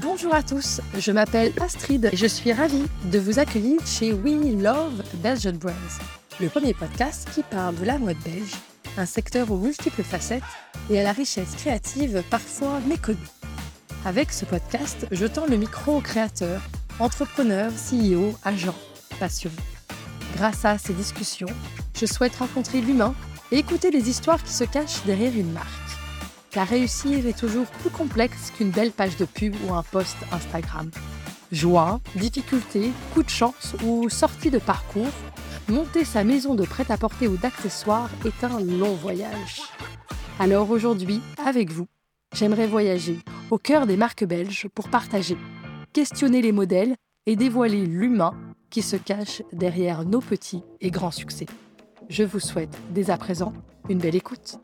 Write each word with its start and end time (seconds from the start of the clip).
Bonjour 0.00 0.32
à 0.32 0.44
tous, 0.44 0.80
je 0.96 1.10
m'appelle 1.10 1.52
Astrid 1.60 2.10
et 2.12 2.16
je 2.16 2.26
suis 2.26 2.52
ravie 2.52 2.84
de 3.06 3.18
vous 3.18 3.40
accueillir 3.40 3.84
chez 3.84 4.12
We 4.12 4.54
Love 4.62 5.02
Belgian 5.14 5.54
Brands, 5.54 5.98
le 6.38 6.48
premier 6.48 6.72
podcast 6.72 7.28
qui 7.34 7.42
parle 7.42 7.74
de 7.74 7.84
la 7.84 7.98
mode 7.98 8.16
belge, 8.24 8.52
un 8.96 9.06
secteur 9.06 9.50
aux 9.50 9.56
multiples 9.56 10.04
facettes 10.04 10.44
et 10.88 11.00
à 11.00 11.02
la 11.02 11.10
richesse 11.10 11.56
créative 11.56 12.22
parfois 12.30 12.78
méconnue. 12.86 13.18
Avec 14.04 14.32
ce 14.32 14.44
podcast, 14.44 15.08
je 15.10 15.26
tends 15.26 15.46
le 15.46 15.56
micro 15.56 15.96
aux 15.96 16.00
créateurs, 16.00 16.62
entrepreneurs, 17.00 17.72
CEO, 17.72 18.36
agents, 18.44 18.78
passionnés. 19.18 19.56
Grâce 20.36 20.64
à 20.64 20.78
ces 20.78 20.92
discussions, 20.92 21.50
je 21.98 22.06
souhaite 22.06 22.36
rencontrer 22.36 22.80
l'humain 22.80 23.16
et 23.50 23.58
écouter 23.58 23.90
les 23.90 24.08
histoires 24.08 24.44
qui 24.44 24.52
se 24.52 24.64
cachent 24.64 25.02
derrière 25.06 25.34
une 25.34 25.50
marque. 25.50 25.87
Car 26.50 26.66
réussir 26.66 27.26
est 27.26 27.38
toujours 27.38 27.66
plus 27.66 27.90
complexe 27.90 28.50
qu'une 28.50 28.70
belle 28.70 28.92
page 28.92 29.16
de 29.16 29.24
pub 29.24 29.54
ou 29.66 29.74
un 29.74 29.82
post 29.82 30.16
Instagram. 30.32 30.90
Joie, 31.52 32.00
difficulté, 32.14 32.90
coup 33.14 33.22
de 33.22 33.28
chance 33.28 33.74
ou 33.84 34.08
sortie 34.08 34.50
de 34.50 34.58
parcours, 34.58 35.12
monter 35.68 36.04
sa 36.04 36.24
maison 36.24 36.54
de 36.54 36.64
prêt-à-porter 36.64 37.28
ou 37.28 37.36
d'accessoires 37.36 38.10
est 38.24 38.44
un 38.44 38.60
long 38.60 38.94
voyage. 38.94 39.62
Alors 40.38 40.70
aujourd'hui, 40.70 41.20
avec 41.44 41.70
vous, 41.70 41.86
j'aimerais 42.34 42.66
voyager 42.66 43.18
au 43.50 43.58
cœur 43.58 43.86
des 43.86 43.96
marques 43.96 44.24
belges 44.24 44.68
pour 44.74 44.88
partager, 44.88 45.36
questionner 45.92 46.42
les 46.42 46.52
modèles 46.52 46.96
et 47.26 47.36
dévoiler 47.36 47.84
l'humain 47.84 48.34
qui 48.70 48.82
se 48.82 48.96
cache 48.96 49.42
derrière 49.52 50.04
nos 50.04 50.20
petits 50.20 50.62
et 50.80 50.90
grands 50.90 51.10
succès. 51.10 51.46
Je 52.08 52.24
vous 52.24 52.40
souhaite 52.40 52.76
dès 52.90 53.10
à 53.10 53.18
présent 53.18 53.52
une 53.88 53.98
belle 53.98 54.16
écoute. 54.16 54.58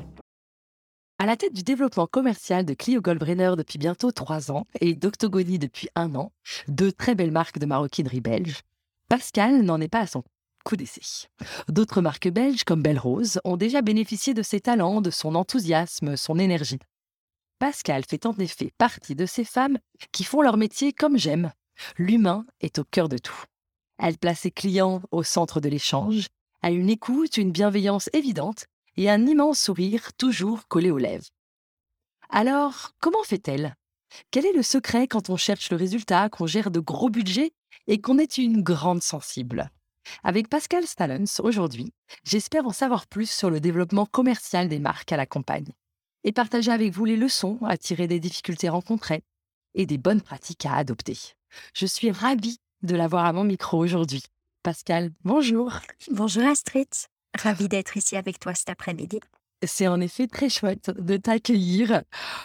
À 1.25 1.27
la 1.27 1.39
tête 1.39 1.55
du 1.55 1.63
développement 1.63 2.07
commercial 2.07 2.67
de 2.67 2.75
Clio 2.75 3.01
Goldbrenner 3.01 3.55
depuis 3.57 3.79
bientôt 3.79 4.13
trois 4.13 4.51
ans 4.51 4.67
et 4.83 4.95
d'Octogony 4.95 5.59
depuis 5.59 5.89
un 5.95 6.15
an, 6.17 6.33
deux 6.69 6.93
très 6.93 7.15
belles 7.15 7.31
marques 7.31 7.59
de 7.59 7.65
maroquinerie 7.65 8.21
belge, 8.21 8.61
Pascal 9.09 9.63
n'en 9.63 9.81
est 9.81 9.89
pas 9.89 10.01
à 10.01 10.07
son 10.07 10.23
coup 10.67 10.77
d'essai. 10.77 11.01
D'autres 11.69 12.03
marques 12.03 12.29
belges 12.29 12.65
comme 12.65 12.83
Belle 12.83 12.99
Rose 12.99 13.41
ont 13.45 13.57
déjà 13.57 13.81
bénéficié 13.81 14.35
de 14.35 14.43
ses 14.43 14.61
talents, 14.61 15.01
de 15.01 15.09
son 15.09 15.35
enthousiasme, 15.35 16.19
son 16.19 16.39
énergie. 16.39 16.79
Pascal 17.59 18.05
fait 18.07 18.27
en 18.27 18.35
effet 18.35 18.75
partie 18.77 19.15
de 19.15 19.25
ces 19.25 19.45
femmes 19.45 19.79
qui 20.13 20.25
font 20.25 20.43
leur 20.43 20.59
métier 20.59 20.93
comme 20.93 21.17
j'aime. 21.17 21.53
L'humain 21.97 22.45
est 22.61 22.79
au 22.79 22.85
cœur 22.85 23.09
de 23.09 23.17
tout. 23.17 23.45
Elle 23.99 24.19
place 24.19 24.41
ses 24.41 24.51
clients 24.51 25.01
au 25.11 25.23
centre 25.23 25.61
de 25.61 25.71
l'échange, 25.71 26.27
a 26.61 26.71
une 26.71 26.91
écoute, 26.91 27.39
une 27.39 27.51
bienveillance 27.51 28.11
évidente 28.13 28.67
et 28.97 29.11
un 29.11 29.27
immense 29.27 29.61
sourire 29.61 30.13
toujours 30.15 30.69
collé 30.69 30.91
aux 30.91 30.99
lèvres. 30.99 31.27
Alors, 32.31 32.93
comment 33.01 33.23
fait-elle? 33.25 33.77
Quel 34.31 34.47
est 34.47 34.53
le 34.53 34.63
secret 34.63 35.07
quand 35.07 35.31
on 35.31 35.37
cherche 35.37 35.71
le 35.71 35.77
résultat, 35.77 36.29
qu'on 36.29 36.47
gère 36.47 36.71
de 36.71 36.81
gros 36.81 37.11
budgets 37.11 37.53
et 37.87 38.01
qu'on 38.01 38.19
est 38.19 38.39
une 38.39 38.63
grande 38.63 39.03
sensible? 39.03 39.71
Avec 40.23 40.49
Pascal 40.49 40.87
Stallens, 40.87 41.41
aujourd'hui, 41.43 41.93
j'espère 42.25 42.67
en 42.67 42.73
savoir 42.73 43.07
plus 43.07 43.31
sur 43.31 43.51
le 43.51 43.61
développement 43.61 44.07
commercial 44.07 44.69
des 44.69 44.79
marques 44.79 45.13
à 45.13 45.17
la 45.17 45.27
campagne 45.27 45.73
et 46.25 46.33
partager 46.33 46.71
avec 46.71 46.93
vous 46.93 47.05
les 47.05 47.17
leçons 47.17 47.59
à 47.63 47.77
tirer 47.77 48.07
des 48.07 48.21
difficultés 48.21 48.69
rencontrées 48.69 49.23
et 49.75 49.87
des 49.87 49.99
bonnes 49.99 50.23
pratiques 50.23 50.67
à 50.67 50.75
adopter. 50.75 51.19
Je 51.75 51.87
suis 51.87 52.11
ravie 52.11 52.59
de 52.83 52.97
l'avoir 52.97 53.25
à 53.25 53.33
mon 53.33 53.45
micro 53.45 53.79
aujourd'hui. 53.79 54.23
Pascal, 54.63 55.11
bonjour. 55.25 55.73
Bonjour 56.11 56.45
Astrid. 56.45 56.89
Ravie 57.37 57.69
d'être 57.69 57.97
ici 57.97 58.17
avec 58.17 58.39
toi 58.39 58.55
cet 58.55 58.71
après-midi. 58.71 59.21
C'est 59.67 59.89
en 59.89 60.01
effet 60.01 60.27
très 60.27 60.49
chouette 60.49 60.91
de 60.91 61.17
t'accueillir. 61.17 62.03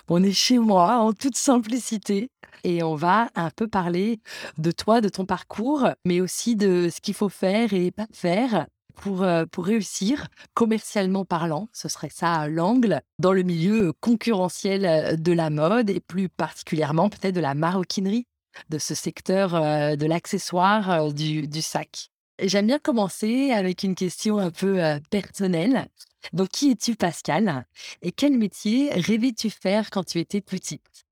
On 0.07 0.23
est 0.23 0.31
chez 0.31 0.57
moi 0.57 0.97
en 0.97 1.13
toute 1.13 1.35
simplicité 1.35 2.29
et 2.63 2.83
on 2.83 2.95
va 2.95 3.29
un 3.35 3.49
peu 3.49 3.67
parler 3.67 4.19
de 4.57 4.71
toi, 4.71 5.01
de 5.01 5.09
ton 5.09 5.25
parcours, 5.25 5.89
mais 6.05 6.21
aussi 6.21 6.55
de 6.55 6.89
ce 6.93 7.01
qu'il 7.01 7.13
faut 7.13 7.29
faire 7.29 7.73
et 7.73 7.91
pas 7.91 8.07
faire 8.13 8.67
pour, 8.95 9.23
euh, 9.23 9.45
pour 9.45 9.65
réussir, 9.65 10.27
commercialement 10.53 11.25
parlant, 11.25 11.69
ce 11.71 11.87
serait 11.87 12.09
ça 12.09 12.47
l'angle, 12.47 13.01
dans 13.17 13.31
le 13.31 13.43
milieu 13.43 13.93
concurrentiel 14.01 14.85
euh, 14.85 15.15
de 15.15 15.31
la 15.31 15.49
mode 15.49 15.89
et 15.89 16.01
plus 16.01 16.27
particulièrement 16.29 17.09
peut-être 17.09 17.35
de 17.35 17.39
la 17.39 17.53
maroquinerie, 17.53 18.27
de 18.69 18.77
ce 18.77 18.95
secteur 18.95 19.55
euh, 19.55 19.95
de 19.95 20.05
l'accessoire 20.05 21.13
du, 21.13 21.47
du 21.47 21.61
sac. 21.61 22.09
J'aime 22.41 22.67
bien 22.67 22.79
commencer 22.79 23.51
avec 23.51 23.83
une 23.83 23.95
question 23.95 24.37
un 24.37 24.51
peu 24.51 24.79
personnelle. 25.09 25.87
Donc, 26.33 26.49
qui 26.49 26.71
es-tu, 26.71 26.95
Pascal? 26.95 27.65
Et 28.01 28.11
quel 28.11 28.37
métier 28.37 28.91
rêvais-tu 28.93 29.49
faire 29.49 29.89
quand 29.89 30.03
tu 30.03 30.19
étais 30.19 30.41
petite 30.41 31.05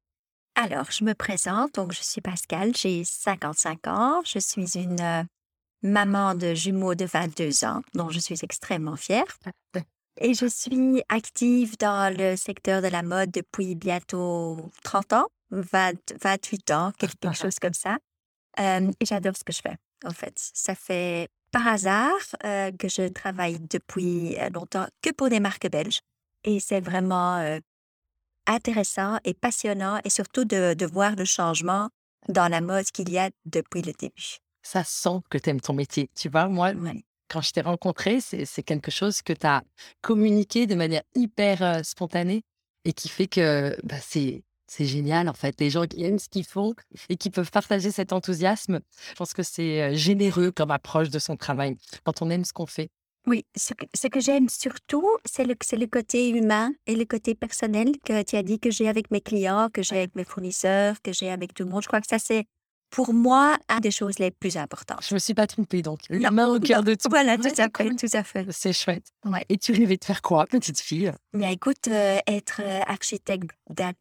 Alors, 0.55 0.91
je 0.91 1.03
me 1.03 1.13
présente. 1.13 1.75
Donc, 1.75 1.93
je 1.93 2.01
suis 2.01 2.21
Pascal, 2.21 2.75
j'ai 2.75 3.03
55 3.03 3.87
ans. 3.87 4.21
Je 4.25 4.39
suis 4.39 4.77
une 4.77 5.27
maman 5.81 6.35
de 6.35 6.53
jumeaux 6.53 6.95
de 6.95 7.05
22 7.05 7.66
ans, 7.66 7.81
dont 7.93 8.09
je 8.09 8.19
suis 8.19 8.39
extrêmement 8.43 8.95
fière. 8.95 9.37
Et 10.19 10.33
je 10.33 10.47
suis 10.47 11.03
active 11.09 11.77
dans 11.77 12.16
le 12.16 12.35
secteur 12.35 12.81
de 12.81 12.87
la 12.87 13.03
mode 13.03 13.31
depuis 13.31 13.75
bientôt 13.75 14.71
30 14.83 15.13
ans, 15.13 15.27
28 15.51 16.71
ans, 16.71 16.91
quelque 16.97 17.33
chose 17.33 17.59
comme 17.59 17.73
ça. 17.73 17.97
et 18.57 19.05
j'adore 19.05 19.37
ce 19.37 19.43
que 19.43 19.53
je 19.53 19.61
fais, 19.61 19.77
en 20.06 20.12
fait. 20.12 20.34
Ça 20.53 20.75
fait 20.75 21.30
par 21.52 21.68
hasard 21.68 22.19
que 22.41 22.88
je 22.88 23.08
travaille 23.08 23.59
depuis 23.59 24.35
longtemps 24.53 24.88
que 25.02 25.12
pour 25.12 25.30
des 25.30 25.40
marques 25.40 25.69
belges. 25.69 26.02
Et 26.44 26.59
c'est 26.59 26.81
vraiment 26.81 27.59
intéressant 28.46 29.18
et 29.24 29.34
passionnant 29.34 30.00
et 30.03 30.09
surtout 30.09 30.46
de, 30.46 30.74
de 30.74 30.85
voir 30.85 31.16
le 31.16 31.25
changement 31.25 31.90
dans 32.28 32.47
la 32.47 32.62
mode 32.62 32.85
qu'il 32.85 33.09
y 33.09 33.18
a 33.18 33.30
depuis 33.46 33.81
le 33.81 33.94
début 33.94 34.40
ça 34.68 34.84
sent 34.84 35.22
que 35.30 35.38
tu 35.38 35.50
aimes 35.50 35.62
ton 35.62 35.74
métier. 35.74 36.09
Tu 36.14 36.29
vois, 36.29 36.47
moi, 36.50 36.74
quand 37.29 37.41
je 37.41 37.52
t'ai 37.52 37.62
rencontré, 37.62 38.19
c'est 38.19 38.64
quelque 38.64 38.91
chose 38.91 39.22
que 39.22 39.34
tu 39.34 39.47
as 39.47 39.64
communiqué 40.02 40.68
de 40.68 40.75
manière 40.75 41.03
hyper 41.16 41.85
spontanée 41.85 42.44
et 42.84 42.94
qui 42.94 43.08
fait 43.08 43.28
que 43.28 43.78
bah, 43.84 43.96
c'est 44.02 44.44
c'est 44.67 44.85
génial 44.85 45.29
en 45.29 45.33
fait. 45.33 45.59
Les 45.59 45.69
gens 45.69 45.85
qui 45.85 46.03
aiment 46.03 46.19
ce 46.19 46.29
qu'ils 46.29 46.45
font 46.45 46.73
et 47.09 47.17
qui 47.17 47.29
peuvent 47.29 47.51
partager 47.51 47.91
cet 47.91 48.13
enthousiasme, 48.13 48.79
je 49.09 49.16
pense 49.16 49.33
que 49.33 49.44
c'est 49.44 49.95
généreux 49.95 50.51
comme 50.51 50.72
approche 50.72 51.09
de 51.09 51.19
son 51.19 51.35
travail 51.35 51.78
quand 52.03 52.22
on 52.22 52.29
aime 52.29 52.45
ce 52.45 52.53
qu'on 52.53 52.66
fait. 52.66 52.89
Oui, 53.28 53.45
ce 53.57 54.07
que, 54.07 54.22
j'aime 54.22 54.47
surtout, 54.47 55.05
c'est 55.25 55.44
le, 55.44 55.53
le 55.73 55.85
côté 55.85 56.29
humain 56.29 56.72
et 56.85 56.95
le 56.95 57.03
côté 57.03 57.35
personnel 57.35 57.91
que 58.05 58.23
tu 58.23 58.38
as 58.38 58.44
dit 58.44 58.57
que 58.57 58.72
j'ai 58.72 58.88
avec 58.88 59.11
mes 59.11 59.19
clients, 59.19 59.67
que 59.72 59.83
j'ai 59.83 59.97
avec 59.97 60.16
mes 60.16 60.23
fournisseurs, 60.23 61.01
que 61.01 61.11
j'ai 61.11 61.29
avec 61.29 61.53
tout 61.53 61.63
le 61.66 61.69
monde. 61.69 61.81
Je 61.84 61.89
crois 61.89 61.99
que 61.99 62.07
ça, 62.07 62.19
c'est 62.19 62.45
pour 62.89 63.13
moi, 63.13 63.57
une 63.69 63.79
des 63.79 63.91
choses 63.91 64.19
les 64.19 64.31
plus 64.31 64.57
importantes. 64.57 64.99
Je 65.07 65.13
me 65.13 65.19
suis 65.19 65.33
pas 65.33 65.47
trompée, 65.47 65.81
donc. 65.81 65.99
La 66.09 66.31
main 66.31 66.47
au 66.47 66.59
cœur 66.59 66.83
de 66.83 66.95
tout. 66.95 67.09
Voilà, 67.09 67.37
tout 67.37 67.47
à 67.57 67.69
fait, 67.69 67.95
tout 67.95 68.07
à 68.13 68.23
fait. 68.23 68.45
C'est 68.51 68.73
chouette. 68.73 69.11
Et 69.49 69.57
tu 69.57 69.71
rêvais 69.71 69.97
de 69.97 70.05
faire 70.05 70.21
quoi, 70.21 70.45
petite 70.45 70.79
fille? 70.79 71.11
Bien, 71.33 71.49
écoute, 71.49 71.87
euh, 71.87 72.19
être 72.27 72.61
euh, 72.63 72.79
architecte 72.87 73.49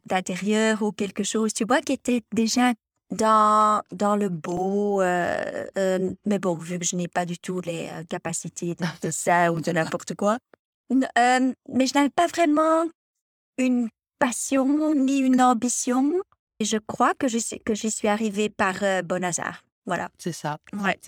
d'intérieur 0.06 0.82
ou 0.82 0.92
quelque 0.92 1.24
chose, 1.24 1.52
tu 1.52 1.64
vois, 1.64 1.80
qui 1.80 1.92
était 1.92 2.22
déjà 2.32 2.72
dans, 3.10 3.82
dans 3.92 4.16
le 4.16 4.28
beau. 4.28 5.02
Euh, 5.02 5.66
mais 6.24 6.38
bon, 6.38 6.54
vu 6.54 6.78
que 6.78 6.84
je 6.84 6.96
n'ai 6.96 7.08
pas 7.08 7.26
du 7.26 7.38
tout 7.38 7.60
les 7.60 7.88
capacités 8.08 8.76
de, 9.02 9.10
ça 9.10 9.52
ou 9.52 9.60
de 9.60 9.72
n'importe 9.72 10.14
quoi. 10.14 10.38
mais 10.90 11.86
je 11.86 11.94
n'avais 11.94 12.10
pas 12.10 12.26
vraiment 12.28 12.84
une 13.58 13.88
passion 14.18 14.94
ni 14.94 15.18
une 15.18 15.42
ambition 15.42 16.12
je 16.64 16.78
crois 16.78 17.14
que 17.14 17.28
j'y 17.28 17.40
suis, 17.40 17.60
que 17.60 17.74
j'y 17.74 17.90
suis 17.90 18.08
arrivée 18.08 18.48
par 18.48 18.76
bon 19.04 19.22
hasard. 19.24 19.62
Voilà. 19.86 20.08
C'est 20.18 20.32
ça. 20.32 20.58
Ouais. 20.72 20.98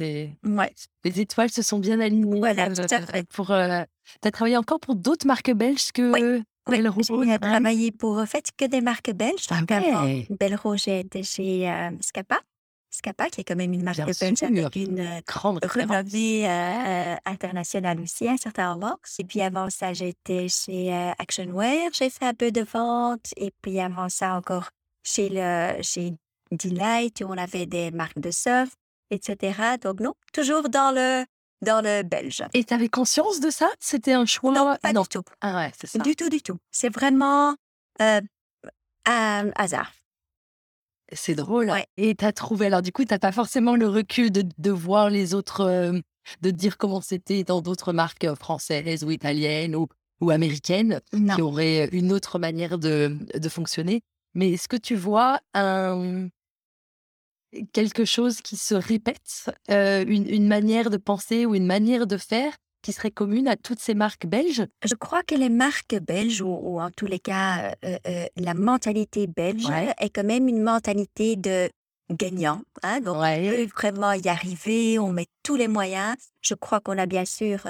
ouais. 0.44 0.72
Les 1.04 1.20
étoiles 1.20 1.50
se 1.50 1.62
sont 1.62 1.80
bien 1.80 1.98
alignées. 2.00 2.38
Voilà, 2.38 2.72
tout 2.72 2.82
à 2.82 3.00
fait. 3.02 3.28
Pour, 3.28 3.50
euh, 3.50 3.82
tu 4.22 4.28
as 4.28 4.30
travaillé 4.30 4.56
encore 4.56 4.78
pour 4.78 4.94
d'autres 4.94 5.26
marques 5.26 5.52
belges 5.52 5.90
que 5.92 6.12
oui. 6.12 6.44
Oui, 6.70 6.82
j'ai 7.26 7.38
travaillé 7.38 7.90
pour 7.92 8.18
en 8.18 8.26
fait 8.26 8.50
que 8.54 8.66
des 8.66 8.82
marques 8.82 9.10
belges. 9.12 9.46
Ah, 9.50 9.62
okay. 9.62 10.26
Belle 10.38 10.54
Rouge 10.54 10.86
était 10.86 11.22
chez 11.22 11.68
euh, 11.68 11.90
Scapa. 12.02 12.40
Scapa, 12.90 13.30
qui 13.30 13.40
est 13.40 13.44
quand 13.44 13.56
même 13.56 13.72
une 13.72 13.82
marque 13.82 13.96
belge 13.96 14.42
avec 14.42 14.76
une 14.76 15.22
grande 15.26 15.64
renommée 15.64 16.46
euh, 16.46 17.16
internationale 17.24 17.98
aussi 18.00 18.28
à 18.28 18.32
un 18.32 18.36
certain 18.36 18.74
moment. 18.74 18.98
Et 19.18 19.24
puis 19.24 19.40
avant 19.40 19.70
ça, 19.70 19.94
j'étais 19.94 20.48
chez 20.48 20.92
Actionwear. 21.18 21.90
J'ai 21.92 22.10
fait 22.10 22.26
un 22.26 22.34
peu 22.34 22.52
de 22.52 22.60
vente. 22.60 23.30
Et 23.38 23.50
puis 23.62 23.80
avant 23.80 24.10
ça, 24.10 24.34
encore 24.34 24.68
chez, 25.08 25.28
le, 25.30 25.82
chez 25.82 26.14
Delight, 26.52 27.22
où 27.22 27.26
on 27.28 27.38
avait 27.38 27.66
des 27.66 27.90
marques 27.90 28.18
de 28.18 28.30
surf, 28.30 28.70
etc. 29.10 29.76
Donc 29.80 30.00
non, 30.00 30.14
toujours 30.32 30.68
dans 30.68 30.92
le, 30.94 31.24
dans 31.62 31.82
le 31.82 32.02
belge. 32.02 32.44
Et 32.54 32.64
tu 32.64 32.74
avais 32.74 32.88
conscience 32.88 33.40
de 33.40 33.50
ça? 33.50 33.68
C'était 33.80 34.12
un 34.12 34.26
choix 34.26 34.52
Non, 34.52 34.76
pas 34.80 34.92
du 34.92 35.08
tout. 35.08 35.22
Ah 35.40 35.56
ouais, 35.56 35.72
c'est 35.78 35.86
ça. 35.86 35.98
Du 36.00 36.14
tout, 36.14 36.28
du 36.28 36.42
tout. 36.42 36.58
C'est 36.70 36.92
vraiment 36.92 37.56
euh, 38.00 38.20
un 39.06 39.50
hasard. 39.56 39.92
C'est 41.12 41.34
drôle. 41.34 41.72
Et 41.96 42.14
tu 42.14 42.24
as 42.24 42.32
trouvé, 42.32 42.66
alors 42.66 42.82
du 42.82 42.92
coup, 42.92 43.04
tu 43.04 43.14
n'as 43.14 43.18
pas 43.18 43.32
forcément 43.32 43.76
le 43.76 43.88
recul 43.88 44.30
de, 44.30 44.44
de 44.58 44.70
voir 44.70 45.08
les 45.08 45.32
autres, 45.32 45.62
euh, 45.62 45.98
de 46.42 46.50
dire 46.50 46.76
comment 46.76 47.00
c'était 47.00 47.44
dans 47.44 47.62
d'autres 47.62 47.94
marques 47.94 48.24
euh, 48.24 48.34
françaises 48.34 49.04
ou 49.04 49.10
italiennes 49.10 49.74
ou, 49.74 49.88
ou 50.20 50.28
américaines 50.30 51.00
qui 51.34 51.40
auraient 51.40 51.88
une 51.92 52.12
autre 52.12 52.38
manière 52.38 52.76
de, 52.78 53.16
de 53.34 53.48
fonctionner? 53.48 54.02
Mais 54.34 54.52
est-ce 54.52 54.68
que 54.68 54.76
tu 54.76 54.94
vois 54.94 55.40
un, 55.54 56.28
quelque 57.72 58.04
chose 58.04 58.40
qui 58.40 58.56
se 58.56 58.74
répète, 58.74 59.50
une, 59.68 60.28
une 60.28 60.48
manière 60.48 60.90
de 60.90 60.96
penser 60.96 61.46
ou 61.46 61.54
une 61.54 61.66
manière 61.66 62.06
de 62.06 62.16
faire 62.16 62.56
qui 62.82 62.92
serait 62.92 63.10
commune 63.10 63.48
à 63.48 63.56
toutes 63.56 63.80
ces 63.80 63.94
marques 63.94 64.26
belges? 64.26 64.66
Je 64.84 64.94
crois 64.94 65.22
que 65.22 65.34
les 65.34 65.48
marques 65.48 65.98
belges, 66.00 66.42
ou, 66.42 66.80
en 66.80 66.90
tous 66.90 67.06
les 67.06 67.18
cas, 67.18 67.74
la 68.36 68.54
mentalité 68.54 69.26
belge 69.26 69.68
est 69.98 70.10
quand 70.10 70.24
même 70.24 70.48
une 70.48 70.62
mentalité 70.62 71.36
de 71.36 71.70
gagnant. 72.10 72.62
Hein, 72.82 73.00
donc, 73.00 73.16
on 73.16 73.40
veut 73.40 73.66
vraiment 73.66 74.12
y 74.12 74.28
arriver, 74.28 74.98
on 74.98 75.12
met 75.12 75.26
tous 75.42 75.56
les 75.56 75.68
moyens. 75.68 76.16
Je 76.40 76.54
crois 76.54 76.80
qu'on 76.80 76.98
a 76.98 77.06
bien 77.06 77.24
sûr 77.24 77.66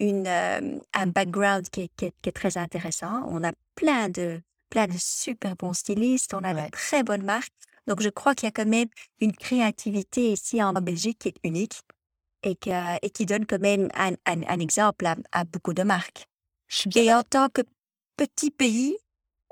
une, 0.00 0.26
un 0.26 1.06
background 1.06 1.68
qui 1.70 1.90
est, 2.02 2.32
très 2.32 2.58
intéressant. 2.58 3.24
On 3.28 3.42
a 3.44 3.52
plein 3.74 4.08
de, 4.08 4.40
plein 4.70 4.86
de 4.86 4.96
super 4.98 5.56
bons 5.56 5.74
stylistes, 5.74 6.34
on 6.34 6.42
a 6.44 6.54
de 6.54 6.70
très 6.70 7.02
bonnes 7.02 7.24
marques. 7.24 7.52
Donc, 7.86 8.00
je 8.00 8.08
crois 8.08 8.34
qu'il 8.34 8.46
y 8.46 8.48
a 8.48 8.52
quand 8.52 8.66
même 8.66 8.88
une 9.20 9.34
créativité 9.34 10.32
ici 10.32 10.62
en 10.62 10.72
Belgique 10.72 11.18
qui 11.18 11.28
est 11.28 11.36
unique 11.44 11.80
et, 12.42 12.58
et 13.02 13.10
qui 13.10 13.26
donne 13.26 13.46
quand 13.46 13.60
même 13.60 13.88
un, 13.94 14.12
un, 14.26 14.58
exemple 14.58 15.06
à, 15.32 15.44
beaucoup 15.44 15.74
de 15.74 15.82
marques. 15.82 16.26
Et 16.94 17.12
en 17.12 17.22
tant 17.22 17.48
que 17.48 17.62
petit 18.16 18.50
pays, 18.50 18.96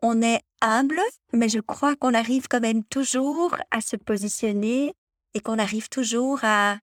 on 0.02 0.22
est 0.22 0.40
humble, 0.60 1.00
mais 1.32 1.48
je 1.48 1.60
crois 1.60 1.96
qu'on 1.96 2.14
arrive 2.14 2.48
quand 2.48 2.60
même 2.60 2.84
toujours 2.84 3.56
à 3.70 3.80
se 3.80 3.96
positionner 3.96 4.94
et 5.34 5.40
qu'on 5.40 5.58
arrive 5.58 5.88
toujours 5.88 6.40
à, 6.42 6.78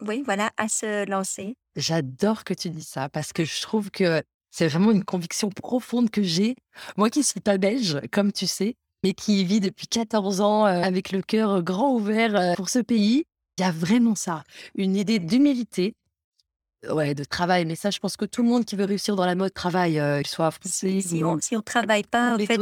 oui, 0.00 0.22
voilà, 0.24 0.50
à 0.56 0.68
se 0.68 1.08
lancer. 1.08 1.56
J'adore 1.76 2.44
que 2.44 2.54
tu 2.54 2.70
dis 2.70 2.84
ça 2.84 3.08
parce 3.08 3.32
que 3.32 3.44
je 3.44 3.60
trouve 3.60 3.90
que 3.90 4.22
c'est 4.54 4.68
vraiment 4.68 4.92
une 4.92 5.02
conviction 5.02 5.50
profonde 5.50 6.10
que 6.10 6.22
j'ai. 6.22 6.54
Moi 6.96 7.10
qui 7.10 7.24
suis 7.24 7.40
pas 7.40 7.58
belge, 7.58 8.00
comme 8.12 8.30
tu 8.30 8.46
sais, 8.46 8.76
mais 9.02 9.12
qui 9.12 9.44
vit 9.44 9.58
depuis 9.58 9.88
14 9.88 10.40
ans 10.40 10.64
euh, 10.64 10.80
avec 10.80 11.10
le 11.10 11.22
cœur 11.22 11.60
grand 11.64 11.92
ouvert 11.92 12.36
euh, 12.36 12.54
pour 12.54 12.68
ce 12.68 12.78
pays, 12.78 13.24
il 13.58 13.62
y 13.62 13.64
a 13.64 13.72
vraiment 13.72 14.14
ça, 14.14 14.44
une 14.76 14.94
idée 14.94 15.18
d'humilité, 15.18 15.96
ouais, 16.88 17.16
de 17.16 17.24
travail. 17.24 17.64
Mais 17.64 17.74
ça, 17.74 17.90
je 17.90 17.98
pense 17.98 18.16
que 18.16 18.24
tout 18.26 18.44
le 18.44 18.48
monde 18.48 18.64
qui 18.64 18.76
veut 18.76 18.84
réussir 18.84 19.16
dans 19.16 19.26
la 19.26 19.34
mode 19.34 19.52
travaille, 19.52 19.98
euh, 19.98 20.18
qu'il 20.18 20.28
soit 20.28 20.52
français. 20.52 21.00
Si, 21.00 21.24
on 21.24 21.34
ne 21.34 21.60
travaille 21.60 22.04
pas, 22.04 22.36
en 22.36 22.38
fait. 22.38 22.56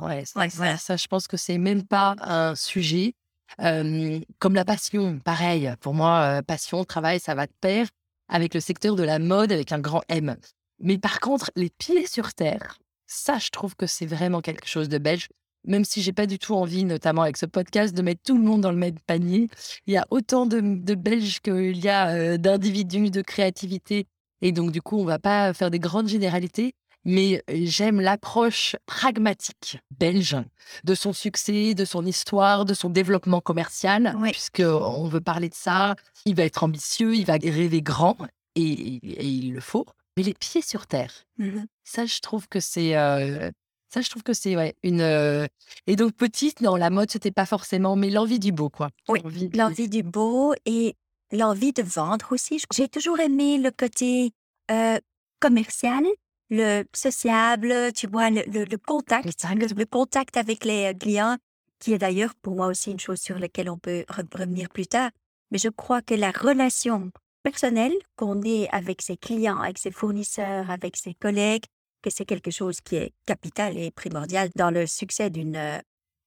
Ouais, 0.00 0.24
ça, 0.24 0.96
je 0.96 1.06
pense 1.08 1.28
que 1.28 1.36
c'est 1.36 1.58
même 1.58 1.82
pas 1.82 2.16
un 2.20 2.54
sujet. 2.54 3.12
comme 3.58 4.54
la 4.54 4.64
passion, 4.64 5.18
pareil. 5.18 5.74
Pour 5.80 5.92
moi, 5.92 6.40
passion, 6.46 6.84
travail, 6.84 7.20
ça 7.20 7.34
va 7.34 7.46
de 7.46 7.52
pair 7.60 7.86
avec 8.28 8.54
le 8.54 8.60
secteur 8.60 8.96
de 8.96 9.02
la 9.02 9.18
mode 9.18 9.52
avec 9.52 9.72
un 9.72 9.78
grand 9.78 10.00
M. 10.08 10.36
Mais 10.80 10.98
par 10.98 11.20
contre, 11.20 11.50
les 11.56 11.70
pieds 11.70 12.06
sur 12.06 12.34
terre, 12.34 12.78
ça, 13.06 13.38
je 13.38 13.50
trouve 13.50 13.76
que 13.76 13.86
c'est 13.86 14.06
vraiment 14.06 14.40
quelque 14.40 14.68
chose 14.68 14.88
de 14.88 14.98
belge 14.98 15.28
même 15.66 15.84
si 15.84 16.02
j'ai 16.02 16.12
pas 16.12 16.26
du 16.26 16.38
tout 16.38 16.54
envie, 16.54 16.84
notamment 16.84 17.22
avec 17.22 17.36
ce 17.36 17.46
podcast, 17.46 17.94
de 17.94 18.02
mettre 18.02 18.22
tout 18.22 18.36
le 18.36 18.42
monde 18.42 18.60
dans 18.60 18.70
le 18.70 18.76
même 18.76 18.98
panier. 19.06 19.48
Il 19.86 19.94
y 19.94 19.96
a 19.96 20.06
autant 20.10 20.46
de, 20.46 20.60
Belges 20.94 21.40
qu'il 21.40 21.78
y 21.78 21.88
a 21.88 22.08
euh, 22.08 22.36
d'individus, 22.36 23.10
de 23.10 23.22
créativité. 23.22 24.06
Et 24.42 24.52
donc, 24.52 24.70
du 24.72 24.82
coup, 24.82 24.98
on 24.98 25.04
va 25.04 25.18
pas 25.18 25.52
faire 25.54 25.70
des 25.70 25.78
grandes 25.78 26.08
généralités. 26.08 26.74
Mais 27.06 27.42
j'aime 27.48 28.00
l'approche 28.00 28.76
pragmatique 28.86 29.78
belge 29.98 30.38
de 30.84 30.94
son 30.94 31.12
succès, 31.12 31.74
de 31.74 31.84
son 31.84 32.06
histoire, 32.06 32.64
de 32.64 32.72
son 32.72 32.88
développement 32.88 33.42
commercial, 33.42 34.16
puisque 34.22 34.54
puisqu'on 34.54 35.06
veut 35.08 35.20
parler 35.20 35.50
de 35.50 35.54
ça. 35.54 35.96
Il 36.24 36.34
va 36.34 36.44
être 36.44 36.64
ambitieux, 36.64 37.14
il 37.14 37.26
va 37.26 37.34
rêver 37.34 37.82
grand, 37.82 38.16
et, 38.54 38.62
il 38.62 39.52
le 39.52 39.60
faut. 39.60 39.84
Mais 40.16 40.22
les 40.22 40.34
pieds 40.34 40.62
sur 40.62 40.86
terre, 40.86 41.12
mmh 41.38 41.64
ça, 41.82 42.06
je 42.06 42.20
trouve 42.20 42.48
que 42.48 42.60
c'est 42.60 42.96
euh, 42.96 43.50
ça, 43.90 44.00
je 44.00 44.08
trouve 44.08 44.22
que 44.22 44.32
c'est 44.32 44.56
ouais, 44.56 44.74
une. 44.82 45.02
Et 45.86 45.96
donc, 45.96 46.14
petite, 46.14 46.60
non, 46.60 46.76
la 46.76 46.90
mode, 46.90 47.10
c'était 47.10 47.30
pas 47.30 47.46
forcément, 47.46 47.94
mais 47.94 48.10
l'envie 48.10 48.38
du 48.38 48.52
beau, 48.52 48.70
quoi. 48.70 48.90
Oui, 49.08 49.20
l'envie 49.54 49.88
du 49.88 50.02
beau 50.02 50.54
et 50.64 50.96
l'envie 51.30 51.72
de 51.72 51.82
vendre 51.82 52.26
aussi. 52.32 52.60
J'ai 52.72 52.88
toujours 52.88 53.20
aimé 53.20 53.58
le 53.58 53.70
côté 53.70 54.32
commercial, 55.40 56.04
le 56.50 56.84
sociable, 56.94 57.92
tu 57.94 58.06
vois, 58.06 58.30
le, 58.30 58.42
le, 58.46 58.78
contact, 58.78 59.26
le, 59.26 59.84
contact 59.84 60.36
avec 60.36 60.64
les 60.64 60.94
clients, 60.98 61.36
qui 61.78 61.92
est 61.92 61.98
d'ailleurs 61.98 62.34
pour 62.40 62.56
moi 62.56 62.68
aussi 62.68 62.92
une 62.92 63.00
chose 63.00 63.20
sur 63.20 63.38
laquelle 63.38 63.68
on 63.68 63.78
peut 63.78 64.04
revenir 64.08 64.70
plus 64.70 64.86
tard. 64.86 65.10
Mais 65.50 65.58
je 65.58 65.68
crois 65.68 66.02
que 66.02 66.14
la 66.14 66.30
relation 66.30 67.10
personnelle 67.44 67.92
qu'on 68.16 68.42
ait 68.42 68.68
avec 68.72 69.02
ses 69.02 69.16
clients, 69.16 69.60
avec 69.60 69.78
ses 69.78 69.92
fournisseurs, 69.92 70.70
avec 70.70 70.96
ses 70.96 71.14
collègues, 71.14 71.64
que 72.02 72.10
c'est 72.10 72.24
quelque 72.24 72.50
chose 72.50 72.80
qui 72.80 72.96
est 72.96 73.12
capital 73.26 73.78
et 73.78 73.90
primordial 73.92 74.50
dans 74.56 74.70
le 74.70 74.86
succès 74.86 75.30
d'une 75.30 75.56
euh, 75.56 75.78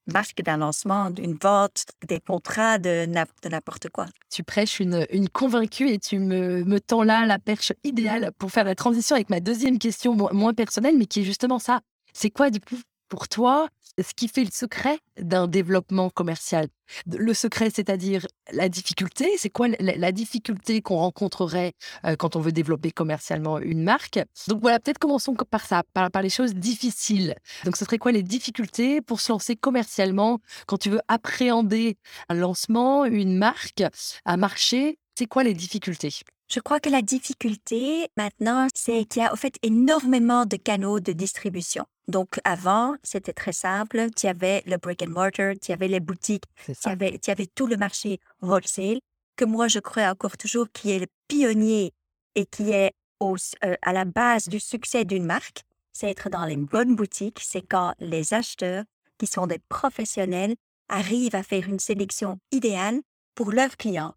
marque, 0.07 0.41
d'un 0.41 0.57
lancement, 0.57 1.09
d'une 1.09 1.35
vente, 1.35 1.85
des 2.07 2.19
contrats, 2.19 2.77
de, 2.77 3.05
n'importe 3.05 3.89
quoi. 3.89 4.05
Tu 4.31 4.43
prêches 4.43 4.79
une, 4.79 5.05
une, 5.11 5.27
convaincue 5.27 5.89
et 5.89 5.99
tu 5.99 6.19
me, 6.19 6.63
me 6.63 6.79
tends 6.79 7.03
là 7.03 7.25
la 7.25 7.39
perche 7.39 7.73
idéale 7.83 8.31
pour 8.37 8.51
faire 8.51 8.63
la 8.63 8.75
transition 8.75 9.15
avec 9.15 9.29
ma 9.29 9.39
deuxième 9.39 9.79
question 9.79 10.15
moins 10.15 10.53
personnelle, 10.53 10.97
mais 10.97 11.05
qui 11.05 11.21
est 11.21 11.25
justement 11.25 11.59
ça. 11.59 11.81
C'est 12.13 12.29
quoi, 12.29 12.49
du 12.49 12.59
coup, 12.59 12.77
pour 13.09 13.27
toi, 13.27 13.67
ce 14.03 14.13
qui 14.13 14.27
fait 14.27 14.43
le 14.43 14.51
secret 14.51 14.99
d'un 15.19 15.47
développement 15.47 16.09
commercial. 16.09 16.67
Le 17.07 17.33
secret, 17.33 17.69
c'est-à-dire 17.73 18.25
la 18.51 18.69
difficulté, 18.69 19.29
c'est 19.37 19.49
quoi 19.49 19.67
la, 19.79 20.11
difficulté 20.11 20.81
qu'on 20.81 20.97
rencontrerait 20.97 21.73
euh, 22.05 22.15
quand 22.15 22.35
on 22.35 22.39
veut 22.39 22.51
développer 22.51 22.91
commercialement 22.91 23.59
une 23.59 23.83
marque 23.83 24.19
Donc 24.47 24.61
voilà, 24.61 24.79
peut-être 24.79 24.99
commençons 24.99 25.33
par 25.33 25.65
ça, 25.65 25.83
par, 25.93 26.09
par, 26.11 26.21
les 26.21 26.29
choses 26.29 26.53
difficiles. 26.53 27.35
Donc 27.65 27.75
ce 27.75 27.85
serait 27.85 27.97
quoi 27.97 28.11
les 28.11 28.23
difficultés 28.23 29.01
pour 29.01 29.19
se 29.19 29.31
lancer 29.31 29.55
commercialement 29.55 30.39
quand 30.65 30.77
tu 30.77 30.89
veux 30.89 31.01
appréhender 31.07 31.97
un 32.29 32.35
lancement, 32.35 33.05
une 33.05 33.37
marque, 33.37 33.83
un 34.25 34.37
marché? 34.37 34.99
C'est 35.17 35.25
quoi 35.25 35.43
les 35.43 35.53
difficultés? 35.53 36.13
Je 36.49 36.59
crois 36.61 36.79
que 36.79 36.89
la 36.89 37.01
difficulté 37.01 38.07
maintenant, 38.15 38.67
c'est 38.73 39.03
qu'il 39.05 39.21
y 39.21 39.25
a 39.25 39.33
en 39.33 39.35
fait 39.35 39.57
énormément 39.63 40.45
de 40.45 40.55
canaux 40.55 40.99
de 41.01 41.11
distribution. 41.11 41.85
Donc 42.07 42.39
avant, 42.43 42.95
c'était 43.03 43.33
très 43.33 43.51
simple. 43.51 44.07
Tu 44.15 44.27
avais 44.27 44.63
le 44.65 44.77
brick 44.77 45.03
and 45.03 45.09
mortar, 45.09 45.53
tu 45.61 45.71
avais 45.71 45.87
les 45.87 45.99
boutiques, 45.99 46.45
tu 46.65 46.87
avais, 46.87 47.19
tu 47.19 47.31
avais 47.31 47.47
tout 47.47 47.67
le 47.67 47.77
marché 47.77 48.19
wholesale, 48.41 48.99
que 49.35 49.45
moi 49.45 49.67
je 49.67 49.79
crois 49.79 50.09
encore 50.09 50.37
toujours 50.37 50.67
qui 50.71 50.91
est 50.91 50.99
le 50.99 51.07
pionnier 51.27 51.93
et 52.35 52.45
qui 52.45 52.71
est 52.71 52.93
au, 53.19 53.35
euh, 53.65 53.75
à 53.81 53.93
la 53.93 54.05
base 54.05 54.47
du 54.47 54.59
succès 54.59 55.05
d'une 55.05 55.25
marque. 55.25 55.63
C'est 55.91 56.09
être 56.09 56.29
dans 56.29 56.45
les 56.45 56.57
bonnes 56.57 56.95
boutiques. 56.95 57.39
C'est 57.41 57.63
quand 57.63 57.93
les 57.99 58.33
acheteurs, 58.33 58.83
qui 59.17 59.25
sont 59.27 59.47
des 59.47 59.59
professionnels, 59.67 60.55
arrivent 60.89 61.35
à 61.35 61.43
faire 61.43 61.67
une 61.67 61.79
sélection 61.79 62.39
idéale 62.51 63.01
pour 63.35 63.51
leurs 63.51 63.75
clients 63.75 64.13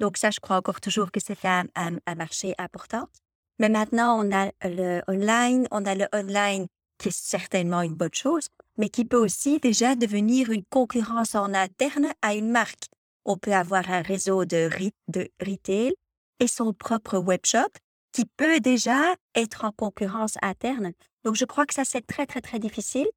donc 0.00 0.16
ça, 0.16 0.30
je 0.30 0.40
crois 0.40 0.56
encore 0.56 0.80
toujours 0.80 1.10
que 1.10 1.20
c'est 1.20 1.44
un, 1.44 1.64
un, 1.76 2.14
marché 2.14 2.54
important. 2.58 3.08
Mais 3.58 3.68
maintenant, 3.68 4.18
on 4.24 4.32
a 4.32 4.50
le 4.62 5.02
online, 5.08 5.68
on 5.70 5.84
a 5.86 5.94
le 5.94 6.06
online 6.12 6.66
qui 6.98 7.08
est 7.08 7.16
certainement 7.16 7.82
une 7.82 7.94
bonne 7.94 8.14
chose, 8.14 8.48
mais 8.76 8.88
qui 8.88 9.04
peut 9.04 9.18
aussi 9.18 9.58
déjà 9.58 9.94
devenir 9.94 10.50
une 10.50 10.64
concurrence 10.64 11.34
en 11.34 11.54
interne 11.54 12.12
à 12.22 12.34
une 12.34 12.50
marque. 12.50 12.86
On 13.24 13.36
peut 13.36 13.54
avoir 13.54 13.90
un 13.90 14.02
réseau 14.02 14.44
de, 14.44 14.68
de 15.08 15.30
retail 15.40 15.94
et 16.40 16.46
son 16.46 16.72
propre 16.72 17.18
webshop 17.18 17.70
qui 18.12 18.26
peut 18.36 18.60
déjà 18.60 19.14
être 19.34 19.64
en 19.64 19.72
concurrence 19.72 20.36
interne. 20.42 20.92
Donc, 21.24 21.34
je 21.36 21.44
crois 21.44 21.66
que 21.66 21.74
ça, 21.74 21.84
c'est 21.84 22.06
très, 22.06 22.26
très, 22.26 22.40
très 22.40 22.58
difficile, 22.58 23.08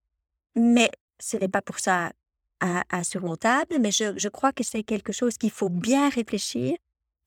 mais 0.56 0.90
ce 1.20 1.38
n'est 1.38 1.50
pas 1.50 1.62
pour 1.62 1.80
ça 1.80 2.12
insurmontable, 2.90 3.78
mais 3.80 3.92
je, 3.92 4.18
je 4.18 4.30
crois 4.30 4.52
que 4.52 4.64
c'est 4.64 4.84
quelque 4.84 5.14
chose 5.14 5.38
qu'il 5.38 5.52
faut 5.52 5.70
bien 5.70 6.10
réfléchir. 6.10 6.76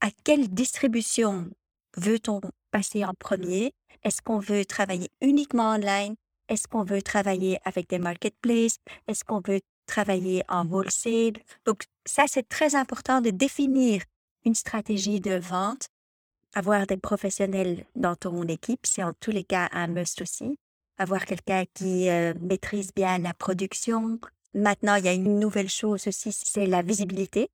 À 0.00 0.08
quelle 0.24 0.48
distribution 0.48 1.48
veut-on 1.96 2.40
passer 2.70 3.04
en 3.04 3.14
premier? 3.14 3.72
Est-ce 4.02 4.22
qu'on 4.22 4.38
veut 4.38 4.64
travailler 4.64 5.08
uniquement 5.20 5.70
online? 5.72 6.16
Est-ce 6.50 6.68
qu'on 6.68 6.84
veut 6.84 7.00
travailler 7.00 7.58
avec 7.64 7.88
des 7.88 7.98
marketplaces? 7.98 8.76
Est-ce 9.08 9.24
qu'on 9.24 9.40
veut 9.40 9.60
travailler 9.86 10.42
en 10.48 10.66
wholesale? 10.66 11.42
Donc, 11.64 11.84
ça, 12.04 12.24
c'est 12.26 12.46
très 12.46 12.74
important 12.74 13.22
de 13.22 13.30
définir 13.30 14.02
une 14.44 14.54
stratégie 14.54 15.20
de 15.20 15.36
vente. 15.36 15.88
Avoir 16.54 16.86
des 16.86 16.98
professionnels 16.98 17.86
dans 17.96 18.16
ton 18.16 18.42
équipe, 18.42 18.80
c'est 18.84 19.04
en 19.04 19.12
tous 19.18 19.30
les 19.30 19.44
cas 19.44 19.70
un 19.72 19.86
must 19.86 20.20
aussi. 20.20 20.58
Avoir 20.98 21.24
quelqu'un 21.24 21.64
qui 21.72 22.10
euh, 22.10 22.34
maîtrise 22.40 22.92
bien 22.94 23.16
la 23.18 23.32
production, 23.32 24.18
Maintenant, 24.54 24.96
il 24.96 25.04
y 25.04 25.08
a 25.08 25.12
une 25.12 25.38
nouvelle 25.38 25.68
chose 25.68 26.08
aussi, 26.08 26.32
c'est 26.32 26.66
la 26.66 26.82
visibilité. 26.82 27.50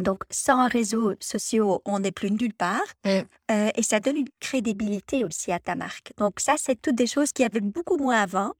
Donc, 0.00 0.22
sans 0.30 0.68
réseaux 0.68 1.14
sociaux, 1.20 1.82
on 1.84 2.00
n'est 2.00 2.12
plus 2.12 2.30
nulle 2.30 2.54
part. 2.54 2.80
Euh, 3.06 3.22
et 3.48 3.82
ça 3.82 4.00
donne 4.00 4.16
une 4.16 4.28
crédibilité 4.40 5.24
aussi 5.24 5.52
à 5.52 5.58
ta 5.58 5.74
marque. 5.74 6.12
Donc, 6.16 6.40
ça, 6.40 6.54
c'est 6.56 6.80
toutes 6.80 6.94
des 6.94 7.06
choses 7.06 7.32
qui 7.32 7.44
avaient 7.44 7.60
beaucoup 7.60 7.96
moins 7.96 8.22
avant. 8.22 8.52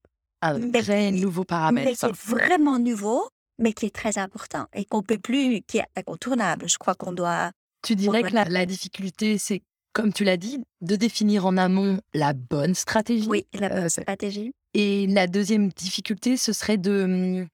Un 0.42 0.70
très 0.70 1.10
nouveau 1.12 1.44
paramètre. 1.44 1.88
Mais 1.88 1.94
c'est 1.94 2.14
vraiment 2.14 2.78
nouveau, 2.78 3.28
mais 3.58 3.72
qui 3.72 3.86
est 3.86 3.94
très 3.94 4.18
important 4.18 4.66
et 4.74 4.84
qu'on 4.84 5.02
peut 5.02 5.18
plus, 5.18 5.62
qui 5.62 5.78
est 5.78 5.86
incontournable. 5.96 6.68
Je 6.68 6.78
crois 6.78 6.94
qu'on 6.94 7.12
doit. 7.12 7.52
Tu 7.82 7.94
dirais 7.96 8.22
que 8.22 8.34
la, 8.34 8.44
la 8.44 8.66
difficulté, 8.66 9.38
c'est, 9.38 9.62
comme 9.92 10.12
tu 10.12 10.24
l'as 10.24 10.36
dit, 10.36 10.62
de 10.80 10.96
définir 10.96 11.46
en 11.46 11.56
amont 11.56 12.00
la 12.12 12.32
bonne 12.32 12.74
stratégie. 12.74 13.28
Oui, 13.28 13.46
la 13.54 13.68
bonne 13.68 13.84
euh, 13.84 13.88
stratégie. 13.88 14.52
Et 14.74 15.06
la 15.06 15.26
deuxième 15.26 15.68
difficulté, 15.68 16.36
ce 16.36 16.52
serait 16.52 16.78
de, 16.78 17.46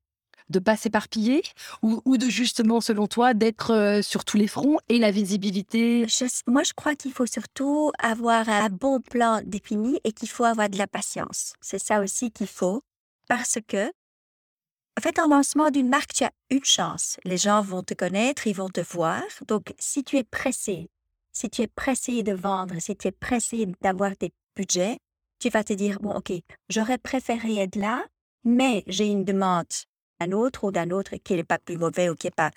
de 0.50 0.58
pas 0.58 0.76
s'éparpiller 0.76 1.42
ou, 1.82 2.00
ou, 2.04 2.16
de 2.16 2.28
justement, 2.28 2.80
selon 2.80 3.06
toi, 3.06 3.34
d'être 3.34 3.72
euh, 3.72 4.02
sur 4.02 4.24
tous 4.24 4.36
les 4.36 4.48
fronts 4.48 4.78
et 4.88 4.98
la 4.98 5.10
visibilité? 5.10 6.06
Moi, 6.46 6.62
je 6.62 6.72
crois 6.72 6.94
qu'il 6.94 7.12
faut 7.12 7.26
surtout 7.26 7.92
avoir 7.98 8.48
un 8.48 8.68
bon 8.68 9.00
plan 9.00 9.40
défini 9.44 10.00
et 10.04 10.12
qu'il 10.12 10.28
faut 10.28 10.44
avoir 10.44 10.68
de 10.68 10.78
la 10.78 10.86
patience. 10.86 11.52
C'est 11.60 11.78
ça 11.78 12.00
aussi 12.00 12.30
qu'il 12.30 12.46
faut 12.46 12.82
parce 13.28 13.58
que 13.66 13.90
en 14.98 15.00
fait, 15.00 15.20
en 15.20 15.28
lancement 15.28 15.70
d'une 15.70 15.88
marque, 15.88 16.12
tu 16.12 16.24
as 16.24 16.32
une 16.50 16.64
chance. 16.64 17.18
Les 17.22 17.36
gens 17.36 17.62
vont 17.62 17.84
te 17.84 17.94
connaître, 17.94 18.48
ils 18.48 18.56
vont 18.56 18.68
te 18.68 18.80
voir. 18.80 19.22
Donc, 19.46 19.72
si 19.78 20.02
tu 20.02 20.16
es 20.16 20.24
pressé, 20.24 20.90
si 21.30 21.48
tu 21.48 21.62
es 21.62 21.68
pressé 21.68 22.24
de 22.24 22.32
vendre, 22.32 22.74
si 22.80 22.96
tu 22.96 23.06
es 23.06 23.12
pressé 23.12 23.66
d'avoir 23.80 24.10
des 24.18 24.32
budgets, 24.56 24.98
tu 25.38 25.50
vas 25.50 25.62
te 25.62 25.72
dire, 25.72 26.00
bon, 26.00 26.16
OK, 26.16 26.32
j'aurais 26.68 26.98
préféré 26.98 27.58
être 27.58 27.76
là, 27.76 28.04
mais 28.42 28.82
j'ai 28.88 29.06
une 29.06 29.24
demande 29.24 29.66
d'un 30.20 30.32
autre 30.32 30.64
ou 30.64 30.70
d'un 30.70 30.90
autre 30.90 31.16
qui 31.16 31.34
n'est 31.34 31.44
pas 31.44 31.58
plus 31.58 31.76
mauvais 31.76 32.08
ou 32.08 32.14
qui 32.14 32.26
n'est 32.26 32.32
pas 32.32 32.50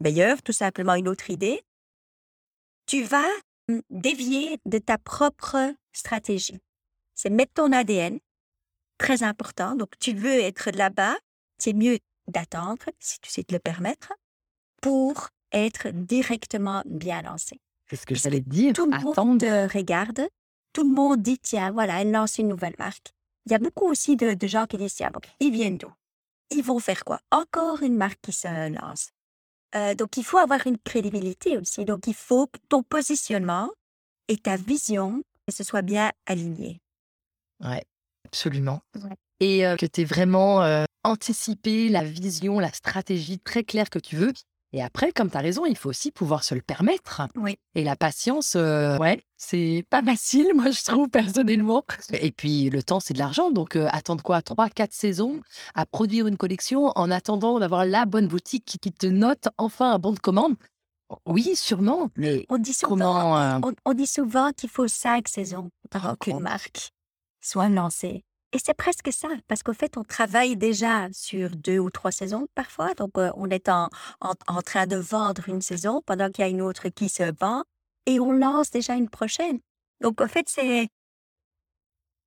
meilleur, 0.00 0.42
tout 0.42 0.52
simplement 0.52 0.94
une 0.94 1.08
autre 1.08 1.30
idée. 1.30 1.62
Tu 2.86 3.02
vas 3.04 3.28
mmh, 3.68 3.78
dévier 3.90 4.58
de 4.64 4.78
ta 4.78 4.98
propre 4.98 5.74
stratégie. 5.92 6.58
C'est 7.14 7.30
mettre 7.30 7.52
ton 7.54 7.72
ADN, 7.72 8.18
très 8.98 9.22
important. 9.22 9.76
Donc, 9.76 9.90
tu 9.98 10.12
veux 10.12 10.40
être 10.40 10.70
là-bas, 10.70 11.16
c'est 11.58 11.72
mieux 11.72 11.98
d'attendre, 12.28 12.84
si 12.98 13.18
tu 13.20 13.30
sais 13.30 13.42
te 13.42 13.52
le 13.52 13.58
permettre, 13.58 14.12
pour 14.80 15.28
être 15.52 15.88
directement 15.90 16.82
bien 16.86 17.22
lancé. 17.22 17.60
C'est 17.88 17.96
ce 17.96 18.06
que 18.06 18.14
j'allais 18.14 18.40
dire. 18.40 18.72
Tout 18.72 18.90
le 18.90 19.14
monde 19.14 19.42
regarde, 19.42 20.28
tout 20.72 20.84
le 20.84 20.94
monde 20.94 21.20
dit, 21.20 21.38
tiens, 21.38 21.70
voilà, 21.70 22.00
elle 22.00 22.10
lance 22.10 22.38
une 22.38 22.48
nouvelle 22.48 22.74
marque. 22.78 23.12
Il 23.46 23.52
y 23.52 23.54
a 23.54 23.58
beaucoup 23.58 23.86
aussi 23.86 24.16
de, 24.16 24.36
gens 24.46 24.66
qui 24.66 24.78
disent, 24.78 24.94
tiens, 24.94 25.10
bon, 25.12 25.20
ils 25.40 25.52
viennent 25.52 25.78
d'où? 25.78 25.92
Ils 26.54 26.62
vont 26.62 26.78
faire 26.78 27.04
quoi? 27.04 27.20
Encore 27.30 27.82
une 27.82 27.96
marque 27.96 28.20
qui 28.22 28.32
se 28.32 28.70
lance. 28.70 29.10
Euh, 29.74 29.94
donc, 29.94 30.16
il 30.16 30.24
faut 30.24 30.38
avoir 30.38 30.66
une 30.66 30.78
crédibilité 30.78 31.56
aussi. 31.56 31.84
Donc, 31.84 32.06
il 32.06 32.14
faut 32.14 32.46
que 32.46 32.58
ton 32.68 32.82
positionnement 32.82 33.70
et 34.28 34.36
ta 34.36 34.56
vision 34.56 35.22
que 35.46 35.52
ce 35.52 35.64
soit 35.64 35.82
bien 35.82 36.12
aligné. 36.26 36.80
Ouais, 37.60 37.84
absolument. 38.24 38.80
Et 39.40 39.66
euh, 39.66 39.76
que 39.76 39.86
tu 39.86 40.02
aies 40.02 40.04
vraiment 40.04 40.62
euh, 40.62 40.84
anticipé 41.04 41.88
la 41.88 42.04
vision, 42.04 42.58
la 42.58 42.72
stratégie 42.72 43.38
très 43.38 43.64
claire 43.64 43.90
que 43.90 43.98
tu 43.98 44.16
veux 44.16 44.32
et 44.74 44.82
après, 44.82 45.12
comme 45.12 45.30
tu 45.30 45.36
as 45.36 45.40
raison, 45.40 45.66
il 45.66 45.76
faut 45.76 45.90
aussi 45.90 46.10
pouvoir 46.10 46.44
se 46.44 46.54
le 46.54 46.62
permettre. 46.62 47.22
Oui. 47.36 47.58
Et 47.74 47.84
la 47.84 47.94
patience, 47.94 48.54
euh, 48.56 48.96
ouais, 48.98 49.22
c'est 49.36 49.84
pas 49.90 50.02
facile, 50.02 50.48
moi, 50.54 50.70
je 50.70 50.82
trouve, 50.82 51.08
personnellement. 51.08 51.84
Et 52.12 52.30
puis, 52.30 52.70
le 52.70 52.82
temps, 52.82 52.98
c'est 52.98 53.12
de 53.12 53.18
l'argent. 53.18 53.50
Donc, 53.50 53.76
euh, 53.76 53.88
attendre 53.92 54.22
quoi? 54.22 54.40
Trois, 54.40 54.70
quatre 54.70 54.94
saisons 54.94 55.40
à 55.74 55.84
produire 55.84 56.26
une 56.26 56.38
collection 56.38 56.92
en 56.96 57.10
attendant 57.10 57.58
d'avoir 57.58 57.84
la 57.84 58.06
bonne 58.06 58.28
boutique 58.28 58.64
qui, 58.64 58.92
te 58.92 59.06
note 59.06 59.48
enfin 59.58 59.92
un 59.92 59.98
bon 59.98 60.12
de 60.12 60.18
commande? 60.18 60.54
Oui, 61.26 61.54
sûrement. 61.54 62.08
Mais 62.16 62.46
on 62.48 62.56
dit 62.56 62.72
souvent, 62.72 63.36
euh 63.36 63.60
on, 63.84 63.92
dit 63.92 64.06
souvent 64.06 64.52
qu'il 64.52 64.70
faut 64.70 64.88
cinq 64.88 65.28
saisons 65.28 65.70
pour 65.90 66.18
qu'une 66.18 66.40
marque 66.40 66.92
soit 67.42 67.68
lancée. 67.68 68.24
Et 68.54 68.58
c'est 68.62 68.74
presque 68.74 69.10
ça, 69.12 69.28
parce 69.48 69.62
qu'en 69.62 69.72
fait, 69.72 69.96
on 69.96 70.04
travaille 70.04 70.56
déjà 70.56 71.08
sur 71.12 71.50
deux 71.50 71.78
ou 71.78 71.88
trois 71.88 72.12
saisons 72.12 72.48
parfois. 72.54 72.92
Donc, 72.94 73.12
on 73.16 73.48
est 73.48 73.70
en, 73.70 73.88
en, 74.20 74.62
train 74.62 74.86
de 74.86 74.96
vendre 74.96 75.48
une 75.48 75.62
saison 75.62 76.02
pendant 76.04 76.30
qu'il 76.30 76.44
y 76.44 76.48
a 76.48 76.50
une 76.50 76.60
autre 76.60 76.88
qui 76.90 77.08
se 77.08 77.32
vend 77.40 77.64
et 78.04 78.20
on 78.20 78.30
lance 78.30 78.70
déjà 78.70 78.94
une 78.94 79.08
prochaine. 79.08 79.60
Donc, 80.02 80.20
en 80.20 80.28
fait, 80.28 80.48
c'est. 80.50 80.88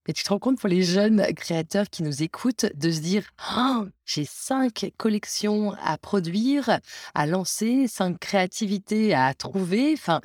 Et 0.08 0.13
tu 0.13 0.24
te 0.24 0.29
rends 0.29 0.39
compte 0.39 0.60
pour 0.60 0.70
les 0.70 0.84
jeunes 0.84 1.25
créateurs 1.36 1.89
qui 1.89 2.03
nous 2.03 2.24
écoutent 2.24 2.67
de 2.75 2.91
se 2.91 3.00
dire 3.00 3.27
«Oh, 3.58 3.86
j'ai 4.05 4.25
cinq 4.25 4.91
collections 4.98 5.74
à 5.82 5.98
produire, 5.98 6.79
à 7.13 7.25
lancer, 7.25 7.88
cinq 7.88 8.20
créativités 8.20 9.13
à 9.13 9.34
trouver. 9.34 9.94
Enfin, 9.94 10.22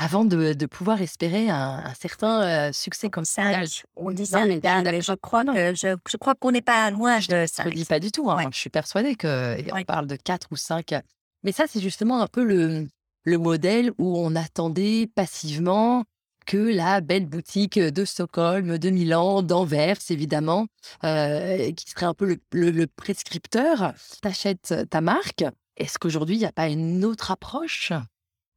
avant 0.00 0.24
de, 0.24 0.54
de 0.54 0.66
pouvoir 0.66 1.02
espérer 1.02 1.50
un, 1.50 1.92
certain 2.00 2.72
succès 2.72 3.10
comme 3.10 3.26
ça. 3.26 3.60
On 3.96 4.10
dit 4.10 4.24
ça, 4.24 4.46
mais 4.46 4.60
je 4.62 5.12
crois, 5.12 5.44
je, 5.44 5.96
je, 6.08 6.16
crois 6.16 6.34
qu'on 6.34 6.52
n'est 6.52 6.62
pas 6.62 6.90
loin 6.90 7.18
de 7.18 7.44
ça. 7.46 7.64
Je 7.64 7.68
ne 7.68 7.74
dis 7.74 7.84
pas 7.84 8.00
du 8.00 8.10
tout. 8.10 8.30
Hein. 8.30 8.48
Je 8.50 8.58
suis 8.58 8.70
persuadée 8.70 9.14
qu'on 9.14 9.84
parle 9.86 10.06
de 10.06 10.16
quatre 10.16 10.48
ou 10.52 10.56
cinq. 10.56 10.94
Mais 11.42 11.52
ça, 11.52 11.64
c'est 11.68 11.80
justement 11.80 12.22
un 12.22 12.26
peu 12.28 12.42
le, 12.42 12.88
le 13.24 13.38
modèle 13.38 13.92
où 13.98 14.18
on 14.18 14.34
attendait 14.36 15.06
passivement 15.14 16.04
que 16.46 16.56
la 16.56 17.02
belle 17.02 17.26
boutique 17.26 17.78
de 17.78 18.04
Stockholm, 18.06 18.78
de 18.78 18.90
Milan, 18.90 19.42
d'Anvers, 19.42 19.98
évidemment, 20.08 20.66
qui 21.02 21.90
serait 21.90 22.06
un 22.06 22.14
peu 22.14 22.24
le, 22.24 22.38
le, 22.52 22.70
le 22.70 22.86
prescripteur, 22.86 23.92
t'achètes 24.22 24.74
ta 24.88 25.02
marque. 25.02 25.44
Est-ce 25.76 25.98
qu'aujourd'hui, 25.98 26.36
il 26.36 26.40
n'y 26.40 26.46
a 26.46 26.52
pas 26.52 26.68
une 26.68 27.04
autre 27.04 27.30
approche? 27.30 27.92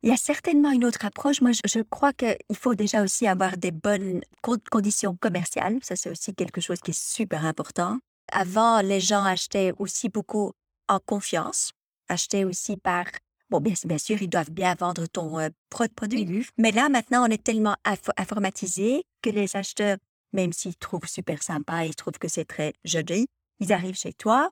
Il 0.04 0.10
y 0.10 0.12
a 0.12 0.18
certainement 0.18 0.72
une 0.72 0.84
autre 0.84 1.06
approche. 1.06 1.42
Moi, 1.42 1.52
je, 1.54 1.80
crois 1.82 2.12
qu'il 2.12 2.36
faut 2.54 2.76
déjà 2.76 3.04
aussi 3.04 3.26
avoir 3.26 3.56
des 3.56 3.72
bonnes 3.72 4.22
conditions 4.70 5.16
commerciales. 5.16 5.80
Ça, 5.82 5.96
c'est 5.96 6.10
aussi 6.10 6.36
quelque 6.36 6.60
chose 6.60 6.80
qui 6.82 6.92
est 6.92 7.00
super 7.00 7.46
important. 7.46 8.00
Avant, 8.30 8.82
les 8.82 9.00
gens 9.00 9.24
achetaient 9.24 9.72
aussi 9.80 10.10
beaucoup 10.10 10.52
en 10.90 11.00
confiance, 11.00 11.72
achetaient 12.10 12.44
aussi 12.44 12.76
par... 12.76 13.06
Bon, 13.50 13.62
bien, 13.62 13.74
bien 13.86 13.98
sûr, 13.98 14.22
ils 14.22 14.30
doivent 14.30 14.52
bien 14.52 14.76
vendre 14.76 15.06
ton 15.06 15.40
euh, 15.40 15.50
produit. 15.70 16.46
Mais 16.58 16.72
là, 16.72 16.90
maintenant, 16.90 17.26
on 17.26 17.32
est 17.32 17.44
tellement 17.44 17.76
informatisé 18.18 19.06
que 19.22 19.30
les 19.30 19.56
acheteurs, 19.56 19.98
même 20.34 20.52
s'ils 20.52 20.76
trouvent 20.76 21.08
super 21.08 21.42
sympa, 21.42 21.86
ils 21.86 21.96
trouvent 21.96 22.20
que 22.20 22.28
c'est 22.28 22.46
très 22.46 22.74
joli, 22.84 23.28
ils 23.60 23.72
arrivent 23.72 23.98
chez 23.98 24.14
toi, 24.14 24.50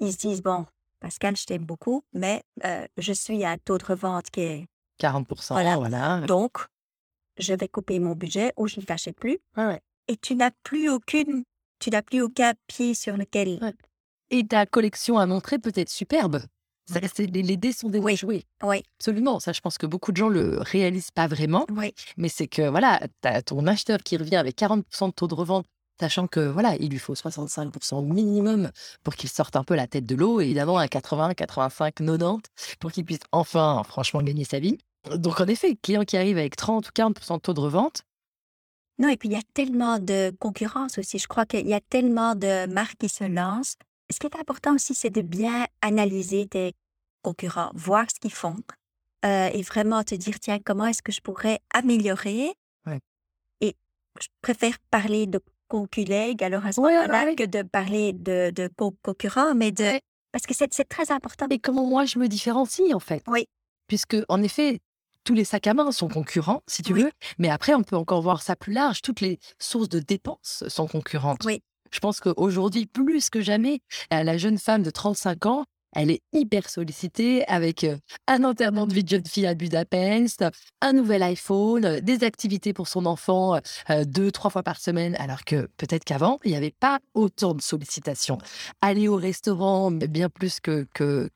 ils 0.00 0.12
se 0.12 0.18
disent, 0.18 0.42
bon, 0.42 0.66
Pascal, 1.00 1.36
je 1.36 1.46
t'aime 1.46 1.64
beaucoup, 1.64 2.04
mais 2.12 2.42
euh, 2.64 2.86
je 2.98 3.12
suis 3.12 3.44
à 3.44 3.50
un 3.50 3.58
taux 3.58 3.78
de 3.78 3.84
revente 3.84 4.30
qui 4.30 4.40
est 4.40 4.66
40% 5.00 5.76
voilà. 5.76 6.20
Donc, 6.26 6.58
je 7.38 7.54
vais 7.54 7.68
couper 7.68 7.98
mon 7.98 8.14
budget 8.14 8.52
ou 8.56 8.66
je 8.68 8.80
ne 8.80 8.84
t'achète 8.84 9.18
plus. 9.18 9.38
Et 10.08 10.16
tu 10.16 10.34
n'as 10.34 10.50
plus 10.62 10.90
aucune, 10.90 11.44
tu 11.78 11.90
n'as 11.90 12.02
plus 12.02 12.20
aucun 12.20 12.52
pied 12.66 12.94
sur 12.94 13.16
lequel. 13.16 13.74
Et 14.30 14.46
ta 14.46 14.66
collection 14.66 15.18
à 15.18 15.26
montrer 15.26 15.58
peut 15.58 15.72
être 15.74 15.90
superbe. 15.90 16.42
Ça, 16.86 17.00
les, 17.00 17.26
les, 17.42 17.56
dés 17.56 17.72
sont 17.72 17.88
déjà 17.88 18.26
oui. 18.26 18.44
Oui. 18.62 18.82
Absolument. 18.98 19.40
Ça, 19.40 19.52
je 19.52 19.60
pense 19.62 19.78
que 19.78 19.86
beaucoup 19.86 20.12
de 20.12 20.18
gens 20.18 20.28
le 20.28 20.58
réalisent 20.58 21.10
pas 21.10 21.26
vraiment. 21.26 21.66
Oui. 21.70 21.94
Mais 22.18 22.28
c'est 22.28 22.46
que, 22.46 22.68
voilà, 22.68 23.00
tu 23.22 23.28
as 23.28 23.40
ton 23.40 23.66
acheteur 23.66 24.00
qui 24.00 24.18
revient 24.18 24.36
avec 24.36 24.56
40 24.56 24.84
de 24.84 25.10
taux 25.12 25.26
de 25.26 25.34
revente, 25.34 25.66
sachant 26.00 26.26
que, 26.26 26.40
voilà, 26.40 26.76
il 26.76 26.90
lui 26.90 26.98
faut 26.98 27.14
65 27.14 27.72
minimum 28.02 28.70
pour 29.02 29.14
qu'il 29.14 29.30
sorte 29.30 29.56
un 29.56 29.64
peu 29.64 29.74
la 29.74 29.86
tête 29.86 30.06
de 30.06 30.14
l'eau. 30.14 30.40
Évidemment, 30.40 30.78
un 30.78 30.88
80, 30.88 31.34
85, 31.34 31.94
90 31.94 32.40
pour 32.80 32.92
qu'il 32.92 33.04
puisse 33.04 33.20
enfin, 33.32 33.82
franchement, 33.84 34.22
gagner 34.22 34.44
sa 34.44 34.58
vie. 34.58 34.78
Donc, 35.16 35.40
en 35.40 35.46
effet, 35.46 35.76
client 35.76 36.04
qui 36.04 36.16
arrive 36.16 36.38
avec 36.38 36.56
30 36.56 36.88
ou 36.88 36.90
40 36.92 37.14
de 37.14 37.38
taux 37.38 37.54
de 37.54 37.60
revente. 37.60 38.02
Non, 38.98 39.08
et 39.08 39.16
puis 39.16 39.28
il 39.28 39.32
y 39.32 39.38
a 39.38 39.42
tellement 39.54 39.98
de 39.98 40.32
concurrence 40.38 40.98
aussi. 40.98 41.18
Je 41.18 41.26
crois 41.26 41.46
qu'il 41.46 41.66
y 41.66 41.74
a 41.74 41.80
tellement 41.80 42.34
de 42.34 42.66
marques 42.72 42.96
qui 42.98 43.08
se 43.08 43.24
lancent. 43.24 43.76
Ce 44.10 44.18
qui 44.18 44.26
est 44.26 44.36
important 44.36 44.74
aussi, 44.74 44.94
c'est 44.94 45.10
de 45.10 45.22
bien 45.22 45.66
analyser 45.82 46.46
tes 46.46 46.74
concurrents, 47.22 47.70
voir 47.74 48.06
ce 48.08 48.20
qu'ils 48.20 48.32
font 48.32 48.56
euh, 49.24 49.48
et 49.52 49.62
vraiment 49.62 50.04
te 50.04 50.14
dire, 50.14 50.38
tiens, 50.38 50.58
comment 50.64 50.86
est-ce 50.86 51.02
que 51.02 51.12
je 51.12 51.20
pourrais 51.20 51.60
améliorer 51.72 52.54
Et 53.60 53.74
je 54.20 54.28
préfère 54.42 54.78
parler 54.90 55.26
de 55.26 55.40
conculague 55.68 56.42
alors 56.42 56.64
à 56.66 56.72
ce 56.72 56.80
moment-là 56.80 57.34
que 57.34 57.44
de 57.44 57.62
parler 57.62 58.12
de, 58.12 58.50
de 58.50 58.70
concurrents, 59.02 59.54
mais 59.54 59.72
de... 59.72 59.98
Parce 60.32 60.46
que 60.46 60.54
c'est 60.54 60.88
très 60.88 61.12
important. 61.12 61.46
Et 61.50 61.58
comment 61.58 61.86
moi 61.86 62.04
je 62.04 62.18
me 62.18 62.26
différencie 62.26 62.92
en 62.92 63.00
fait? 63.00 63.22
Oui. 63.28 63.46
Puisque, 63.86 64.16
en 64.28 64.42
effet, 64.42 64.80
tous 65.24 65.34
les 65.34 65.44
sacs 65.44 65.66
à 65.66 65.74
main 65.74 65.92
sont 65.92 66.08
concurrents, 66.08 66.62
si 66.66 66.82
tu 66.82 66.92
veux. 66.92 67.10
Mais 67.38 67.48
après, 67.48 67.74
on 67.74 67.82
peut 67.82 67.96
encore 67.96 68.20
voir 68.20 68.42
ça 68.42 68.56
plus 68.56 68.72
large. 68.72 69.00
Toutes 69.02 69.20
les 69.20 69.38
sources 69.58 69.88
de 69.88 70.00
dépenses 70.00 70.64
sont 70.68 70.86
concurrentes. 70.86 71.44
Oui. 71.44 71.62
Je 71.92 72.00
pense 72.00 72.18
qu'aujourd'hui, 72.20 72.86
plus 72.86 73.30
que 73.30 73.40
jamais, 73.40 73.80
la 74.10 74.36
jeune 74.36 74.58
femme 74.58 74.82
de 74.82 74.90
35 74.90 75.46
ans, 75.46 75.64
elle 75.94 76.10
est 76.10 76.22
hyper 76.32 76.68
sollicitée 76.68 77.46
avec 77.46 77.86
un 78.26 78.44
enterrement 78.44 78.86
de 78.86 78.94
vie 78.94 79.04
de 79.04 79.08
jeune 79.08 79.26
fille 79.26 79.46
à 79.46 79.54
Budapest, 79.54 80.44
un 80.80 80.92
nouvel 80.92 81.22
iPhone, 81.22 82.00
des 82.00 82.24
activités 82.24 82.72
pour 82.72 82.88
son 82.88 83.06
enfant 83.06 83.58
deux, 84.06 84.30
trois 84.30 84.50
fois 84.50 84.62
par 84.62 84.78
semaine, 84.78 85.16
alors 85.18 85.44
que 85.44 85.68
peut-être 85.76 86.04
qu'avant, 86.04 86.38
il 86.44 86.50
n'y 86.50 86.56
avait 86.56 86.74
pas 86.78 86.98
autant 87.14 87.54
de 87.54 87.62
sollicitations. 87.62 88.38
Aller 88.80 89.08
au 89.08 89.16
restaurant, 89.16 89.90
bien 89.90 90.28
plus 90.28 90.60
que 90.60 90.86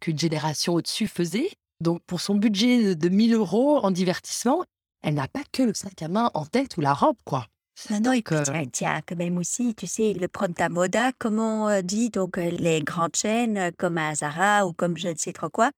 qu'une 0.00 0.18
génération 0.18 0.74
au-dessus 0.74 1.06
faisait. 1.06 1.50
Donc, 1.80 2.02
pour 2.06 2.20
son 2.20 2.34
budget 2.34 2.94
de 2.94 3.08
1000 3.08 3.34
euros 3.34 3.78
en 3.78 3.90
divertissement, 3.90 4.64
elle 5.02 5.14
n'a 5.14 5.28
pas 5.28 5.42
que 5.52 5.62
le 5.62 5.74
sac 5.74 6.02
à 6.02 6.08
main 6.08 6.30
en 6.34 6.44
tête 6.44 6.76
ou 6.76 6.80
la 6.80 6.92
robe, 6.92 7.16
quoi. 7.24 7.46
Non, 7.90 8.00
non, 8.00 8.12
et 8.12 8.22
puis, 8.22 8.36
tiens, 8.72 9.00
quand 9.06 9.16
même 9.16 9.38
aussi, 9.38 9.74
tu 9.74 9.86
sais, 9.86 10.12
le 10.12 10.28
ta 10.28 10.68
moda, 10.68 11.12
comme 11.12 11.38
on 11.38 11.80
dit, 11.82 12.10
donc 12.10 12.36
les 12.36 12.80
grandes 12.82 13.14
chaînes 13.14 13.70
comme 13.78 14.00
Zara 14.14 14.66
ou 14.66 14.72
comme 14.72 14.96
je 14.96 15.08
ne 15.08 15.14
sais 15.16 15.32
trop 15.32 15.48
quoi, 15.48 15.70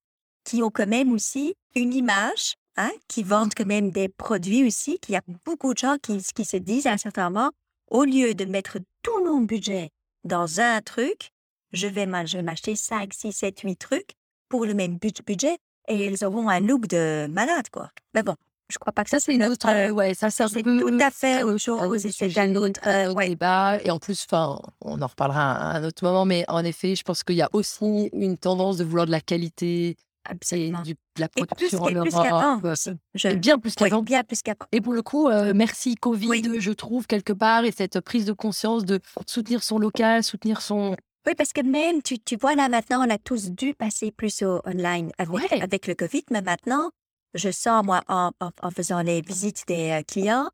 qui 0.45 0.62
ont 0.62 0.71
quand 0.71 0.87
même 0.87 1.12
aussi 1.12 1.54
une 1.75 1.92
image, 1.92 2.54
hein, 2.76 2.90
qui 3.07 3.23
vendent 3.23 3.52
quand 3.54 3.66
même 3.66 3.90
des 3.90 4.09
produits 4.09 4.66
aussi, 4.66 4.99
qu'il 4.99 5.12
y 5.12 5.19
a 5.19 5.23
beaucoup 5.45 5.75
de 5.75 5.78
gens 5.78 5.97
qui, 6.02 6.23
qui 6.35 6.45
se 6.45 6.57
disent 6.57 6.87
à 6.87 6.92
un 6.92 6.97
certain 6.97 7.28
moment, 7.28 7.50
au 7.88 8.04
lieu 8.04 8.35
de 8.35 8.45
mettre 8.45 8.78
tout 9.02 9.25
mon 9.25 9.42
budget 9.42 9.90
dans 10.25 10.61
un 10.61 10.80
truc, 10.80 11.30
je 11.73 11.87
vais 11.87 12.07
m'acheter 12.07 12.76
5, 12.76 13.12
6, 13.12 13.33
7, 13.33 13.61
8 13.61 13.76
trucs 13.76 14.12
pour 14.49 14.64
le 14.64 14.75
même 14.75 14.97
bud- 14.97 15.25
budget 15.26 15.59
et 15.87 16.07
elles 16.07 16.25
auront 16.25 16.49
un 16.49 16.61
look 16.61 16.87
de 16.87 17.26
malade, 17.30 17.69
quoi. 17.71 17.90
Mais 18.14 18.23
bon, 18.23 18.37
je 18.71 18.79
crois 18.79 18.93
pas 18.93 19.05
que 19.05 19.11
Ça, 19.11 19.21
c'est 19.21 19.35
une 19.35 19.43
autre. 19.45 19.69
euh, 19.69 19.91
ouais, 19.91 20.15
ça, 20.15 20.31
c'est 20.31 20.62
tout 20.62 20.99
à 21.00 21.11
fait 21.11 21.43
autre 21.43 21.59
chose 21.59 21.81
oui, 21.89 22.00
c'est 22.00 22.39
un 22.39 22.55
autre. 22.57 22.81
euh, 22.87 23.12
ouais. 23.12 23.29
débat. 23.31 23.79
Et 23.85 23.91
en 23.91 23.99
plus, 23.99 24.27
enfin, 24.31 24.59
on 24.81 25.00
en 25.03 25.07
reparlera 25.07 25.53
à 25.53 25.77
un 25.77 25.85
autre 25.85 26.03
moment, 26.05 26.25
mais 26.25 26.45
en 26.49 26.65
effet, 26.65 26.95
je 26.97 27.03
pense 27.03 27.23
qu'il 27.23 27.37
y 27.37 27.43
a 27.43 27.49
aussi 27.53 28.09
une 28.12 28.37
tendance 28.39 28.77
de 28.79 28.85
vouloir 28.85 29.07
de 29.07 29.11
la 29.11 29.21
qualité 29.21 29.89
et 29.91 29.97
Absolument. 30.25 30.83
du- 30.83 30.93
de 30.95 30.99
la 31.19 31.27
Et 31.27 31.29
plus, 31.43 31.47
production 31.47 31.83
en 31.83 31.89
et 31.89 31.95
plus. 31.95 32.15
Europe. 32.15 32.65
aussi. 32.65 32.91
Je, 33.15 33.29
Et 33.29 33.37
bien 33.37 33.59
plus 33.59 33.71
oui, 33.81 33.89
qu'avant. 33.89 34.03
bien 34.03 34.23
plus 34.23 34.43
qu'avant. 34.43 34.67
Et 34.71 34.81
pour 34.81 34.93
le 34.93 35.03
coup, 35.03 35.29
euh, 35.29 35.53
merci 35.55 35.95
Covid, 35.97 36.29
Oui. 36.29 36.43
je 36.59 36.71
trouve, 36.73 37.07
quelque 37.07 37.33
part, 37.33 37.65
et 37.65 37.73
cette 37.73 38.00
prise 38.00 38.27
de 38.27 38.33
conscience 38.33 38.85
de 38.85 39.00
soutenir 39.27 39.62
son 39.62 39.79
local, 39.79 40.23
soutenir 40.23 40.61
son. 40.61 40.95
Oui, 41.27 41.35
parce 41.37 41.53
que 41.53 41.61
même, 41.62 42.00
tu, 42.03 42.19
tu 42.19 42.37
vois, 42.37 42.55
là, 42.55 42.69
maintenant, 42.69 43.05
on 43.07 43.11
a 43.11 43.19
tous 43.19 43.50
dû 43.50 43.75
passer 43.75 44.11
plus 44.11 44.43
au 44.43 44.61
online 44.67 45.11
avec, 45.19 45.35
Ouais. 45.53 45.62
avec 45.62 45.87
le 45.87 45.95
COVID, 45.95 46.23
mais 46.31 46.41
maintenant, 46.43 46.91
je 47.35 47.51
sens, 47.51 47.85
moi, 47.85 48.03
en, 48.09 48.31
en, 48.41 48.51
en 48.63 48.71
faisant 48.71 49.03
les 49.03 49.21
visites 49.21 49.65
des 49.69 49.91
euh, 49.91 50.03
clients, 50.03 50.49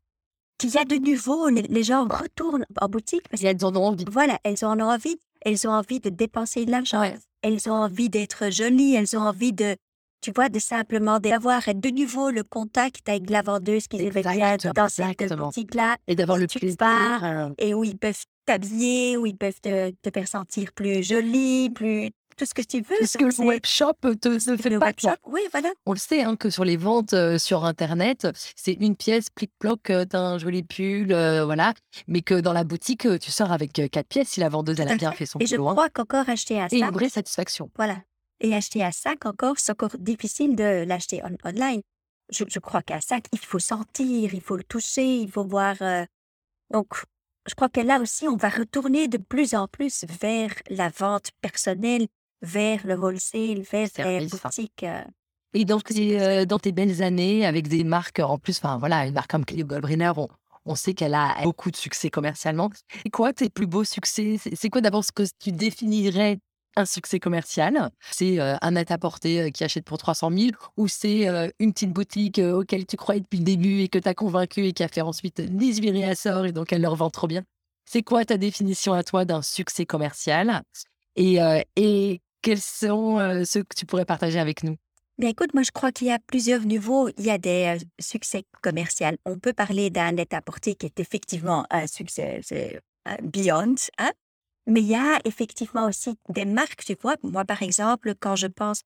qu'il 0.57 0.71
y 0.71 0.77
a 0.77 0.85
de 0.85 0.95
nouveau, 0.95 1.49
les, 1.49 1.61
les 1.63 1.83
gens 1.83 2.03
retournent 2.07 2.65
en 2.81 2.87
boutique 2.89 3.27
parce 3.29 3.43
Et 3.43 3.47
elles 3.47 3.63
en 3.63 3.75
ont 3.75 3.85
envie. 3.87 4.05
voilà, 4.11 4.39
elles 4.43 4.63
en 4.65 4.79
ont 4.79 4.89
envie, 4.91 5.17
elles 5.41 5.67
ont 5.67 5.71
envie 5.71 5.99
de 5.99 6.09
dépenser 6.09 6.65
de 6.65 6.71
l'argent, 6.71 7.01
Ouais. 7.01 7.15
elles 7.43 7.69
ont 7.69 7.73
envie 7.75 8.09
d'être 8.09 8.51
jolies, 8.51 8.95
elles 8.95 9.15
ont 9.15 9.21
envie 9.21 9.53
de, 9.53 9.75
tu 10.21 10.31
vois, 10.35 10.49
de 10.49 10.57
simplement 10.59 11.19
d'avoir 11.19 11.61
de 11.67 11.89
nouveau 11.89 12.31
le 12.31 12.43
contact 12.43 13.07
avec 13.07 13.29
la 13.29 13.43
vendeuse 13.43 13.87
bien 13.87 13.99
Exactement, 13.99 14.73
dans 14.73 14.89
cette 14.89 15.33
boutique-là, 15.33 15.97
Et 16.07 16.15
d'avoir 16.15 16.37
le 16.39 16.47
plaisir. 16.47 16.77
pars, 16.77 17.23
euh, 17.23 17.49
et 17.59 17.73
où 17.75 17.83
ils 17.83 17.97
peuvent 17.97 18.23
t'habiller, 18.45 19.15
où 19.17 19.25
ils 19.27 19.37
peuvent 19.37 19.59
te, 19.61 19.91
te 19.91 20.09
faire 20.11 20.27
sentir 20.27 20.71
plus 20.73 21.03
jolie, 21.03 21.69
plus 21.69 22.09
tout 22.37 22.45
ce 22.45 22.53
que 22.53 22.61
tu 22.61 22.77
veux. 22.81 22.95
Puisque 22.97 23.19
Donc, 23.19 23.25
le 23.27 23.31
c'est- 23.35 23.43
web 23.43 23.65
shop 23.65 23.93
te, 24.21 24.39
se 24.39 24.55
fait 24.57 24.69
le 24.69 24.79
pas. 24.79 24.87
web 24.87 24.95
quoi. 25.01 25.11
shop, 25.11 25.17
oui, 25.31 25.41
voilà. 25.51 25.69
On 25.85 25.93
le 25.93 25.97
sait, 25.97 26.21
hein, 26.23 26.35
que 26.35 26.49
sur 26.49 26.63
les 26.63 26.77
ventes 26.77 27.13
euh, 27.13 27.37
sur 27.37 27.65
Internet, 27.65 28.27
c'est 28.55 28.73
une 28.73 28.95
pièce, 28.95 29.29
plic-ploc, 29.29 29.89
euh, 29.89 30.05
t'as 30.05 30.19
un 30.19 30.37
joli 30.37 30.63
pull, 30.63 31.11
euh, 31.11 31.43
voilà. 31.45 31.73
Mais 32.07 32.21
que 32.21 32.35
dans 32.39 32.53
la 32.53 32.63
boutique, 32.63 33.05
euh, 33.05 33.17
tu 33.17 33.31
sors 33.31 33.51
avec 33.51 33.73
quatre 33.73 34.07
pièces 34.07 34.29
si 34.29 34.39
la 34.39 34.49
vendeuse, 34.49 34.79
elle 34.79 34.87
a 34.89 34.93
à 34.93 34.95
bien 34.95 35.11
fait. 35.11 35.25
son 35.25 35.39
Et 35.39 35.45
je 35.47 35.55
boulot. 35.57 35.69
hein. 35.69 35.73
crois 35.73 35.89
qu'encore 35.89 36.29
acheter 36.29 36.61
un 36.61 36.67
Et 36.71 36.79
une 36.79 36.89
vraie 36.91 37.09
satisfaction. 37.09 37.69
voilà. 37.75 37.97
Et 38.39 38.53
acheter 38.53 38.83
un 38.83 38.91
sac 38.91 39.25
encore, 39.25 39.55
c'est 39.57 39.71
encore 39.71 39.97
difficile 39.97 40.55
de 40.55 40.85
l'acheter 40.87 41.21
on- 41.23 41.49
online. 41.49 41.81
Je, 42.29 42.43
je 42.47 42.59
crois 42.59 42.83
qu'un 42.83 43.01
sac, 43.01 43.25
il 43.31 43.39
faut 43.39 43.57
sentir, 43.57 44.33
il 44.33 44.41
faut 44.41 44.57
le 44.57 44.63
toucher, 44.63 45.17
il 45.21 45.31
faut 45.31 45.43
voir. 45.45 45.75
Donc, 46.71 46.87
je 47.49 47.55
crois 47.55 47.69
que 47.69 47.79
là 47.79 47.99
aussi, 48.01 48.27
on 48.27 48.35
va 48.35 48.49
retourner 48.49 49.07
de 49.07 49.17
plus 49.17 49.55
en 49.55 49.67
plus 49.67 50.03
vers 50.19 50.51
la 50.69 50.89
vente 50.89 51.31
personnelle, 51.41 52.07
vers 52.41 52.85
le 52.85 52.95
wholesale, 52.95 53.61
vers 53.61 53.87
les 54.19 54.27
boutiques. 54.27 54.85
Et 55.53 55.65
dans 55.65 55.79
tes, 55.79 56.45
dans 56.45 56.59
tes 56.59 56.71
belles 56.71 57.01
années, 57.01 57.45
avec 57.45 57.67
des 57.67 57.83
marques, 57.83 58.19
en 58.19 58.37
plus, 58.37 58.57
enfin 58.57 58.77
voilà, 58.77 59.05
une 59.07 59.13
marque 59.13 59.31
comme 59.31 59.45
Clio 59.45 59.65
Goldbrenner, 59.65 60.11
on, 60.17 60.27
on 60.67 60.75
sait 60.75 60.93
qu'elle 60.93 61.13
a 61.13 61.35
beaucoup 61.43 61.71
de 61.71 61.77
succès 61.77 62.09
commercialement. 62.09 62.69
Et 63.05 63.09
quoi 63.09 63.33
tes 63.33 63.49
plus 63.49 63.67
beaux 63.67 63.85
succès 63.85 64.37
C'est 64.53 64.69
quoi 64.69 64.81
d'abord 64.81 65.03
ce 65.03 65.11
que 65.11 65.23
tu 65.39 65.51
définirais 65.51 66.39
un 66.75 66.85
succès 66.85 67.19
commercial? 67.19 67.89
C'est 68.11 68.39
euh, 68.39 68.55
un 68.61 68.71
net-à-porter 68.71 69.41
euh, 69.41 69.49
qui 69.49 69.63
achète 69.63 69.85
pour 69.85 69.97
300 69.97 70.29
000 70.31 70.49
ou 70.75 70.87
c'est 70.87 71.27
euh, 71.27 71.49
une 71.59 71.73
petite 71.73 71.93
boutique 71.93 72.39
auquel 72.39 72.85
tu 72.85 72.97
croyais 72.97 73.21
depuis 73.21 73.39
le 73.39 73.45
début 73.45 73.79
et 73.79 73.87
que 73.87 73.97
tu 73.97 74.07
as 74.07 74.13
convaincu 74.13 74.65
et 74.65 74.73
qui 74.73 74.83
a 74.83 74.87
fait 74.89 75.01
ensuite 75.01 75.41
18 75.41 75.91
réassorts 75.91 76.45
et 76.45 76.51
donc 76.51 76.71
elle 76.73 76.81
leur 76.81 76.95
vend 76.95 77.09
trop 77.09 77.27
bien? 77.27 77.43
C'est 77.85 78.03
quoi 78.03 78.25
ta 78.25 78.37
définition 78.37 78.91
à 78.91 79.03
toi 79.03 79.23
d'un 79.23 79.41
succès 79.41 79.85
commercial? 79.85 80.61
Et, 81.15 81.39
et 81.77 82.21
quels 82.47 82.61
sont 82.61 83.19
euh, 83.19 83.43
ceux 83.43 83.63
que 83.63 83.75
tu 83.75 83.85
pourrais 83.85 84.05
partager 84.05 84.39
avec 84.39 84.63
nous? 84.63 84.77
Bien, 85.17 85.27
écoute, 85.27 85.53
moi, 85.53 85.63
je 85.63 85.71
crois 85.71 85.91
qu'il 85.91 86.07
y 86.07 86.11
a 86.11 86.19
plusieurs 86.19 86.61
niveaux. 86.61 87.09
Il 87.17 87.25
y 87.25 87.29
a 87.29 87.37
des 87.37 87.75
euh, 87.77 87.85
succès 87.99 88.45
commerciaux. 88.61 89.07
On 89.25 89.37
peut 89.37 89.51
parler 89.51 89.89
d'un 89.89 90.13
net-à-porter 90.13 90.75
qui 90.75 90.85
est 90.85 90.97
effectivement 91.01 91.65
un 91.69 91.87
succès, 91.87 92.39
c'est 92.43 92.79
euh, 93.09 93.15
beyond, 93.21 93.75
hein? 93.97 94.11
Mais 94.65 94.79
il 94.79 94.87
y 94.87 94.95
a 94.95 95.19
effectivement 95.25 95.87
aussi 95.87 96.15
des 96.29 96.45
marques, 96.45 96.85
tu 96.85 96.95
vois. 97.01 97.15
Moi, 97.21 97.43
par 97.43 97.63
exemple, 97.63 98.15
quand 98.17 98.37
je 98.37 98.47
pense 98.47 98.81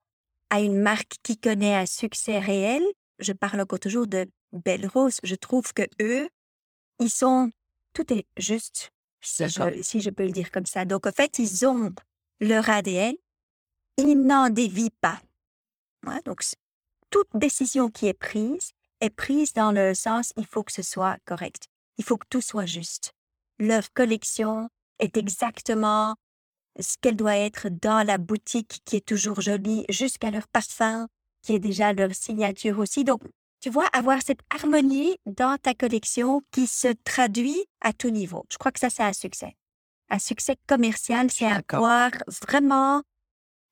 à 0.50 0.60
une 0.60 0.80
marque 0.82 1.18
qui 1.22 1.38
connaît 1.38 1.76
un 1.76 1.86
succès 1.86 2.40
réel, 2.40 2.82
je 3.20 3.32
parle 3.32 3.62
encore 3.62 3.80
toujours 3.80 4.08
de 4.08 4.28
Belle 4.54 4.88
Rose. 4.88 5.20
Je 5.24 5.36
trouve 5.36 5.72
que 5.74 5.84
eux, 6.02 6.30
ils 7.00 7.12
sont, 7.12 7.52
tout 7.94 8.12
est 8.12 8.26
juste, 8.38 8.92
si 9.22 9.48
je, 9.48 9.82
si 9.84 10.02
je 10.02 10.10
peux 10.10 10.26
le 10.26 10.32
dire 10.32 10.50
comme 10.50 10.66
ça. 10.66 10.84
Donc, 10.86 11.06
en 11.06 11.12
fait, 11.12 11.38
ils 11.38 11.66
ont 11.68 11.92
leur 12.40 12.68
ADN, 12.70 13.14
n'en 14.06 14.50
dévient 14.50 14.94
pas. 15.02 15.20
Ouais, 16.06 16.22
donc, 16.26 16.44
toute 17.10 17.28
décision 17.34 17.90
qui 17.90 18.08
est 18.08 18.14
prise 18.14 18.72
est 19.00 19.10
prise 19.10 19.54
dans 19.54 19.72
le 19.72 19.94
sens 19.94 20.34
il 20.38 20.46
faut 20.46 20.64
que 20.64 20.72
ce 20.72 20.82
soit 20.82 21.18
correct. 21.26 21.68
Il 21.98 22.04
faut 22.04 22.18
que 22.18 22.28
tout 22.30 22.42
soit 22.42 22.66
juste. 22.66 23.14
Leur 23.60 23.92
collection 23.94 24.70
est 25.00 25.18
exactement 25.18 26.16
ce 26.80 26.96
qu'elle 27.02 27.16
doit 27.16 27.38
être 27.38 27.68
dans 27.70 28.06
la 28.06 28.18
boutique 28.18 28.82
qui 28.86 28.96
est 28.96 29.06
toujours 29.06 29.42
jolie, 29.42 29.86
jusqu'à 29.90 30.32
leur 30.32 30.48
parfum, 30.48 31.08
qui 31.42 31.54
est 31.54 31.60
déjà 31.60 31.94
leur 31.94 32.14
signature 32.14 32.80
aussi. 32.80 33.04
Donc, 33.04 33.22
tu 33.60 33.70
vois, 33.70 33.88
avoir 33.94 34.20
cette 34.26 34.40
harmonie 34.50 35.16
dans 35.26 35.58
ta 35.58 35.74
collection 35.74 36.42
qui 36.52 36.66
se 36.66 36.88
traduit 37.04 37.66
à 37.82 37.94
tout 37.94 38.10
niveau. 38.10 38.46
Je 38.52 38.58
crois 38.58 38.72
que 38.72 38.80
ça, 38.80 38.90
c'est 38.90 39.04
un 39.04 39.14
succès. 39.14 39.56
Un 40.10 40.20
succès 40.20 40.58
commercial, 40.68 41.30
c'est 41.30 41.46
avoir 41.46 42.12
vraiment 42.42 43.04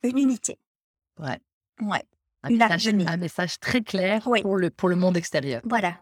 une 0.04 0.18
unité. 0.18 0.58
Ouais. 1.20 1.40
Ouais. 1.82 2.04
Un 2.44 2.50
Une 2.50 2.58
message, 2.58 2.88
un 2.88 3.18
message 3.18 3.60
très 3.60 3.82
clair 3.82 4.26
Oui. 4.28 4.42
pour, 4.42 4.56
le, 4.58 4.70
pour 4.70 4.88
le 4.90 4.96
monde 4.96 5.18
extérieur. 5.18 5.62
Voilà. 5.66 6.02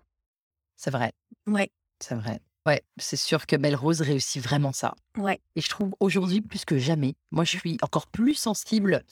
C'est 0.76 0.92
vrai. 0.92 1.14
Ouais. 1.48 1.72
C'est 2.00 2.16
vrai. 2.16 2.40
Ouais, 2.68 2.84
c'est 2.98 3.16
sûr 3.16 3.48
que 3.48 3.56
Belle 3.56 3.76
Rose 3.76 4.02
réussit 4.02 4.44
vraiment 4.44 4.74
ça. 4.74 4.94
Ouais. 5.18 5.40
Et 5.56 5.62
je 5.62 5.70
trouve 5.70 5.96
aujourd'hui 6.00 6.42
plus 6.42 6.66
que 6.66 6.78
jamais, 6.78 7.16
moi 7.32 7.46
je 7.46 7.58
suis 7.58 7.78
encore 7.82 8.08
plus 8.08 8.34
sensible 8.36 9.04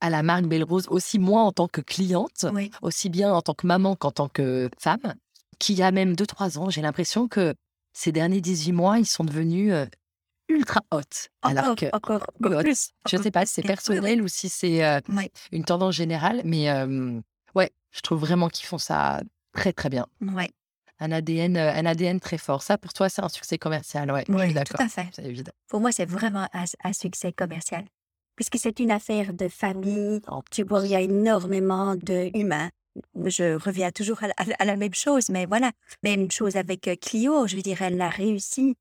à 0.00 0.10
la 0.10 0.22
marque 0.24 0.46
Belle 0.46 0.64
Rose, 0.64 0.86
aussi 0.88 1.18
moi 1.20 1.42
en 1.42 1.52
tant 1.52 1.68
que 1.68 1.80
cliente, 1.80 2.44
aussi 2.82 3.08
bien 3.08 3.32
en 3.32 3.42
tant 3.42 3.54
que 3.54 3.66
maman 3.66 3.94
qu'en 3.94 4.10
tant 4.10 4.28
que 4.28 4.68
femme, 4.78 5.14
qui 5.60 5.80
a 5.82 5.92
même 5.92 6.14
2-3 6.14 6.58
ans, 6.58 6.68
j'ai 6.68 6.82
l'impression 6.82 7.28
que 7.28 7.54
ces 7.92 8.10
derniers 8.12 8.40
18 8.40 8.72
mois, 8.72 8.98
ils 8.98 9.06
sont 9.06 9.24
devenus 9.24 9.72
ultra. 10.48 10.80
Alors 11.42 11.64
Encore, 11.64 11.76
que, 11.76 11.86
encore, 11.92 12.26
que 12.40 12.46
encore 12.46 12.62
plus. 12.62 12.90
je 13.08 13.16
encore 13.16 13.24
sais 13.24 13.30
pas 13.30 13.46
si 13.46 13.54
c'est 13.54 13.62
personnel 13.66 14.22
ou 14.22 14.28
si 14.28 14.48
c'est 14.48 14.84
euh, 14.84 15.00
Ouais. 15.08 15.30
une 15.52 15.64
tendance 15.64 15.94
générale, 15.94 16.42
mais 16.44 16.70
euh, 16.70 17.20
ouais, 17.54 17.70
je 17.92 18.00
trouve 18.00 18.20
vraiment 18.20 18.48
qu'ils 18.48 18.66
font 18.66 18.78
ça 18.78 19.22
très 19.52 19.72
très 19.72 19.88
bien. 19.88 20.06
Ouais. 20.20 20.50
Un 20.98 21.12
ADN, 21.12 21.56
euh, 21.56 21.72
un 21.74 21.84
ADN 21.84 22.20
très 22.20 22.38
fort. 22.38 22.62
Ça, 22.62 22.78
pour 22.78 22.92
toi, 22.94 23.08
c'est 23.08 23.22
un 23.22 23.28
succès 23.28 23.58
commercial. 23.58 24.10
Ouais, 24.10 24.24
Oui, 24.28 24.54
tout 24.54 24.74
à 24.78 24.88
fait. 24.88 25.06
C'est 25.12 25.24
évident. 25.26 25.52
Pour 25.68 25.80
moi, 25.80 25.92
c'est 25.92 26.06
vraiment 26.06 26.48
un, 26.54 26.64
un 26.84 26.92
succès 26.94 27.32
commercial. 27.32 27.84
Puisque 28.34 28.58
c'est 28.58 28.80
une 28.80 28.90
affaire 28.90 29.32
de 29.34 29.48
famille. 29.48 30.20
En 30.26 30.42
Tu 30.50 30.62
vois, 30.62 30.82
il 30.84 30.90
y 30.90 30.94
a 30.96 31.00
énormément 31.00 31.96
d'humains. 31.96 32.70
Je 33.26 33.56
reviens 33.62 33.90
toujours 33.90 34.22
à 34.22 34.28
la, 34.28 34.34
à 34.58 34.64
la- 34.64 34.76
même 34.76 34.94
chose, 34.94 35.28
mais 35.28 35.44
voilà. 35.44 35.70
Même 36.02 36.30
chose 36.30 36.56
avec 36.56 36.88
euh, 36.88 36.96
Clio. 36.96 37.46
Je 37.46 37.56
veux 37.56 37.62
dire, 37.62 37.82
elle 37.82 38.00
a 38.00 38.08
réussi 38.08 38.74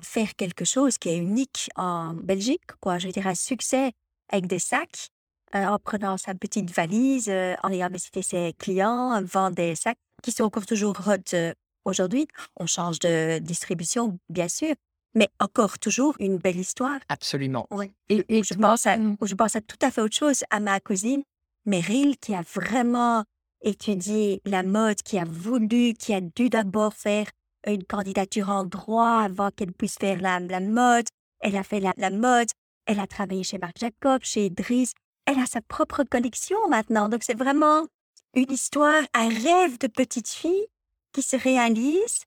faire 0.00 0.34
quelque 0.36 0.64
chose 0.64 0.98
qui 0.98 1.08
est 1.10 1.18
unique 1.18 1.68
en 1.76 2.14
Belgique, 2.14 2.62
quoi. 2.80 2.98
Je 2.98 3.06
veux 3.08 3.12
dire, 3.12 3.26
un 3.26 3.34
succès 3.34 3.92
avec 4.30 4.46
des 4.46 4.58
sacs, 4.58 5.08
euh, 5.54 5.66
en 5.66 5.78
prenant 5.78 6.16
sa 6.16 6.34
petite 6.34 6.70
valise, 6.70 7.28
euh, 7.28 7.54
en 7.62 7.70
ayant 7.70 7.88
visité 7.90 8.22
ses 8.22 8.54
clients, 8.58 9.12
euh, 9.14 9.20
vend 9.24 9.50
des 9.50 9.74
sacs 9.74 9.98
qui 10.22 10.32
sont 10.32 10.44
encore 10.44 10.64
toujours 10.64 10.96
hot 11.06 11.34
euh, 11.34 11.52
aujourd'hui. 11.84 12.26
On 12.56 12.66
change 12.66 12.98
de 13.00 13.38
distribution, 13.38 14.18
bien 14.30 14.48
sûr, 14.48 14.74
mais 15.14 15.28
encore 15.40 15.78
toujours 15.78 16.14
une 16.20 16.38
belle 16.38 16.56
histoire. 16.58 16.98
Absolument. 17.10 17.66
Ouais. 17.70 17.92
Et, 18.08 18.24
et 18.28 18.42
Je 18.42 18.54
pense 18.54 18.86
à, 18.86 18.96
Mm. 18.96 19.16
je 19.22 19.34
pense 19.34 19.56
à 19.56 19.60
tout 19.60 19.76
à 19.82 19.90
fait 19.90 20.00
autre 20.00 20.16
chose, 20.16 20.42
à 20.48 20.58
ma 20.60 20.80
cousine 20.80 21.22
Meryl, 21.66 22.16
qui 22.18 22.34
a 22.34 22.42
vraiment 22.42 23.24
étudié 23.60 24.40
la 24.44 24.62
mode, 24.62 25.02
qui 25.02 25.18
a 25.18 25.24
voulu, 25.24 25.92
qui 25.94 26.14
a 26.14 26.20
dû 26.20 26.48
d'abord 26.48 26.94
faire 26.94 27.26
une 27.66 27.84
candidature 27.84 28.48
en 28.50 28.64
droit 28.64 29.20
avant 29.20 29.50
qu'elle 29.50 29.72
puisse 29.72 29.96
faire 29.98 30.20
la, 30.20 30.40
la 30.40 30.60
mode. 30.60 31.06
Elle 31.40 31.56
a 31.56 31.62
fait 31.62 31.80
la, 31.80 31.92
la 31.96 32.10
mode, 32.10 32.48
elle 32.86 33.00
a 33.00 33.06
travaillé 33.06 33.42
chez 33.42 33.58
Marc 33.58 33.78
Jacob, 33.78 34.22
chez 34.22 34.50
Driss. 34.50 34.92
Elle 35.26 35.38
a 35.38 35.46
sa 35.46 35.60
propre 35.60 36.04
collection 36.04 36.56
maintenant. 36.68 37.08
Donc 37.08 37.22
c'est 37.24 37.38
vraiment 37.38 37.86
une 38.34 38.50
histoire, 38.50 39.02
un 39.14 39.28
rêve 39.28 39.78
de 39.78 39.86
petite 39.86 40.28
fille 40.28 40.66
qui 41.12 41.22
se 41.22 41.36
réalise 41.36 42.24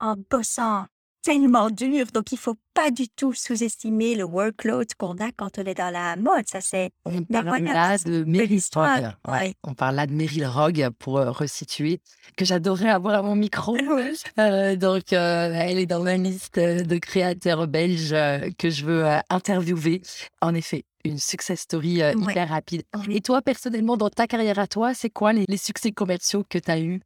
en 0.00 0.16
bossant 0.30 0.86
tellement 1.22 1.70
dur. 1.70 2.06
Donc, 2.12 2.32
il 2.32 2.38
faut 2.38 2.56
pas 2.74 2.90
du 2.90 3.08
tout 3.08 3.32
sous-estimer 3.32 4.14
le 4.14 4.24
workload 4.24 4.88
qu'on 4.98 5.16
a 5.18 5.30
quand 5.36 5.58
on 5.58 5.62
est 5.64 5.74
dans 5.74 5.92
la 5.92 6.16
mode. 6.16 6.48
Ça, 6.48 6.60
c'est. 6.60 6.90
On 7.04 7.22
parle 7.22 7.62
là 7.62 7.96
de 7.98 8.24
Meryl 8.24 8.60
Rogue. 8.74 9.12
Ouais. 9.28 9.54
On 9.62 9.74
parle 9.74 9.96
là 9.96 10.06
de 10.06 10.12
Meryl 10.12 10.46
Rogue 10.46 10.88
pour 10.98 11.18
euh, 11.18 11.30
resituer, 11.30 12.00
que 12.36 12.44
j'adorerais 12.44 12.90
avoir 12.90 13.14
à 13.14 13.22
mon 13.22 13.36
micro. 13.36 13.76
Euh, 14.38 14.76
donc, 14.76 15.12
euh, 15.12 15.52
elle 15.54 15.78
est 15.78 15.86
dans 15.86 16.02
ma 16.02 16.16
liste 16.16 16.58
de 16.58 16.98
créateurs 16.98 17.66
belges 17.66 18.14
que 18.58 18.70
je 18.70 18.84
veux 18.84 19.04
interviewer. 19.28 20.00
En 20.40 20.54
effet, 20.54 20.84
une 21.04 21.18
success 21.18 21.60
story 21.60 22.00
hyper 22.00 22.48
rapide. 22.48 22.82
Et 23.10 23.20
toi, 23.20 23.42
personnellement, 23.42 23.96
dans 23.96 24.10
ta 24.10 24.26
carrière 24.26 24.58
à 24.58 24.66
toi, 24.66 24.94
c'est 24.94 25.10
quoi 25.10 25.32
les, 25.32 25.44
les 25.46 25.56
succès 25.56 25.92
commerciaux 25.92 26.44
que 26.48 26.58
tu 26.58 26.70
as 26.70 26.80
eus? 26.80 27.00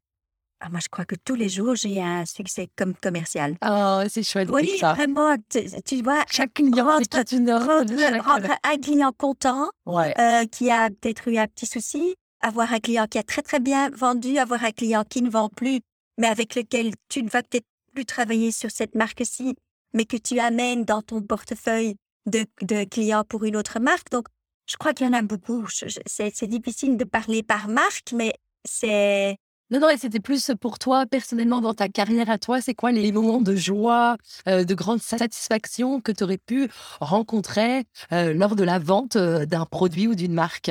Ah, 0.66 0.70
moi, 0.70 0.80
je 0.82 0.88
crois 0.88 1.04
que 1.04 1.14
tous 1.14 1.36
les 1.36 1.48
jours, 1.48 1.76
j'ai 1.76 2.02
un 2.02 2.24
succès 2.26 2.68
comme 2.76 2.94
commercial. 2.94 3.56
Oh, 3.64 4.02
c'est 4.08 4.24
chouette. 4.24 4.48
Oui, 4.50 4.78
ça. 4.80 4.94
vraiment. 4.94 5.36
Tu, 5.84 6.02
vois, 6.02 6.24
chaque 6.28 6.54
client 6.54 6.84
rentre, 6.86 7.32
une 7.32 7.50
un 7.50 8.78
client 8.78 9.12
content 9.16 9.70
ouais. 9.86 10.12
euh, 10.18 10.44
qui 10.46 10.70
a 10.70 10.90
peut-être 10.90 11.28
eu 11.28 11.38
un 11.38 11.46
petit 11.46 11.66
souci, 11.66 12.16
avoir 12.40 12.72
un 12.72 12.80
client 12.80 13.06
qui 13.06 13.18
a 13.18 13.22
très, 13.22 13.42
très 13.42 13.60
bien 13.60 13.90
vendu, 13.90 14.38
avoir 14.38 14.64
un 14.64 14.72
client 14.72 15.04
qui 15.08 15.22
ne 15.22 15.30
vend 15.30 15.48
plus, 15.48 15.80
mais 16.18 16.26
avec 16.26 16.56
lequel 16.56 16.94
tu 17.08 17.22
ne 17.22 17.28
vas 17.28 17.42
peut-être 17.42 17.66
plus 17.94 18.04
travailler 18.04 18.50
sur 18.50 18.70
cette 18.72 18.96
marque-ci, 18.96 19.54
mais 19.94 20.04
que 20.04 20.16
tu 20.16 20.40
amènes 20.40 20.84
dans 20.84 21.02
ton 21.02 21.22
portefeuille 21.22 21.94
de, 22.26 22.44
de 22.62 22.82
clients 22.84 23.22
pour 23.22 23.44
une 23.44 23.56
autre 23.56 23.78
marque. 23.78 24.10
Donc, 24.10 24.26
je 24.68 24.76
crois 24.76 24.92
qu'il 24.94 25.06
y 25.06 25.10
en 25.10 25.12
a 25.12 25.22
beaucoup. 25.22 25.64
C'est 25.68 26.46
difficile 26.48 26.96
de 26.96 27.04
parler 27.04 27.44
par 27.44 27.68
marque, 27.68 28.12
mais 28.12 28.32
c'est 28.64 29.36
non, 29.70 29.80
non, 29.80 29.88
et 29.88 29.96
c'était 29.96 30.20
plus 30.20 30.52
pour 30.60 30.78
toi, 30.78 31.06
personnellement, 31.06 31.60
dans 31.60 31.74
ta 31.74 31.88
carrière 31.88 32.30
à 32.30 32.38
toi, 32.38 32.60
c'est 32.60 32.74
quoi 32.74 32.92
les 32.92 33.10
moments 33.10 33.40
de 33.40 33.56
joie, 33.56 34.16
euh, 34.46 34.62
de 34.62 34.74
grande 34.74 35.02
satisfaction 35.02 36.00
que 36.00 36.12
tu 36.12 36.22
aurais 36.22 36.38
pu 36.38 36.68
rencontrer 37.00 37.84
euh, 38.12 38.32
lors 38.32 38.54
de 38.54 38.62
la 38.62 38.78
vente 38.78 39.16
euh, 39.16 39.44
d'un 39.44 39.66
produit 39.66 40.06
ou 40.06 40.14
d'une 40.14 40.34
marque? 40.34 40.70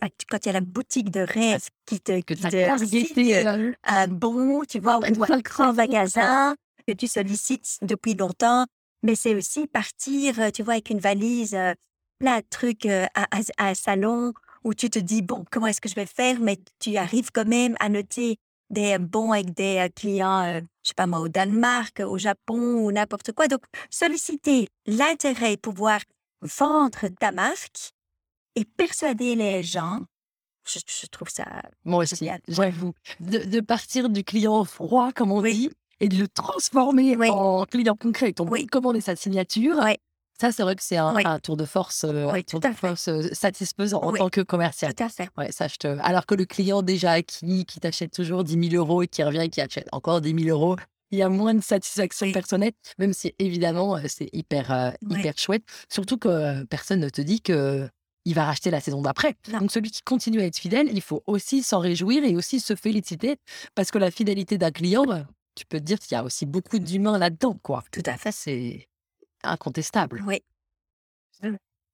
Bah, 0.00 0.08
quand 0.30 0.38
il 0.44 0.46
y 0.46 0.50
a 0.50 0.52
la 0.52 0.60
boutique 0.60 1.10
de 1.10 1.20
rêve 1.20 1.66
qui 1.86 2.00
te, 2.00 2.20
que 2.20 2.34
qui 2.34 3.04
te 3.14 3.74
un 3.84 4.08
bon, 4.08 4.62
tu 4.68 4.78
vois, 4.78 4.98
ou 4.98 5.24
un 5.24 5.40
grand 5.40 5.72
magasin 5.72 6.54
que 6.86 6.92
tu 6.92 7.08
sollicites 7.08 7.78
depuis 7.82 8.14
longtemps, 8.14 8.66
mais 9.02 9.16
c'est 9.16 9.34
aussi 9.34 9.66
partir, 9.66 10.52
tu 10.52 10.62
vois, 10.62 10.74
avec 10.74 10.90
une 10.90 11.00
valise, 11.00 11.56
plein 12.20 12.38
de 12.38 12.44
trucs 12.48 12.86
à, 12.86 13.08
à, 13.14 13.40
à 13.58 13.68
un 13.70 13.74
salon 13.74 14.32
où 14.64 14.74
tu 14.74 14.90
te 14.90 14.98
dis, 14.98 15.22
bon, 15.22 15.44
comment 15.50 15.66
est-ce 15.66 15.80
que 15.80 15.88
je 15.88 15.94
vais 15.94 16.06
faire, 16.06 16.40
mais 16.40 16.58
tu 16.80 16.96
arrives 16.96 17.30
quand 17.32 17.46
même 17.46 17.76
à 17.80 17.88
noter 17.88 18.38
des 18.70 18.98
bons 18.98 19.32
avec 19.32 19.54
des 19.54 19.76
euh, 19.78 19.88
clients, 19.94 20.44
je 20.44 20.58
euh, 20.58 20.60
je 20.82 20.88
sais 20.88 20.94
pas 20.94 21.06
moi, 21.06 21.20
au 21.20 21.28
Danemark, 21.28 22.00
au 22.00 22.18
Japon 22.18 22.58
ou 22.58 22.92
n'importe 22.92 23.32
quoi. 23.32 23.46
Donc, 23.46 23.62
solliciter 23.90 24.68
l'intérêt, 24.86 25.56
pouvoir 25.56 26.00
vendre 26.40 27.08
ta 27.20 27.30
marque 27.30 27.92
et 28.56 28.64
persuader 28.64 29.34
les 29.34 29.62
gens, 29.62 30.00
je, 30.66 31.06
trouve 31.06 31.28
ça. 31.28 31.44
Moi 31.84 32.04
aussi, 32.04 32.28
j'avoue. 32.48 32.94
De, 33.20 33.38
de, 33.38 33.60
partir 33.60 34.08
du 34.08 34.24
client 34.24 34.64
froid, 34.64 35.12
comme 35.12 35.30
on 35.30 35.42
dit, 35.42 35.70
et 36.00 36.08
de 36.08 36.16
le 36.16 36.28
transformer 36.28 37.16
en 37.30 37.64
client 37.64 37.96
concret. 37.96 38.34
On 38.40 38.46
oui. 38.48 38.66
commander 38.66 39.00
sa 39.00 39.16
signature. 39.16 39.78
Ça, 40.40 40.50
c'est 40.50 40.62
vrai 40.62 40.74
que 40.74 40.82
c'est 40.82 40.96
un, 40.96 41.38
tour 41.38 41.56
de 41.56 41.64
force, 41.64 42.04
euh, 42.04 42.42
tour 42.42 42.60
de 42.60 42.68
force 42.72 43.08
euh, 43.08 43.22
satisfaisant 43.32 44.02
en 44.02 44.12
tant 44.12 44.28
que 44.28 44.40
commercial. 44.40 44.94
Tout 44.94 45.04
à 45.04 45.08
fait. 45.08 45.28
Ouais, 45.38 45.52
ça, 45.52 45.68
je 45.68 45.76
te... 45.76 45.86
Alors 46.00 46.26
que 46.26 46.34
le 46.34 46.44
client 46.44 46.82
déjà 46.82 47.12
acquis, 47.12 47.64
qui 47.64 47.80
t'achète 47.80 48.12
toujours 48.12 48.42
10 48.42 48.70
000 48.70 48.82
euros 48.82 49.02
et 49.02 49.06
qui 49.06 49.22
revient 49.22 49.42
et 49.42 49.48
qui 49.48 49.60
achète 49.60 49.88
encore 49.92 50.20
10 50.20 50.44
000 50.44 50.56
euros, 50.56 50.76
il 51.12 51.18
y 51.18 51.22
a 51.22 51.28
moins 51.28 51.54
de 51.54 51.62
satisfaction 51.62 52.32
personnelle, 52.32 52.72
même 52.98 53.12
si 53.12 53.32
évidemment, 53.38 53.96
euh, 53.96 54.00
c'est 54.08 54.28
hyper, 54.32 54.94
hyper 55.08 55.38
chouette. 55.38 55.62
Surtout 55.88 56.18
que 56.18 56.64
personne 56.64 57.00
ne 57.00 57.08
te 57.08 57.20
dit 57.20 57.40
que 57.40 57.88
il 58.24 58.34
va 58.34 58.44
racheter 58.44 58.70
la 58.70 58.80
saison 58.80 59.02
d'après. 59.02 59.34
Donc 59.52 59.70
celui 59.70 59.90
qui 59.90 60.02
continue 60.02 60.40
à 60.40 60.46
être 60.46 60.58
fidèle, 60.58 60.88
il 60.90 61.02
faut 61.02 61.22
aussi 61.26 61.62
s'en 61.62 61.78
réjouir 61.78 62.24
et 62.24 62.34
aussi 62.34 62.58
se 62.58 62.74
féliciter 62.74 63.36
parce 63.74 63.90
que 63.90 63.98
la 63.98 64.10
fidélité 64.10 64.58
d'un 64.58 64.70
client, 64.70 65.04
bah, 65.04 65.26
tu 65.54 65.66
peux 65.66 65.78
te 65.78 65.84
dire 65.84 65.98
qu'il 65.98 66.16
y 66.16 66.18
a 66.18 66.24
aussi 66.24 66.46
beaucoup 66.46 66.78
d'humains 66.78 67.18
là-dedans, 67.18 67.58
quoi. 67.62 67.84
Tout 67.92 68.02
à 68.06 68.16
fait. 68.16 68.32
C'est 68.32 68.88
incontestable. 69.44 70.22
Oui. 70.26 70.42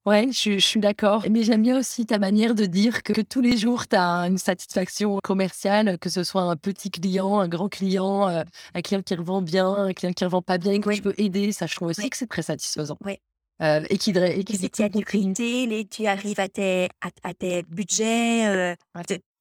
Ouais, 0.06 0.28
je, 0.32 0.58
suis 0.58 0.80
d'accord. 0.80 1.26
Mais 1.30 1.42
j'aime 1.42 1.62
bien 1.62 1.78
aussi 1.78 2.06
ta 2.06 2.18
manière 2.18 2.54
de 2.54 2.64
dire 2.64 3.02
que, 3.02 3.20
tous 3.20 3.42
les 3.42 3.58
jours, 3.58 3.86
tu 3.86 3.96
as 3.96 4.26
une 4.26 4.38
satisfaction 4.38 5.18
commerciale, 5.22 5.98
que 5.98 6.08
ce 6.08 6.24
soit 6.24 6.42
un 6.42 6.56
petit 6.56 6.90
client, 6.90 7.38
un 7.38 7.48
grand 7.48 7.68
client, 7.68 8.26
euh, 8.28 8.42
un 8.74 8.80
client 8.80 9.02
qui 9.02 9.14
revend 9.14 9.42
bien, 9.42 9.68
un 9.68 9.92
client 9.92 10.12
qui 10.14 10.24
revend 10.24 10.40
pas 10.40 10.56
bien, 10.56 10.80
que 10.80 10.90
tu 10.90 11.02
peux 11.02 11.14
aider. 11.18 11.52
Ça, 11.52 11.66
je 11.66 11.76
trouve 11.76 11.88
aussi 11.88 12.08
que 12.08 12.16
c'est 12.16 12.26
très 12.26 12.42
satisfaisant. 12.42 12.96
Oui. 13.04 13.18
Euh, 13.60 13.84
et 13.90 13.98
qui, 13.98 14.10
et 14.10 14.42
qui 14.42 14.70
tu 14.70 14.82
et 14.82 15.86
tu 15.86 16.06
arrives 16.06 16.40
à 16.40 16.48
tes, 16.48 16.88
à, 17.22 17.34
tes 17.34 17.62
budgets, 17.64 18.46
euh, 18.46 18.74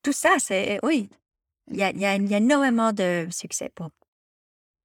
tout 0.03 0.11
ça, 0.11 0.35
c'est 0.39 0.77
oui. 0.83 1.09
Il 1.71 1.77
y 1.77 1.83
a, 1.83 1.91
y, 1.91 2.05
a, 2.05 2.17
y 2.17 2.33
a 2.33 2.37
énormément 2.37 2.91
de 2.91 3.27
succès 3.31 3.71
pour 3.73 3.91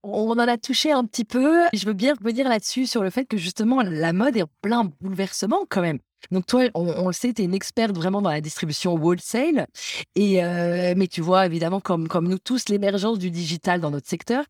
on 0.04 0.32
en 0.32 0.38
a 0.38 0.58
touché 0.58 0.92
un 0.92 1.04
petit 1.04 1.24
peu. 1.24 1.64
Je 1.72 1.86
veux 1.86 1.92
bien 1.92 2.14
revenir 2.14 2.48
là-dessus 2.48 2.86
sur 2.86 3.02
le 3.02 3.10
fait 3.10 3.24
que 3.24 3.36
justement 3.36 3.82
la 3.82 4.12
mode 4.12 4.36
est 4.36 4.42
en 4.42 4.50
plein 4.60 4.90
bouleversement 5.00 5.64
quand 5.68 5.82
même. 5.82 5.98
Donc 6.30 6.46
toi, 6.46 6.64
on, 6.74 7.06
le 7.06 7.12
sait, 7.12 7.32
tu 7.32 7.42
es 7.42 7.44
une 7.44 7.54
experte 7.54 7.94
vraiment 7.94 8.22
dans 8.22 8.30
la 8.30 8.40
distribution 8.40 8.94
wholesale. 8.94 9.66
Et 10.14 10.42
euh, 10.42 10.94
mais 10.96 11.06
tu 11.06 11.20
vois 11.20 11.46
évidemment 11.46 11.80
comme 11.80 12.08
nous 12.28 12.38
tous 12.38 12.68
l'émergence 12.68 13.18
du 13.18 13.30
digital 13.30 13.80
dans 13.80 13.90
notre 13.90 14.08
secteur. 14.08 14.44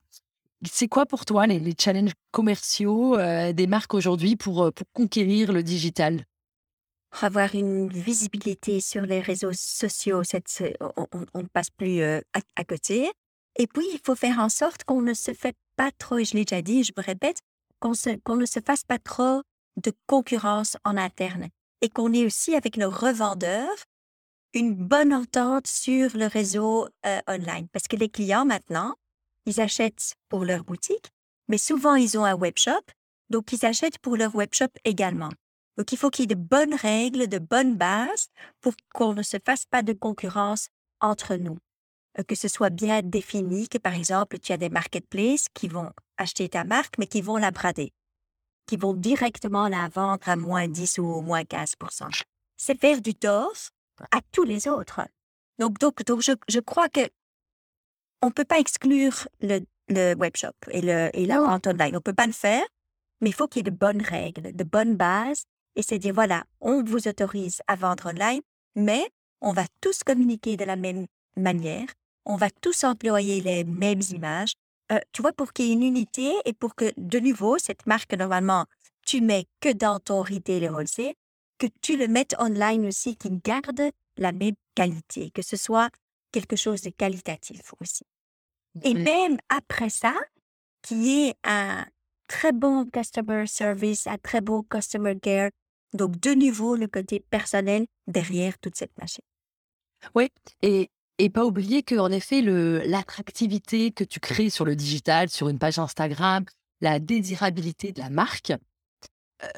C'est 0.70 0.88
quoi 0.88 1.04
pour 1.04 1.26
toi 1.26 1.46
les, 1.46 1.74
challenges 1.78 2.12
commerciaux 2.30 3.18
euh, 3.18 3.52
des 3.52 3.66
marques 3.66 3.92
aujourd'hui 3.92 4.36
pour, 4.36 4.64
euh, 4.64 4.70
pour 4.70 4.86
conquérir 4.92 5.52
le 5.52 5.62
digital? 5.62 6.24
Avoir 7.20 7.54
une 7.54 7.88
visibilité 7.88 8.80
sur 8.80 9.02
les 9.02 9.20
réseaux 9.20 9.52
sociaux, 9.52 10.22
on 10.96 11.42
ne 11.42 11.46
passe 11.52 11.70
plus 11.70 12.02
à, 12.02 12.64
côté. 12.66 13.08
Et 13.56 13.66
puis, 13.66 13.86
il 13.92 14.00
faut 14.04 14.14
faire 14.14 14.38
en 14.38 14.48
sorte 14.48 14.84
qu'on 14.84 15.02
ne 15.02 15.14
se 15.14 15.32
fait 15.32 15.56
pas 15.76 15.90
trop, 15.92 16.18
et 16.18 16.24
je 16.24 16.34
l'ai 16.34 16.44
déjà 16.44 16.62
dit, 16.62 16.84
je 16.84 16.92
me 16.96 17.02
répète, 17.02 17.40
qu'on 17.80 18.36
ne 18.36 18.46
se 18.46 18.60
fasse 18.60 18.84
pas 18.84 18.98
trop 18.98 19.42
de 19.76 19.92
concurrence 20.06 20.76
en 20.84 20.96
interne 20.96 21.48
et 21.80 21.88
qu'on 21.88 22.12
ait 22.12 22.24
aussi 22.24 22.54
avec 22.54 22.76
nos 22.76 22.90
revendeurs 22.90 23.84
une 24.54 24.74
bonne 24.74 25.12
entente 25.12 25.66
sur 25.66 26.16
le 26.16 26.26
réseau 26.26 26.88
euh, 27.04 27.20
online. 27.28 27.68
Parce 27.72 27.88
que 27.88 27.96
les 27.96 28.08
clients 28.08 28.44
maintenant, 28.44 28.94
ils 29.46 29.60
achètent 29.60 30.14
pour 30.28 30.44
leur 30.44 30.64
boutique, 30.64 31.10
mais 31.48 31.58
souvent 31.58 31.96
ils 31.96 32.16
ont 32.16 32.24
un 32.24 32.36
webshop, 32.36 32.80
donc 33.30 33.52
ils 33.52 33.66
achètent 33.66 33.98
pour 33.98 34.16
leur 34.16 34.34
webshop 34.34 34.70
également. 34.84 35.30
Donc 35.76 35.90
il 35.92 35.98
faut 35.98 36.08
qu'il 36.08 36.22
y 36.22 36.32
ait 36.32 36.34
de 36.36 36.40
bonnes 36.40 36.74
règles, 36.74 37.26
de 37.26 37.38
bonnes 37.38 37.76
bases 37.76 38.28
pour 38.60 38.74
qu'on 38.94 39.12
ne 39.12 39.22
se 39.22 39.38
fasse 39.44 39.64
pas 39.66 39.82
de 39.82 39.92
concurrence 39.92 40.68
entre 41.00 41.34
nous. 41.34 41.58
Euh, 42.18 42.22
que 42.22 42.34
ce 42.34 42.48
soit 42.48 42.70
bien 42.70 43.02
défini, 43.02 43.68
que 43.68 43.78
par 43.78 43.94
exemple, 43.94 44.38
tu 44.38 44.52
as 44.52 44.56
des 44.56 44.68
marketplaces 44.68 45.46
qui 45.52 45.68
vont 45.68 45.90
acheter 46.16 46.48
ta 46.48 46.64
marque, 46.64 46.96
mais 46.98 47.06
qui 47.06 47.20
vont 47.20 47.36
la 47.36 47.50
brader, 47.50 47.92
qui 48.66 48.76
vont 48.76 48.94
directement 48.94 49.68
la 49.68 49.88
vendre 49.88 50.28
à 50.28 50.36
moins 50.36 50.68
10 50.68 50.98
ou 50.98 51.20
moins 51.22 51.44
15 51.44 51.74
C'est 52.56 52.80
faire 52.80 53.00
du 53.00 53.14
tort 53.14 53.52
à 54.12 54.20
tous 54.32 54.44
les 54.44 54.68
autres. 54.68 55.00
Donc, 55.58 55.78
donc, 55.78 56.04
donc 56.04 56.20
je, 56.20 56.32
je 56.48 56.60
crois 56.60 56.88
que 56.88 57.08
on 58.22 58.28
ne 58.28 58.32
peut 58.32 58.44
pas 58.44 58.58
exclure 58.58 59.28
le, 59.40 59.60
le 59.88 60.14
webshop 60.14 60.54
et, 60.70 60.80
le, 60.80 61.10
et 61.12 61.26
la 61.26 61.40
vente 61.40 61.66
online. 61.66 61.90
On 61.92 61.96
ne 61.96 61.98
peut 61.98 62.14
pas 62.14 62.26
le 62.26 62.32
faire, 62.32 62.64
mais 63.20 63.30
il 63.30 63.34
faut 63.34 63.48
qu'il 63.48 63.60
y 63.64 63.68
ait 63.68 63.70
de 63.70 63.76
bonnes 63.76 64.02
règles, 64.02 64.54
de 64.54 64.64
bonnes 64.64 64.96
bases. 64.96 65.44
Et 65.76 65.82
c'est 65.82 65.98
dire, 65.98 66.14
voilà, 66.14 66.44
on 66.60 66.82
vous 66.84 67.08
autorise 67.08 67.60
à 67.66 67.74
vendre 67.74 68.06
online, 68.06 68.40
mais 68.76 69.04
on 69.40 69.52
va 69.52 69.64
tous 69.80 70.04
communiquer 70.04 70.56
de 70.56 70.64
la 70.64 70.76
même 70.76 71.06
manière 71.36 71.86
on 72.24 72.36
va 72.36 72.50
tous 72.50 72.84
employer 72.84 73.40
les 73.40 73.64
mêmes 73.64 74.02
images. 74.10 74.54
Euh, 74.92 74.98
tu 75.12 75.22
vois, 75.22 75.32
pour 75.32 75.52
qu'il 75.52 75.66
y 75.66 75.70
ait 75.70 75.74
une 75.74 75.82
unité 75.82 76.32
et 76.44 76.52
pour 76.52 76.74
que, 76.74 76.92
de 76.96 77.18
nouveau, 77.18 77.58
cette 77.58 77.86
marque, 77.86 78.12
normalement, 78.14 78.66
tu 79.06 79.20
mets 79.20 79.46
que 79.60 79.72
dans 79.72 79.98
ton 79.98 80.22
retail 80.22 80.64
et 80.64 80.68
wholesale, 80.68 81.14
que 81.58 81.66
tu 81.82 81.96
le 81.96 82.08
mettes 82.08 82.34
online 82.38 82.86
aussi, 82.86 83.16
qui 83.16 83.30
garde 83.30 83.90
la 84.16 84.32
même 84.32 84.54
qualité, 84.74 85.30
que 85.30 85.42
ce 85.42 85.56
soit 85.56 85.90
quelque 86.32 86.56
chose 86.56 86.82
de 86.82 86.90
qualitatif 86.90 87.72
aussi. 87.80 88.04
Et 88.82 88.94
même 88.94 89.38
après 89.48 89.88
ça, 89.88 90.14
qui 90.82 91.28
est 91.28 91.34
un 91.44 91.86
très 92.26 92.52
bon 92.52 92.86
customer 92.86 93.46
service, 93.46 94.06
un 94.06 94.18
très 94.18 94.40
bon 94.40 94.62
customer 94.62 95.18
care. 95.20 95.50
Donc, 95.92 96.18
de 96.18 96.34
nouveau, 96.34 96.74
le 96.76 96.88
côté 96.88 97.20
personnel 97.20 97.86
derrière 98.06 98.58
toute 98.58 98.76
cette 98.76 98.96
machine. 98.98 99.24
Oui, 100.14 100.28
et 100.60 100.90
et 101.18 101.30
pas 101.30 101.44
oublier 101.44 101.82
que, 101.82 101.94
en 101.94 102.10
effet, 102.10 102.42
l'attractivité 102.42 103.90
que 103.90 104.04
tu 104.04 104.20
crées 104.20 104.50
sur 104.50 104.64
le 104.64 104.76
digital, 104.76 105.28
sur 105.28 105.48
une 105.48 105.58
page 105.58 105.78
Instagram, 105.78 106.44
la 106.80 106.98
désirabilité 106.98 107.92
de 107.92 108.00
la 108.00 108.10
marque, 108.10 108.52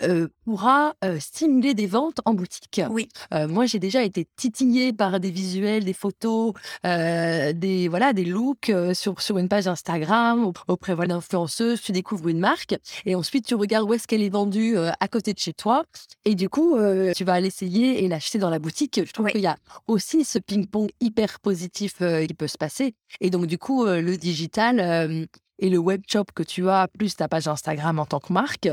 euh, 0.02 0.28
pourra 0.44 0.94
euh, 1.04 1.18
stimuler 1.20 1.74
des 1.74 1.86
ventes 1.86 2.20
en 2.24 2.34
boutique. 2.34 2.80
Oui. 2.90 3.08
Euh, 3.32 3.46
moi, 3.46 3.66
j'ai 3.66 3.78
déjà 3.78 4.02
été 4.02 4.26
titillée 4.36 4.92
par 4.92 5.20
des 5.20 5.30
visuels, 5.30 5.84
des 5.84 5.92
photos, 5.92 6.52
des 6.84 7.88
voilà, 7.88 8.12
des 8.12 8.24
looks 8.24 8.72
sur 8.94 9.20
sur 9.20 9.38
une 9.38 9.48
page 9.48 9.66
Instagram 9.66 10.44
au- 10.46 10.52
auprès 10.68 10.94
voilà, 10.94 11.14
d'influenceuses. 11.14 11.80
Tu 11.82 11.92
découvres 11.92 12.28
une 12.28 12.40
marque 12.40 12.74
et 13.04 13.14
ensuite 13.14 13.46
tu 13.46 13.54
regardes 13.54 13.88
où 13.88 13.94
est-ce 13.94 14.06
qu'elle 14.06 14.22
est 14.22 14.28
vendue 14.28 14.76
à 14.78 15.08
côté 15.08 15.32
de 15.32 15.38
chez 15.38 15.52
toi 15.52 15.84
et 16.24 16.34
du 16.34 16.48
coup 16.48 16.76
tu 17.14 17.24
vas 17.24 17.40
l'essayer 17.40 18.04
et 18.04 18.08
l'acheter 18.08 18.38
dans 18.38 18.50
la 18.50 18.58
boutique. 18.58 19.00
Je 19.04 19.12
trouve 19.12 19.26
Oui. 19.26 19.32
qu'il 19.32 19.40
y 19.42 19.46
a 19.46 19.56
aussi 19.86 20.24
ce 20.24 20.38
ping-pong 20.38 20.90
hyper 21.00 21.40
positif 21.40 21.94
qui 21.98 22.34
peut 22.34 22.48
se 22.48 22.58
passer 22.58 22.94
et 23.20 23.30
donc 23.30 23.46
du 23.46 23.58
coup 23.58 23.84
le 23.86 24.16
digital 24.16 25.26
et 25.58 25.70
le 25.70 25.78
web 25.78 26.02
shop 26.10 26.24
que 26.34 26.42
tu 26.42 26.68
as 26.68 26.88
plus 26.98 27.16
ta 27.16 27.28
page 27.28 27.48
Instagram 27.48 27.98
en 27.98 28.06
tant 28.06 28.20
que 28.20 28.32
marque 28.32 28.68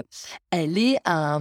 elle 0.52 0.78
est 0.78 0.98
un, 1.06 1.40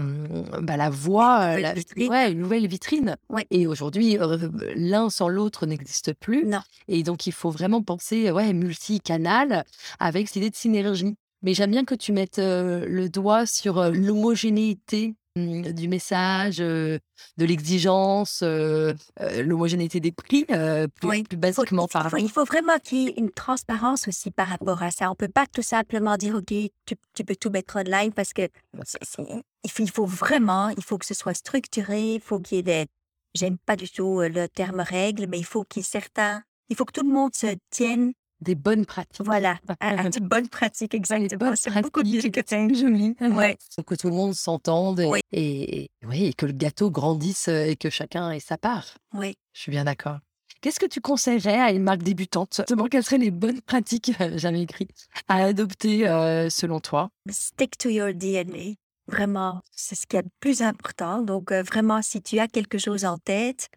bah, 0.63 0.77
la 0.77 0.89
voie, 0.91 1.41
euh, 1.57 1.59
la- 1.61 1.75
ouais, 2.09 2.33
une 2.33 2.39
nouvelle 2.39 2.67
vitrine. 2.67 3.17
Ouais. 3.29 3.47
Et 3.51 3.67
aujourd'hui, 3.67 4.19
euh, 4.19 4.49
l'un 4.75 5.11
sans 5.11 5.29
l'autre 5.29 5.67
n'existe 5.67 6.15
plus. 6.15 6.47
Non. 6.47 6.61
Et 6.89 7.03
donc, 7.03 7.27
il 7.27 7.33
faut 7.33 7.51
vraiment 7.51 7.83
penser 7.83 8.31
ouais, 8.31 8.53
multi-canal 8.53 9.65
avec 9.99 10.29
cette 10.29 10.37
idée 10.37 10.51
de 10.51 10.57
synergie. 10.57 11.15
Mais 11.43 11.55
j'aime 11.55 11.73
bien 11.73 11.85
que 11.85 11.95
tu 11.95 12.13
mettes 12.13 12.39
euh, 12.39 12.87
le 12.89 13.09
doigt 13.09 13.47
sur 13.47 13.79
euh, 13.79 13.91
l'homogénéité 13.91 15.15
du 15.37 15.89
message, 15.89 16.61
euh, 16.61 16.99
de 17.39 17.45
l'exigence, 17.45 18.41
euh, 18.43 18.93
euh, 19.21 19.43
l'homogénéité 19.43 20.01
des 20.01 20.13
prix, 20.13 20.45
plus, 20.45 21.09
Oui. 21.09 21.23
plus 21.23 21.37
basiquement 21.37 21.87
il, 21.91 22.11
faut, 22.11 22.17
il 22.19 22.31
faut 22.31 22.45
vraiment 22.45 22.79
qu'il 22.79 22.99
y 22.99 23.09
ait 23.09 23.15
une 23.17 23.31
transparence 23.31 24.09
aussi 24.09 24.31
par 24.31 24.49
rapport 24.49 24.83
à 24.83 24.91
ça. 24.91 25.11
On 25.11 25.15
peut 25.15 25.29
pas 25.29 25.47
tout 25.47 25.63
simplement 25.63 26.17
dire, 26.17 26.35
OK, 26.35 26.49
tu, 26.49 26.95
tu 27.15 27.25
peux 27.25 27.37
tout 27.37 27.51
mettre 27.51 27.77
online 27.77 28.13
parce 28.13 28.33
que 28.33 28.43
c'est- 28.85 29.23
il, 29.65 29.71
faut, 29.71 29.83
il 29.83 29.91
faut 29.91 30.07
vraiment, 30.07 30.69
il 30.71 30.83
faut 30.83 30.99
que 30.99 31.07
ce 31.07 31.15
soit 31.15 31.35
structuré, 31.35 32.15
il 32.15 32.21
faut 32.21 32.39
qu'il 32.39 32.57
y 32.57 32.61
ait 32.61 32.63
des... 32.63 32.87
J'aime 33.35 33.57
pas 33.57 33.77
du 33.77 33.89
tout 33.89 34.21
le 34.21 34.47
terme 34.49 34.81
règle, 34.81 35.27
mais 35.29 35.39
il 35.39 35.45
faut 35.47 35.65
qu'il 35.65 35.81
y 35.81 35.85
ait 35.85 35.89
certains... 35.89 36.43
Il 36.69 36.77
faut 36.77 36.85
que 36.85 36.93
tout 36.93 37.07
le 37.07 37.13
monde 37.13 37.35
se 37.35 37.55
tienne, 37.71 38.13
Des 38.43 38.55
bonnes 38.55 38.85
pratiques. 38.85 39.25
voilà, 39.25 39.59
à, 39.81 40.01
à 40.03 40.09
de 40.11 40.21
bonnes 40.21 40.49
pratiques, 40.49 40.95
exactement. 40.95 41.53
C'est 41.55 41.81
beaucoup 41.81 42.03
mieux 42.03 42.21
que 42.23 42.41
c'est 42.45 42.75
joli. 42.75 43.15
Ouais. 43.21 43.57
Que 43.87 43.95
tout 43.95 44.09
le 44.09 44.15
monde 44.17 44.35
s'entende 44.35 45.01
et, 45.01 45.07
Oui. 45.07 45.21
et, 45.33 45.83
et- 45.85 45.91
oui, 46.05 46.27
et 46.27 46.33
que 46.35 46.47
le 46.47 46.53
gâteau 46.53 46.91
grandisse 46.91 47.49
euh, 47.49 47.65
et 47.67 47.77
que 47.77 47.89
chacun 47.91 48.31
ait 48.33 48.41
sa 48.41 48.59
part. 48.59 48.87
Oui. 49.15 49.35
Je 49.55 49.61
suis 49.61 49.71
bien 49.71 49.85
d'accord. 49.85 50.19
Qu'est-ce 50.61 50.79
que 50.81 50.87
tu 50.87 51.01
conseillerais 51.01 51.61
à 51.61 51.73
une 51.73 51.83
marque 51.83 52.03
débutante? 52.03 52.55
Justement, 52.57 52.87
quelles 52.87 53.03
seraient 53.03 53.19
les 53.19 53.31
bonnes 53.33 53.61
pratiques, 53.61 54.13
j'avais 54.37 54.63
écrit, 54.63 54.87
à 55.29 55.37
adopter 55.45 56.09
euh, 56.09 56.49
selon 56.51 56.81
toi? 56.81 57.11
Stick 57.31 57.77
to 57.79 57.89
your 57.89 58.13
DNA. 58.15 58.75
Vraiment, 59.09 59.63
c'est 59.73 59.97
ce 59.97 60.07
qui 60.07 60.17
est 60.17 60.23
le 60.23 60.29
plus 60.41 60.63
important. 60.63 61.23
Donc, 61.23 61.51
euh, 61.51 61.63
vraiment, 61.63 62.01
si 62.03 62.23
tu 62.23 62.39
as 62.39 62.47
quelque 62.49 62.79
chose 62.79 63.05
en 63.05 63.19
tête, 63.19 63.69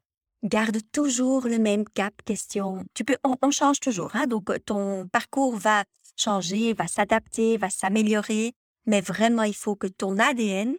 garde 0.46 0.78
toujours 0.92 1.48
le 1.48 1.58
même 1.58 1.86
cap 1.86 2.14
question. 2.24 2.86
Tu 2.94 3.04
peux, 3.04 3.18
on, 3.24 3.52
change 3.52 3.80
toujours, 3.80 4.16
hein, 4.16 4.28
donc 4.28 4.50
euh, 4.50 4.60
ton 4.60 5.08
parcours 5.08 5.56
va 5.58 5.84
changer, 6.16 6.74
va 6.74 6.88
s'adapter, 6.88 7.58
va 7.58 7.70
s'améliorer, 7.70 8.54
mais 8.86 9.02
vraiment, 9.02 9.44
il 9.44 9.56
faut 9.56 9.76
que 9.76 9.88
ton 9.88 10.18
ADN 10.18 10.76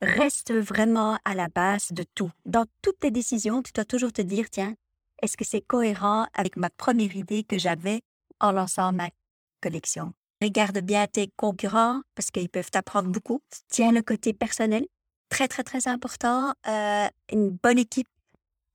reste 0.00 0.52
vraiment 0.52 1.18
à 1.24 1.34
la 1.34 1.48
base 1.48 1.92
de 1.92 2.04
tout. 2.14 2.30
Dans 2.44 2.66
toutes 2.82 3.00
tes 3.00 3.10
décisions, 3.10 3.62
tu 3.62 3.72
dois 3.72 3.84
toujours 3.84 4.12
te 4.12 4.22
dire, 4.22 4.50
tiens, 4.50 4.74
est-ce 5.22 5.36
que 5.36 5.44
c'est 5.44 5.62
cohérent 5.62 6.26
avec 6.34 6.56
ma 6.56 6.70
première 6.70 7.14
idée 7.16 7.44
que 7.44 7.58
j'avais 7.58 8.02
en 8.40 8.52
lançant 8.52 8.92
ma 8.92 9.08
collection? 9.62 10.12
Regarde 10.42 10.80
bien 10.80 11.06
tes 11.06 11.30
concurrents 11.36 12.02
parce 12.14 12.30
qu'ils 12.30 12.50
peuvent 12.50 12.70
t'apprendre 12.70 13.08
beaucoup. 13.08 13.40
Tiens 13.68 13.92
le 13.92 14.02
côté 14.02 14.34
personnel, 14.34 14.86
très, 15.30 15.48
très, 15.48 15.64
très 15.64 15.88
important. 15.88 16.52
Euh, 16.68 17.08
une 17.32 17.50
bonne 17.50 17.78
équipe 17.78 18.08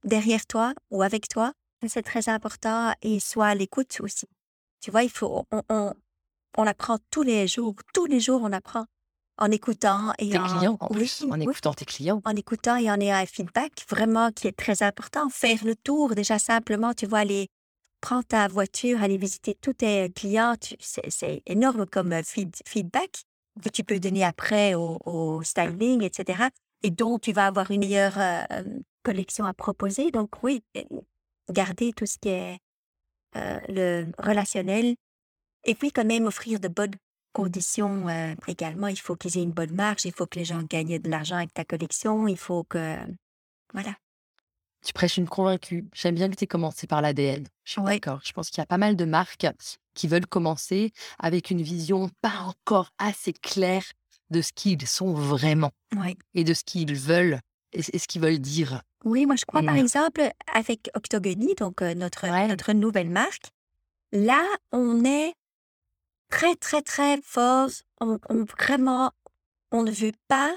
derrière 0.03 0.45
toi 0.45 0.73
ou 0.89 1.01
avec 1.03 1.27
toi, 1.27 1.53
c'est 1.87 2.03
très 2.03 2.29
important. 2.29 2.93
Et 3.01 3.19
sois 3.19 3.47
à 3.47 3.55
l'écoute 3.55 3.97
aussi. 4.01 4.25
Tu 4.81 4.91
vois, 4.91 5.03
il 5.03 5.09
faut, 5.09 5.45
on, 5.51 5.61
on, 5.69 5.93
on 6.57 6.67
apprend 6.67 6.97
tous 7.09 7.23
les 7.23 7.47
jours. 7.47 7.75
Tous 7.93 8.05
les 8.05 8.19
jours, 8.19 8.41
on 8.43 8.51
apprend 8.51 8.85
en 9.37 9.49
écoutant 9.49 10.13
et 10.19 10.29
Tes 10.29 10.37
en, 10.37 10.45
clients, 10.45 10.77
en 10.79 10.87
oui, 10.91 11.11
oui, 11.27 11.41
écoutant 11.43 11.73
tes 11.73 11.85
clients. 11.85 12.21
en 12.25 12.35
écoutant 12.35 12.75
et 12.75 12.91
en 12.91 12.99
ayant 12.99 13.15
un 13.15 13.25
feedback 13.25 13.85
vraiment 13.89 14.31
qui 14.31 14.47
est 14.47 14.57
très 14.57 14.83
important. 14.83 15.29
Faire 15.29 15.63
le 15.63 15.75
tour, 15.75 16.13
déjà 16.13 16.37
simplement, 16.37 16.93
tu 16.93 17.07
vois, 17.07 17.19
aller 17.19 17.47
prendre 18.01 18.23
ta 18.25 18.47
voiture, 18.47 19.01
aller 19.01 19.17
visiter 19.17 19.55
tous 19.59 19.73
tes 19.73 20.11
clients, 20.11 20.55
c'est 20.79 21.09
c'est 21.09 21.41
énorme 21.45 21.85
comme 21.85 22.11
feed- 22.21 22.61
feedback 22.67 23.23
que 23.63 23.69
tu 23.69 23.83
peux 23.83 23.99
donner 23.99 24.23
après 24.23 24.73
au, 24.75 24.97
au 25.05 25.43
styling, 25.43 26.03
etc. 26.03 26.49
Et 26.83 26.89
dont 26.91 27.17
tu 27.19 27.31
vas 27.31 27.47
avoir 27.47 27.69
une 27.71 27.79
meilleure 27.81 28.17
euh, 28.17 28.63
collection 29.03 29.45
à 29.45 29.53
proposer. 29.53 30.11
Donc 30.11 30.43
oui, 30.43 30.63
garder 31.49 31.93
tout 31.93 32.05
ce 32.05 32.17
qui 32.17 32.29
est 32.29 32.59
euh, 33.35 33.59
le 33.67 34.11
relationnel. 34.17 34.95
Et 35.63 35.75
puis 35.75 35.91
quand 35.91 36.05
même 36.05 36.25
offrir 36.25 36.59
de 36.59 36.67
bonnes 36.67 36.95
conditions 37.33 38.07
euh, 38.09 38.35
également. 38.47 38.87
Il 38.87 38.99
faut 38.99 39.15
qu'ils 39.15 39.37
aient 39.37 39.43
une 39.43 39.51
bonne 39.51 39.73
marge, 39.73 40.05
il 40.05 40.11
faut 40.11 40.25
que 40.25 40.39
les 40.39 40.45
gens 40.45 40.61
gagnent 40.63 40.99
de 40.99 41.09
l'argent 41.09 41.37
avec 41.37 41.53
ta 41.53 41.65
collection, 41.65 42.27
il 42.27 42.37
faut 42.37 42.63
que... 42.63 42.97
Voilà. 43.73 43.95
Tu 44.83 44.93
prêches 44.93 45.17
une 45.17 45.29
convaincue. 45.29 45.87
J'aime 45.93 46.15
bien 46.15 46.29
que 46.29 46.35
tu 46.35 46.43
aies 46.43 46.47
commencé 46.47 46.87
par 46.87 47.01
l'ADN. 47.01 47.45
Je 47.63 47.71
suis 47.71 47.81
d'accord. 47.83 48.19
Je 48.23 48.33
pense 48.33 48.49
qu'il 48.49 48.57
y 48.57 48.63
a 48.63 48.65
pas 48.65 48.79
mal 48.79 48.95
de 48.95 49.05
marques 49.05 49.45
qui 49.93 50.07
veulent 50.07 50.25
commencer 50.25 50.91
avec 51.19 51.51
une 51.51 51.61
vision 51.61 52.09
pas 52.21 52.39
encore 52.39 52.89
assez 52.97 53.31
claire 53.31 53.85
de 54.31 54.41
ce 54.41 54.51
qu'ils 54.51 54.87
sont 54.87 55.13
vraiment 55.13 55.71
et 56.33 56.43
de 56.43 56.53
ce 56.53 56.63
qu'ils 56.63 56.95
veulent 56.95 57.39
et 57.73 57.81
ce 57.81 58.07
qu'ils 58.07 58.21
veulent 58.21 58.39
dire. 58.39 58.81
Oui, 59.03 59.25
moi 59.25 59.35
je 59.35 59.45
crois 59.45 59.63
par 59.63 59.75
Mm. 59.75 59.79
exemple 59.79 60.21
avec 60.53 60.89
Octogony, 60.93 61.55
donc 61.55 61.81
euh, 61.81 61.93
notre, 61.95 62.29
Ouais. 62.29 62.47
notre 62.47 62.71
nouvelle 62.73 63.09
marque, 63.09 63.49
là 64.11 64.43
on 64.71 65.03
est 65.05 65.33
très 66.29 66.55
très 66.55 66.81
très 66.81 67.19
fort, 67.21 67.69
on, 67.99 68.19
on- 68.29 68.43
vraiment, 68.43 69.11
on 69.71 69.83
ne 69.83 69.91
veut 69.91 70.13
pas, 70.27 70.55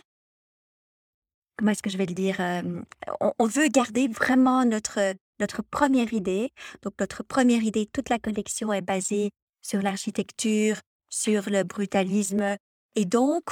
comment 1.57 1.71
est-ce 1.73 1.83
que 1.83 1.91
je 1.91 1.97
vais 1.99 2.07
le 2.07 2.15
dire, 2.15 2.37
euh, 2.41 2.83
on, 3.21 3.33
on 3.39 3.47
veut 3.47 3.69
garder 3.69 4.09
vraiment 4.09 4.65
notre, 4.65 5.15
notre 5.41 5.63
première 5.63 6.13
idée. 6.13 6.53
Donc 6.83 6.95
notre 7.01 7.23
première 7.23 7.63
idée, 7.63 7.87
toute 7.93 8.09
la 8.11 8.19
collection 8.19 8.73
est 8.73 8.83
basée 8.83 9.31
sur 9.63 9.81
l'architecture, 9.83 10.77
sur 11.09 11.49
le 11.49 11.63
brutalisme, 11.63 12.57
et 12.97 13.05
donc 13.05 13.45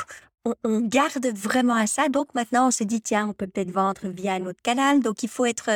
on, 0.44 0.54
on 0.64 0.80
garde 0.80 1.26
vraiment 1.26 1.74
à 1.74 1.86
ça. 1.86 2.08
Donc 2.08 2.34
maintenant, 2.34 2.68
on 2.68 2.70
se 2.70 2.84
dit, 2.84 3.00
tiens, 3.00 3.28
on 3.28 3.32
peut 3.32 3.46
peut-être 3.46 3.70
vendre 3.70 4.08
via 4.08 4.34
un 4.34 4.46
autre 4.46 4.60
canal. 4.62 5.00
Donc 5.00 5.22
il 5.22 5.28
faut 5.28 5.44
être, 5.44 5.70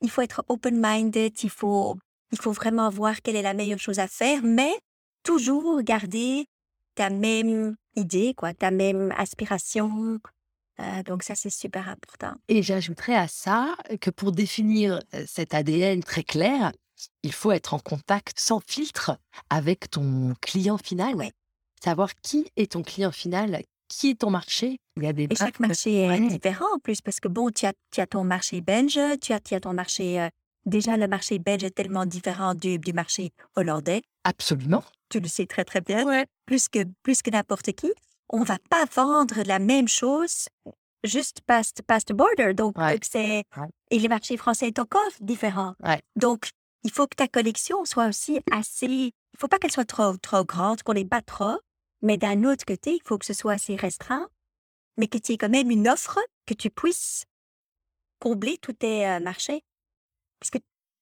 il 0.00 0.10
faut 0.10 0.22
être 0.22 0.44
open-minded, 0.48 1.32
il 1.42 1.50
faut, 1.50 1.96
il 2.32 2.38
faut 2.38 2.52
vraiment 2.52 2.90
voir 2.90 3.20
quelle 3.22 3.36
est 3.36 3.42
la 3.42 3.54
meilleure 3.54 3.78
chose 3.78 3.98
à 3.98 4.08
faire, 4.08 4.42
mais 4.42 4.72
toujours 5.22 5.82
garder 5.82 6.46
ta 6.94 7.10
même 7.10 7.76
idée, 7.96 8.34
quoi, 8.34 8.54
ta 8.54 8.70
même 8.70 9.12
aspiration. 9.16 10.18
Euh, 10.80 11.02
donc 11.02 11.22
ça, 11.22 11.34
c'est 11.34 11.50
super 11.50 11.88
important. 11.88 12.34
Et 12.48 12.62
j'ajouterais 12.62 13.16
à 13.16 13.28
ça 13.28 13.76
que 14.00 14.10
pour 14.10 14.32
définir 14.32 15.00
euh, 15.14 15.24
cet 15.26 15.54
ADN 15.54 16.02
très 16.02 16.22
clair, 16.22 16.72
il 17.22 17.32
faut 17.32 17.52
être 17.52 17.74
en 17.74 17.78
contact 17.78 18.38
sans 18.38 18.60
filtre 18.60 19.18
avec 19.50 19.90
ton 19.90 20.34
client 20.40 20.78
final. 20.78 21.14
Ouais. 21.14 21.32
Savoir 21.82 22.14
qui 22.16 22.50
est 22.56 22.72
ton 22.72 22.82
client 22.82 23.12
final, 23.12 23.62
qui 23.88 24.10
est 24.10 24.20
ton 24.20 24.30
marché? 24.30 24.78
Il 24.96 25.04
y 25.04 25.06
a 25.06 25.12
des 25.12 25.24
Et 25.30 25.34
chaque 25.34 25.58
marché 25.60 26.02
est 26.02 26.08
Ouais. 26.08 26.26
différent 26.28 26.66
en 26.74 26.78
plus, 26.78 27.00
parce 27.00 27.20
que 27.20 27.28
bon, 27.28 27.50
tu 27.50 27.66
as, 27.66 27.72
tu 27.90 28.00
as 28.00 28.06
ton 28.06 28.24
marché 28.24 28.60
belge, 28.60 28.98
tu 29.20 29.32
as, 29.32 29.40
tu 29.40 29.54
as 29.54 29.60
ton 29.60 29.72
marché... 29.72 30.20
euh, 30.20 30.28
déjà, 30.66 30.96
le 30.96 31.08
marché 31.08 31.38
belge 31.38 31.64
est 31.64 31.70
tellement 31.70 32.04
différent 32.06 32.54
du, 32.54 32.78
du 32.78 32.92
marché 32.92 33.30
hollandais. 33.56 34.02
Absolument. 34.24 34.84
Tu 35.08 35.20
le 35.20 35.28
sais 35.28 35.46
très, 35.46 35.64
très 35.64 35.80
bien. 35.80 36.04
Ouais. 36.06 36.26
plus 36.46 36.68
que, 36.68 36.80
plus 37.02 37.22
que 37.22 37.30
n'importe 37.30 37.72
qui, 37.72 37.92
on 38.30 38.42
va 38.42 38.58
pas 38.68 38.84
vendre 38.94 39.42
la 39.46 39.58
même 39.58 39.88
chose 39.88 40.48
juste 41.04 41.40
past, 41.46 41.80
past 41.82 42.12
border. 42.12 42.52
Donc, 42.54 42.76
Ouais. 42.76 42.94
euh, 42.94 42.98
c'est, 43.02 43.44
et 43.90 43.98
le 43.98 44.08
marché 44.08 44.36
français 44.36 44.66
est 44.68 44.78
encore 44.78 45.00
différent. 45.20 45.74
Donc, 46.16 46.50
il 46.84 46.90
faut 46.90 47.06
que 47.06 47.16
ta 47.16 47.28
collection 47.28 47.84
soit 47.84 48.08
aussi 48.08 48.40
assez, 48.50 48.86
il 48.86 49.12
faut 49.38 49.48
pas 49.48 49.58
qu'elle 49.58 49.72
soit 49.72 49.84
trop, 49.84 50.16
trop 50.18 50.44
grande, 50.44 50.82
qu'on 50.82 50.94
n'ait 50.94 51.04
pas 51.04 51.22
trop, 51.22 51.58
mais 52.02 52.16
d'un 52.16 52.44
autre 52.44 52.64
côté, 52.64 52.92
il 52.94 53.02
faut 53.04 53.18
que 53.18 53.26
ce 53.26 53.34
soit 53.34 53.54
assez 53.54 53.76
restreint, 53.76 54.28
mais 54.96 55.08
que 55.08 55.18
tu 55.18 55.32
aies 55.32 55.38
quand 55.38 55.48
même 55.48 55.70
une 55.70 55.88
offre 55.88 56.18
que 56.46 56.54
tu 56.54 56.70
puisses 56.70 57.24
combler 58.20 58.58
tous 58.58 58.72
tes 58.72 59.06
euh, 59.06 59.20
marchés. 59.20 59.62
Parce 60.40 60.50
que 60.50 60.58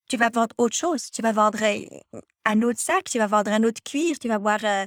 tu 0.08 0.16
vas 0.16 0.30
vendre 0.30 0.54
autre 0.58 0.76
chose. 0.76 1.10
Tu 1.10 1.22
vas 1.22 1.32
vendre 1.32 1.58
euh, 1.62 2.20
un 2.44 2.62
autre 2.62 2.80
sac, 2.80 3.04
tu 3.04 3.18
vas 3.18 3.26
vendre 3.26 3.50
un 3.52 3.62
autre 3.64 3.82
cuir, 3.82 4.18
tu 4.18 4.28
vas 4.28 4.38
voir. 4.38 4.64
euh, 4.64 4.86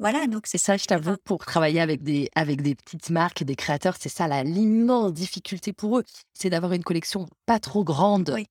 voilà, 0.00 0.28
donc 0.28 0.46
C'est 0.46 0.58
ça, 0.58 0.76
je 0.76 0.84
t'avoue, 0.84 1.16
pour 1.24 1.44
travailler 1.44 1.80
avec 1.80 2.02
des, 2.04 2.30
avec 2.36 2.62
des 2.62 2.76
petites 2.76 3.10
marques 3.10 3.42
et 3.42 3.44
des 3.44 3.56
créateurs, 3.56 3.96
c'est 3.98 4.08
ça 4.08 4.28
l'immense 4.44 5.12
difficulté 5.12 5.72
pour 5.72 5.98
eux. 5.98 6.04
C'est 6.34 6.50
d'avoir 6.50 6.72
une 6.72 6.84
collection 6.84 7.26
pas 7.46 7.58
trop 7.58 7.82
grande. 7.82 8.30
Oui. 8.32 8.46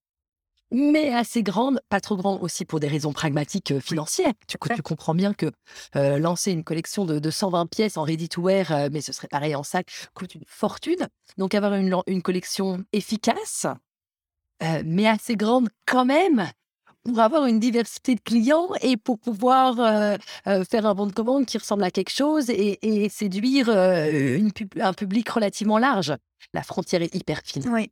Mais 0.71 1.13
assez 1.13 1.43
grande, 1.43 1.79
pas 1.89 2.01
trop 2.01 2.17
grande 2.17 2.41
aussi 2.43 2.65
pour 2.65 2.79
des 2.79 2.87
raisons 2.87 3.13
pragmatiques 3.13 3.71
euh, 3.71 3.79
financières. 3.79 4.33
Tu, 4.47 4.57
tu 4.75 4.81
comprends 4.81 5.15
bien 5.15 5.33
que 5.33 5.51
euh, 5.95 6.19
lancer 6.19 6.51
une 6.51 6.63
collection 6.63 7.05
de, 7.05 7.19
de 7.19 7.29
120 7.29 7.67
pièces 7.67 7.97
en 7.97 8.03
ready-to-wear, 8.03 8.71
euh, 8.71 8.89
mais 8.91 9.01
ce 9.01 9.13
serait 9.13 9.27
pareil 9.29 9.55
en 9.55 9.63
sac, 9.63 9.87
coûte 10.13 10.35
une 10.35 10.43
fortune. 10.47 11.07
Donc 11.37 11.55
avoir 11.55 11.73
une, 11.75 11.95
une 12.07 12.21
collection 12.21 12.83
efficace, 12.93 13.65
mais 14.85 15.07
assez 15.07 15.35
grande 15.35 15.69
quand 15.85 16.05
même, 16.05 16.47
pour 17.03 17.19
avoir 17.19 17.45
une 17.45 17.59
diversité 17.59 18.15
de 18.15 18.19
clients 18.21 18.69
et 18.81 18.97
pour 18.97 19.17
pouvoir 19.19 19.79
euh, 19.79 20.17
euh, 20.47 20.65
faire 20.65 20.85
un 20.85 20.93
bon 20.93 21.05
de 21.07 21.13
commande 21.13 21.45
qui 21.45 21.57
ressemble 21.57 21.83
à 21.83 21.91
quelque 21.91 22.11
chose 22.11 22.49
et, 22.49 22.79
et 22.81 23.07
séduire 23.09 23.69
euh, 23.69 24.37
une 24.37 24.51
pub- 24.51 24.79
un 24.81 24.93
public 24.93 25.29
relativement 25.29 25.77
large. 25.77 26.13
La 26.53 26.63
frontière 26.63 27.01
est 27.01 27.13
hyper 27.15 27.41
fine 27.43 27.69
Oui. 27.69 27.91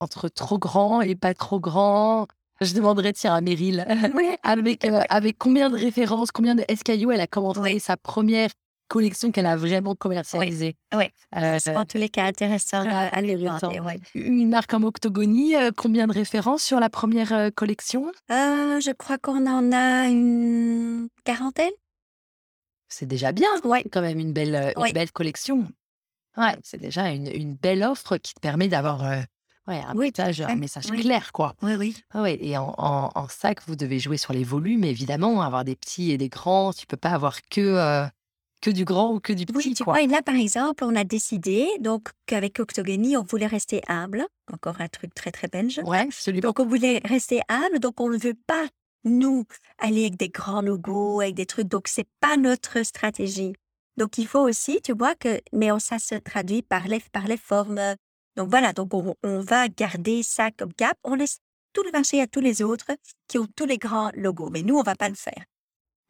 Entre 0.00 0.28
trop 0.28 0.58
grand 0.58 1.00
et 1.02 1.14
pas 1.16 1.34
trop 1.34 1.60
grand. 1.60 2.26
Je 2.60 2.74
demanderais, 2.74 3.12
tiens, 3.12 3.34
à 3.34 3.40
Meryl, 3.40 3.86
Oui. 4.14 4.30
avec, 4.42 4.84
euh, 4.84 5.00
avec 5.08 5.38
combien 5.38 5.70
de 5.70 5.76
références, 5.76 6.30
combien 6.32 6.54
de 6.54 6.64
SKU 6.74 7.12
elle 7.12 7.20
a 7.20 7.26
commencé 7.26 7.60
Oui. 7.60 7.80
sa 7.80 7.96
première 7.96 8.50
collection 8.88 9.30
qu'elle 9.30 9.46
a 9.46 9.54
vraiment 9.56 9.94
commercialisée. 9.94 10.74
Oui. 10.94 11.04
Euh, 11.36 11.58
C'est 11.60 11.76
en 11.76 11.84
tous 11.84 11.98
les 11.98 12.08
cas 12.08 12.24
intéressant 12.24 12.84
à, 12.88 13.08
à 13.08 13.20
les 13.20 13.34
intéressant. 13.34 13.68
regarder, 13.68 13.80
ouais. 13.80 14.00
une 14.14 14.48
marque 14.48 14.70
comme 14.70 14.84
Octogonie, 14.84 15.54
euh, 15.56 15.70
combien 15.76 16.06
de 16.06 16.12
références 16.14 16.62
sur 16.62 16.80
la 16.80 16.88
première 16.88 17.50
collection? 17.54 18.10
Je 18.30 18.92
crois 18.92 19.18
qu'on 19.18 19.46
en 19.46 19.70
a 19.72 20.06
une 20.08 21.08
quarantaine. 21.24 21.70
C'est 22.88 23.06
déjà 23.06 23.32
bien, 23.32 23.48
Ouais. 23.64 23.84
quand 23.92 24.00
même 24.00 24.18
une 24.18 24.32
belle, 24.32 24.72
une 24.76 24.82
Oui. 24.82 24.92
belle 24.94 25.12
collection. 25.12 25.68
Ouais, 26.38 26.56
c'est 26.62 26.80
déjà 26.80 27.10
une, 27.10 27.26
une 27.28 27.54
belle 27.54 27.82
offre 27.84 28.16
qui 28.16 28.32
te 28.32 28.40
permet 28.40 28.68
d'avoir 28.68 29.02
ouais, 29.68 29.80
un, 29.86 29.94
Oui, 29.94 30.06
message, 30.16 30.40
un 30.40 30.56
message 30.56 30.86
Oui. 30.90 31.00
clair, 31.02 31.30
quoi. 31.32 31.54
Oui, 31.62 31.74
oui. 31.78 31.96
Ah 32.10 32.22
ouais, 32.22 32.38
et 32.40 32.56
en, 32.56 32.74
en- 32.78 33.10
en 33.14 33.28
sac, 33.28 33.60
vous 33.66 33.76
devez 33.76 33.98
jouer 34.00 34.16
sur 34.16 34.32
les 34.32 34.44
volumes, 34.44 34.84
évidemment, 34.84 35.42
avoir 35.42 35.64
des 35.64 35.76
petits 35.76 36.10
et 36.10 36.18
des 36.18 36.28
grands. 36.28 36.72
Tu 36.72 36.86
peux 36.86 36.96
pas 36.96 37.10
avoir 37.10 37.42
que, 37.42 37.60
euh, 37.60 38.06
que 38.60 38.70
du 38.70 38.84
grand 38.84 39.12
ou 39.14 39.20
que 39.20 39.32
du 39.32 39.44
Oui, 39.54 39.62
petit, 39.62 39.74
tu 39.74 39.84
quoi. 39.84 39.92
vois, 39.94 40.02
et 40.02 40.06
là, 40.08 40.20
par 40.22 40.34
exemple, 40.34 40.82
on 40.84 40.96
a 40.96 41.04
décidé 41.04 41.68
donc 41.80 42.08
qu'avec 42.26 42.58
Octogonie, 42.58 43.16
on 43.16 43.22
voulait 43.22 43.46
rester 43.46 43.82
humble. 43.88 44.26
Encore 44.52 44.80
un 44.80 44.88
truc 44.88 45.14
très, 45.14 45.30
très 45.30 45.46
belge. 45.48 45.80
Ouais, 45.84 45.98
absolument. 46.00 46.40
Donc, 46.48 46.58
on 46.58 46.66
voulait 46.66 47.00
rester 47.04 47.40
humble, 47.48 47.78
donc 47.78 48.00
on 48.00 48.08
ne 48.08 48.16
veut 48.18 48.36
pas, 48.46 48.66
nous, 49.04 49.44
aller 49.78 50.02
avec 50.06 50.16
des 50.16 50.28
grands 50.30 50.60
logos, 50.62 51.20
avec 51.20 51.34
des 51.36 51.46
trucs. 51.46 51.68
Donc, 51.68 51.86
c'est 51.86 52.08
pas 52.20 52.36
notre 52.36 52.82
stratégie. 52.82 53.52
Donc, 53.96 54.18
il 54.18 54.26
faut 54.26 54.40
aussi, 54.40 54.80
tu 54.82 54.92
vois, 54.92 55.14
que, 55.14 55.40
mais 55.52 55.68
ça 55.78 55.98
se 55.98 56.14
traduit 56.16 56.62
par 56.62 56.88
les, 56.88 57.00
par 57.12 57.26
les 57.28 57.36
formes. 57.36 57.80
Donc, 58.38 58.50
voilà, 58.50 58.72
donc 58.72 58.94
on, 58.94 59.40
va 59.40 59.66
garder 59.66 60.22
ça 60.22 60.52
comme 60.52 60.72
cap. 60.72 60.96
On 61.02 61.16
laisse 61.16 61.40
tout 61.72 61.82
le 61.82 61.90
marché 61.90 62.20
à 62.22 62.28
tous 62.28 62.38
les 62.38 62.62
autres 62.62 62.92
qui 63.26 63.36
ont 63.36 63.48
tous 63.56 63.66
les 63.66 63.78
grands 63.78 64.12
logos. 64.14 64.48
Mais 64.50 64.62
nous, 64.62 64.76
on 64.76 64.82
va 64.84 64.94
pas 64.94 65.08
le 65.08 65.16
faire. 65.16 65.44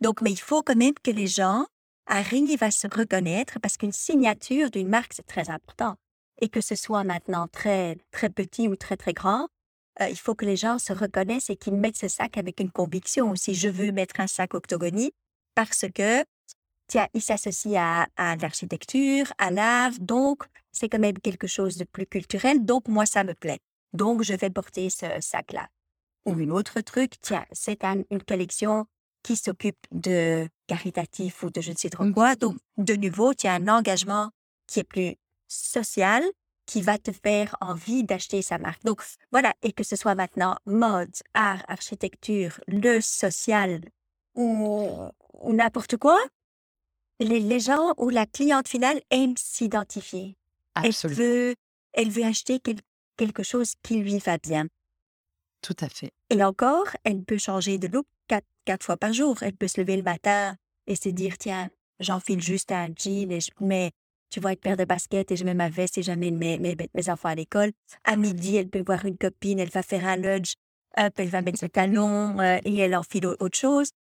Donc, 0.03 0.21
mais 0.21 0.31
il 0.31 0.39
faut 0.39 0.63
quand 0.63 0.77
même 0.77 0.93
que 1.03 1.11
les 1.11 1.27
gens 1.27 1.65
arrivent 2.05 2.63
à 2.63 2.71
se 2.71 2.87
reconnaître 2.87 3.59
parce 3.61 3.79
qu'une 3.79 3.93
signature 3.93 4.71
d'une 4.71 4.89
marque, 4.89 5.15
c'est 5.15 5.27
très 5.27 5.49
important. 5.49 5.95
Et 6.43 6.51
que 6.51 6.61
ce 6.61 6.75
soit 6.75 7.03
maintenant 7.03 7.49
très, 7.49 7.97
très 8.11 8.29
petit 8.29 8.69
ou 8.69 8.77
très, 8.77 8.99
très 8.99 9.15
grand, 9.15 9.49
euh, 10.03 10.11
il 10.11 10.19
faut 10.19 10.35
que 10.35 10.45
les 10.45 10.57
gens 10.57 10.79
se 10.79 10.93
reconnaissent 10.93 11.49
et 11.49 11.57
qu'ils 11.57 11.77
mettent 11.77 11.97
ce 11.97 12.09
sac 12.09 12.37
avec 12.37 12.61
une 12.61 12.71
conviction 12.71 13.31
aussi. 13.31 13.55
Je 13.55 13.71
veux 13.71 13.91
mettre 13.91 14.21
un 14.21 14.27
sac 14.27 14.53
Octogonie 14.53 15.13
parce 15.55 15.87
que, 15.95 16.23
tiens, 16.89 17.09
il 17.15 17.23
s'associe 17.23 17.75
à, 17.79 18.07
à 18.19 18.37
l'architecture, 18.37 19.33
à 19.39 19.51
l'art, 19.51 19.93
donc 19.99 20.45
c'est 20.79 20.89
quand 20.89 20.99
même 20.99 21.19
quelque 21.19 21.47
chose 21.47 21.77
de 21.77 21.85
plus 21.85 22.07
culturel, 22.07 22.65
donc 22.65 22.89
moi, 22.89 23.07
ça 23.07 23.25
me 23.25 23.35
plaît. 23.35 23.61
Donc, 23.93 24.23
je 24.23 24.35
vais 24.35 24.51
porter 24.51 24.91
ce 24.91 25.07
sac-là. 25.21 25.69
Ou 26.27 26.39
une 26.39 26.53
autre 26.53 26.81
truc, 26.81 27.13
tiens, 27.21 27.47
c'est 27.53 27.85
un- 27.85 28.03
une 28.11 28.23
collection 28.23 28.87
qui 29.23 29.37
s'occupe 29.37 29.85
de 29.91 30.49
caritatif 30.67 31.43
ou 31.43 31.51
de 31.51 31.61
je 31.61 31.73
ne 31.73 31.77
sais 31.77 31.91
trop 31.91 32.11
quoi. 32.13 32.37
Donc, 32.37 32.57
de 32.77 32.95
nouveau, 32.95 33.35
tu 33.35 33.47
as 33.47 33.55
un 33.55 33.69
engagement 33.69 34.31
qui 34.67 34.81
est 34.81 34.85
plus 34.85 35.17
social, 35.49 36.23
qui 36.67 36.83
va 36.83 36.99
te 36.99 37.13
faire 37.13 37.57
envie 37.61 38.05
d'acheter 38.05 38.43
sa 38.43 38.59
marque. 38.59 38.85
Donc, 38.85 39.03
voilà. 39.33 39.55
Et 39.63 39.73
que 39.73 39.85
ce 39.85 39.97
soit 39.97 40.15
maintenant 40.15 40.57
mode, 40.67 41.15
art, 41.35 41.65
architecture, 41.69 42.61
le 42.67 43.01
social 43.01 43.81
ou, 44.35 44.89
ou 45.41 45.53
n'importe 45.55 45.97
quoi, 45.97 46.19
les, 47.21 47.41
les 47.41 47.61
gens 47.61 47.95
ou 47.97 48.11
la 48.11 48.27
cliente 48.27 48.69
finale 48.69 49.01
aime 49.11 49.35
s'identifier. 49.37 50.37
Elle 50.83 50.93
veut, 51.15 51.55
elle 51.93 52.11
veut 52.11 52.25
acheter 52.25 52.61
quel- 52.61 52.81
quelque 53.17 53.43
chose 53.43 53.75
qui 53.83 53.99
lui 54.01 54.19
va 54.19 54.39
bien? 54.39 54.67
Tout 55.63 55.77
à 55.81 55.89
fait. 55.89 56.13
Et 56.31 56.43
encore, 56.43 56.87
elle 57.05 57.23
peut 57.25 57.39
changer 57.39 57.79
de 57.79 57.89
look 57.89 58.07
quatre, 58.29 58.47
quatre 58.65 58.85
fois 58.85 58.97
par 58.97 59.13
jour. 59.13 59.37
Elle 59.43 59.57
peut 59.57 59.69
se 59.69 59.81
lever 59.81 59.97
le 59.97 60.03
matin 60.03 60.57
et 60.87 60.95
se 60.95 61.09
dire, 61.09 61.37
tiens, 61.39 61.69
j'enfile 62.01 62.41
juste 62.41 62.71
un 62.71 62.89
jean 62.97 63.31
et 63.33 63.41
je 63.41 63.51
mets, 63.61 63.91
tu 64.31 64.41
vois, 64.41 64.53
une 64.53 64.59
paire 64.59 64.77
de 64.77 64.85
baskets 64.85 65.33
et 65.33 65.37
je 65.37 65.45
mets 65.45 65.55
ma 65.55 65.69
veste 65.69 65.99
et 65.99 66.03
j'amène 66.03 66.37
mes, 66.39 66.59
mes, 66.59 66.77
mes 66.95 67.11
enfants 67.11 67.29
à 67.31 67.35
l'école. 67.35 67.73
À 68.05 68.17
midi, 68.17 68.57
elle 68.57 68.69
peut 68.69 68.83
voir 68.87 69.05
une 69.05 69.19
copine, 69.19 69.59
elle 69.59 69.71
va 69.71 69.83
faire 69.83 70.07
un 70.07 70.17
lunch, 70.17 70.55
hop, 70.97 71.13
elle 71.17 71.29
va 71.29 71.43
mettre 71.43 71.59
ses 71.59 71.69
talons 71.69 72.39
euh, 72.39 72.59
et 72.65 72.77
elle 72.79 72.95
enfile 72.95 73.27
au- 73.27 73.37
autre 73.41 73.59
chose. 73.59 73.91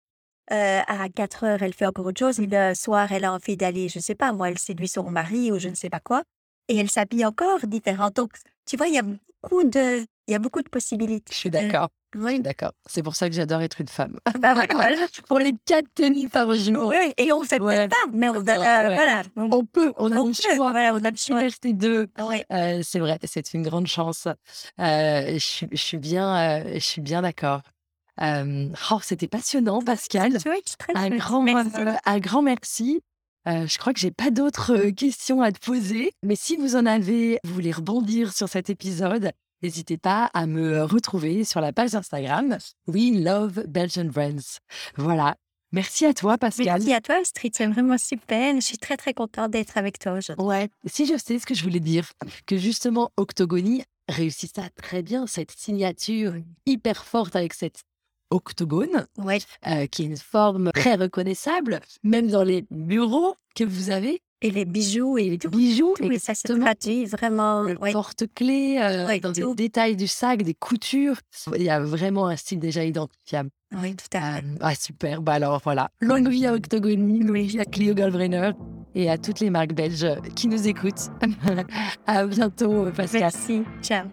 Euh, 0.50 0.80
à 0.86 1.08
4 1.10 1.44
heures, 1.44 1.62
elle 1.62 1.74
fait 1.74 1.86
encore 1.86 2.06
autre 2.06 2.18
chose. 2.20 2.40
Et 2.40 2.46
le 2.46 2.74
soir, 2.74 3.12
elle 3.12 3.24
a 3.24 3.32
envie 3.32 3.56
d'aller, 3.56 3.88
je 3.88 3.98
sais 4.00 4.14
pas, 4.14 4.32
moi, 4.32 4.50
elle 4.50 4.58
séduit 4.58 4.88
son 4.88 5.10
mari 5.10 5.52
ou 5.52 5.58
je 5.58 5.68
ne 5.68 5.74
sais 5.74 5.90
pas 5.90 6.00
quoi. 6.00 6.22
Et 6.68 6.76
elle 6.76 6.90
s'habille 6.90 7.24
encore 7.24 7.60
différent. 7.66 8.10
Donc, 8.14 8.32
tu 8.66 8.76
vois, 8.76 8.88
il 8.88 8.94
y 8.94 8.98
a 8.98 9.02
beaucoup 9.02 9.64
de, 9.64 10.00
il 10.26 10.32
y 10.32 10.34
a 10.34 10.38
beaucoup 10.38 10.62
de 10.62 10.68
possibilités. 10.68 11.32
Je 11.32 11.36
suis 11.36 11.50
d'accord. 11.50 11.88
Oui, 12.16 12.40
d'accord. 12.40 12.72
C'est 12.86 13.02
pour 13.02 13.14
ça 13.16 13.28
que 13.28 13.34
j'adore 13.34 13.60
être 13.60 13.80
une 13.82 13.88
femme. 13.88 14.18
bah, 14.40 14.54
voilà. 14.54 14.96
Pour 15.28 15.38
les 15.38 15.52
quatre 15.66 15.86
tenues 15.94 16.30
par 16.30 16.54
jour. 16.54 16.86
Oui, 16.88 17.12
et 17.18 17.32
on 17.32 17.42
fait 17.42 17.60
Ouais. 17.60 17.86
pas, 17.86 17.96
mais 18.12 18.30
on, 18.30 18.36
euh, 18.36 18.38
Ouais. 18.40 18.94
voilà. 18.94 19.22
On, 19.36 19.50
On 19.52 19.64
peut, 19.66 19.92
on 19.98 20.10
a 20.12 20.16
on 20.16 20.28
le 20.28 20.32
peut, 20.32 20.54
choix. 20.56 20.70
voilà, 20.72 20.94
on 20.94 21.04
a 21.04 21.10
le 21.10 21.16
choix. 21.16 21.38
Rester 21.40 21.74
deux. 21.74 22.08
Ouais. 22.18 22.46
Euh, 22.50 22.80
c'est 22.82 22.98
vrai, 22.98 23.18
c'est 23.24 23.52
une 23.52 23.62
grande 23.62 23.86
chance. 23.88 24.26
Euh, 24.80 25.32
je, 25.34 25.38
suis- 25.38 25.68
je 25.70 25.76
suis 25.76 25.98
bien, 25.98 26.34
euh, 26.64 26.70
je 26.74 26.78
suis 26.78 27.02
bien 27.02 27.20
d'accord. 27.20 27.60
Euh, 28.22 28.68
oh, 28.90 28.98
c'était 29.02 29.28
passionnant, 29.28 29.80
Pascal. 29.82 30.32
Suis 30.40 30.50
très 30.78 30.92
Un 30.96 31.10
grand, 31.10 31.46
euh, 31.46 31.92
un 32.06 32.18
grand 32.20 32.40
merci. 32.42 33.02
Euh, 33.48 33.66
je 33.66 33.78
crois 33.78 33.94
que 33.94 34.00
j'ai 34.00 34.10
pas 34.10 34.30
d'autres 34.30 34.76
euh, 34.76 34.92
questions 34.92 35.40
à 35.40 35.52
te 35.52 35.58
poser, 35.58 36.12
mais 36.22 36.36
si 36.36 36.56
vous 36.56 36.76
en 36.76 36.84
avez, 36.84 37.38
vous 37.44 37.54
voulez 37.54 37.72
rebondir 37.72 38.34
sur 38.34 38.46
cet 38.46 38.68
épisode, 38.68 39.30
n'hésitez 39.62 39.96
pas 39.96 40.30
à 40.34 40.46
me 40.46 40.82
retrouver 40.82 41.44
sur 41.44 41.62
la 41.62 41.72
page 41.72 41.94
Instagram 41.94 42.58
We 42.88 43.22
Love 43.24 43.64
Belgian 43.66 44.04
Brands. 44.04 44.58
Voilà. 44.96 45.36
Merci 45.72 46.04
à 46.04 46.12
toi, 46.12 46.36
Pascal. 46.36 46.66
Merci 46.66 46.92
à 46.92 47.00
toi, 47.00 47.16
Astrid. 47.22 47.54
C'est 47.56 47.66
vraiment 47.66 47.96
super. 47.96 48.54
Je 48.56 48.60
suis 48.60 48.78
très, 48.78 48.98
très 48.98 49.14
contente 49.14 49.50
d'être 49.50 49.78
avec 49.78 49.98
toi 49.98 50.12
aujourd'hui. 50.12 50.44
Ouais, 50.44 50.68
si 50.86 51.06
je 51.06 51.16
sais 51.16 51.38
ce 51.38 51.46
que 51.46 51.54
je 51.54 51.62
voulais 51.62 51.80
dire, 51.80 52.10
que 52.46 52.58
justement 52.58 53.10
Octogonie 53.16 53.82
réussit 54.08 54.54
ça 54.54 54.68
très 54.70 55.02
bien, 55.02 55.26
cette 55.26 55.52
signature 55.52 56.34
hyper 56.66 57.04
forte 57.04 57.36
avec 57.36 57.54
cette 57.54 57.80
octogone, 58.30 59.06
Ouais. 59.16 59.38
euh, 59.66 59.86
qui 59.86 60.02
est 60.02 60.06
une 60.06 60.16
forme 60.16 60.70
très 60.74 60.94
reconnaissable, 60.94 61.80
même 62.02 62.28
dans 62.28 62.42
les 62.44 62.66
bureaux 62.70 63.34
que 63.54 63.64
vous 63.64 63.90
avez, 63.90 64.22
Et 64.42 64.50
les 64.50 64.64
bijoux 64.64 65.18
et 65.18 65.36
tout. 65.38 65.48
bijoux, 65.50 65.94
tout, 65.96 66.10
et 66.12 66.18
ça 66.18 66.34
se 66.34 66.52
traduit 66.52 67.04
vraiment. 67.06 67.62
le 67.62 67.78
ouais. 67.78 67.92
porte-clés, 67.92 68.78
euh, 68.80 69.06
Ouais, 69.06 69.18
dans 69.20 69.32
tout. 69.32 69.48
les 69.50 69.54
détails 69.54 69.96
du 69.96 70.06
sac, 70.06 70.42
des 70.42 70.54
coutures. 70.54 71.16
Il 71.56 71.62
y 71.62 71.70
a 71.70 71.80
vraiment 71.80 72.26
un 72.28 72.36
style 72.36 72.60
déjà 72.60 72.84
identifiable. 72.84 73.50
Oui, 73.82 73.94
tout 73.96 74.16
à 74.16 74.20
fait. 74.36 74.44
Euh, 74.44 74.56
ah, 74.60 74.74
super. 74.74 75.20
Bah 75.22 75.34
alors 75.34 75.60
voilà. 75.64 75.90
Longue 76.00 76.28
vie 76.28 76.46
à 76.46 76.54
Octogonie, 76.54 77.20
longue 77.24 77.36
vie 77.46 77.60
à 77.60 77.64
Cléo 77.64 77.94
Goldbrenner 77.94 78.52
et 78.94 79.10
à 79.10 79.18
toutes 79.18 79.40
les 79.40 79.50
marques 79.50 79.74
belges 79.74 80.06
qui 80.36 80.48
nous 80.48 80.66
écoutent. 80.68 81.10
à 82.06 82.24
bientôt, 82.26 82.86
Pascal. 82.96 83.20
Merci. 83.22 83.62
Ciao. 83.82 84.06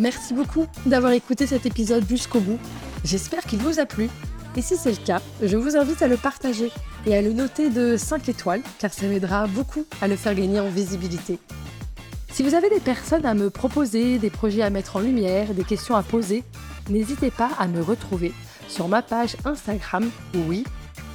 Merci 0.00 0.34
beaucoup 0.34 0.66
d'avoir 0.86 1.12
écouté 1.12 1.46
cet 1.46 1.66
épisode 1.66 2.04
jusqu'au 2.08 2.40
bout. 2.40 2.58
J'espère 3.04 3.44
qu'il 3.44 3.60
vous 3.60 3.78
a 3.78 3.86
plu. 3.86 4.08
Et 4.56 4.62
si 4.62 4.76
c'est 4.76 4.90
le 4.90 5.04
cas, 5.04 5.20
je 5.42 5.56
vous 5.56 5.76
invite 5.76 6.02
à 6.02 6.08
le 6.08 6.16
partager 6.16 6.70
et 7.06 7.16
à 7.16 7.22
le 7.22 7.32
noter 7.32 7.70
de 7.70 7.96
5 7.96 8.28
étoiles, 8.28 8.62
car 8.78 8.92
ça 8.92 9.06
m'aidera 9.06 9.46
beaucoup 9.46 9.84
à 10.00 10.08
le 10.08 10.16
faire 10.16 10.34
gagner 10.34 10.60
en 10.60 10.68
visibilité. 10.68 11.38
Si 12.32 12.42
vous 12.42 12.54
avez 12.54 12.70
des 12.70 12.80
personnes 12.80 13.26
à 13.26 13.34
me 13.34 13.50
proposer, 13.50 14.18
des 14.18 14.30
projets 14.30 14.62
à 14.62 14.70
mettre 14.70 14.96
en 14.96 15.00
lumière, 15.00 15.54
des 15.54 15.64
questions 15.64 15.94
à 15.94 16.02
poser, 16.02 16.42
n'hésitez 16.88 17.30
pas 17.30 17.50
à 17.58 17.68
me 17.68 17.80
retrouver 17.80 18.32
sur 18.68 18.88
ma 18.88 19.02
page 19.02 19.36
Instagram, 19.44 20.10
oui, 20.48 20.64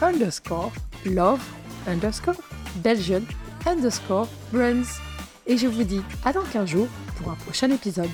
underscore, 0.01 0.71
love, 1.05 1.41
underscore, 1.87 2.41
Belgian, 2.77 3.21
underscore, 3.65 4.27
brands. 4.53 4.99
Et 5.47 5.57
je 5.57 5.67
vous 5.67 5.83
dis 5.83 6.01
à 6.23 6.31
dans 6.31 6.43
15 6.43 6.69
jours 6.69 6.87
pour 7.17 7.31
un 7.31 7.35
prochain 7.35 7.69
épisode. 7.71 8.09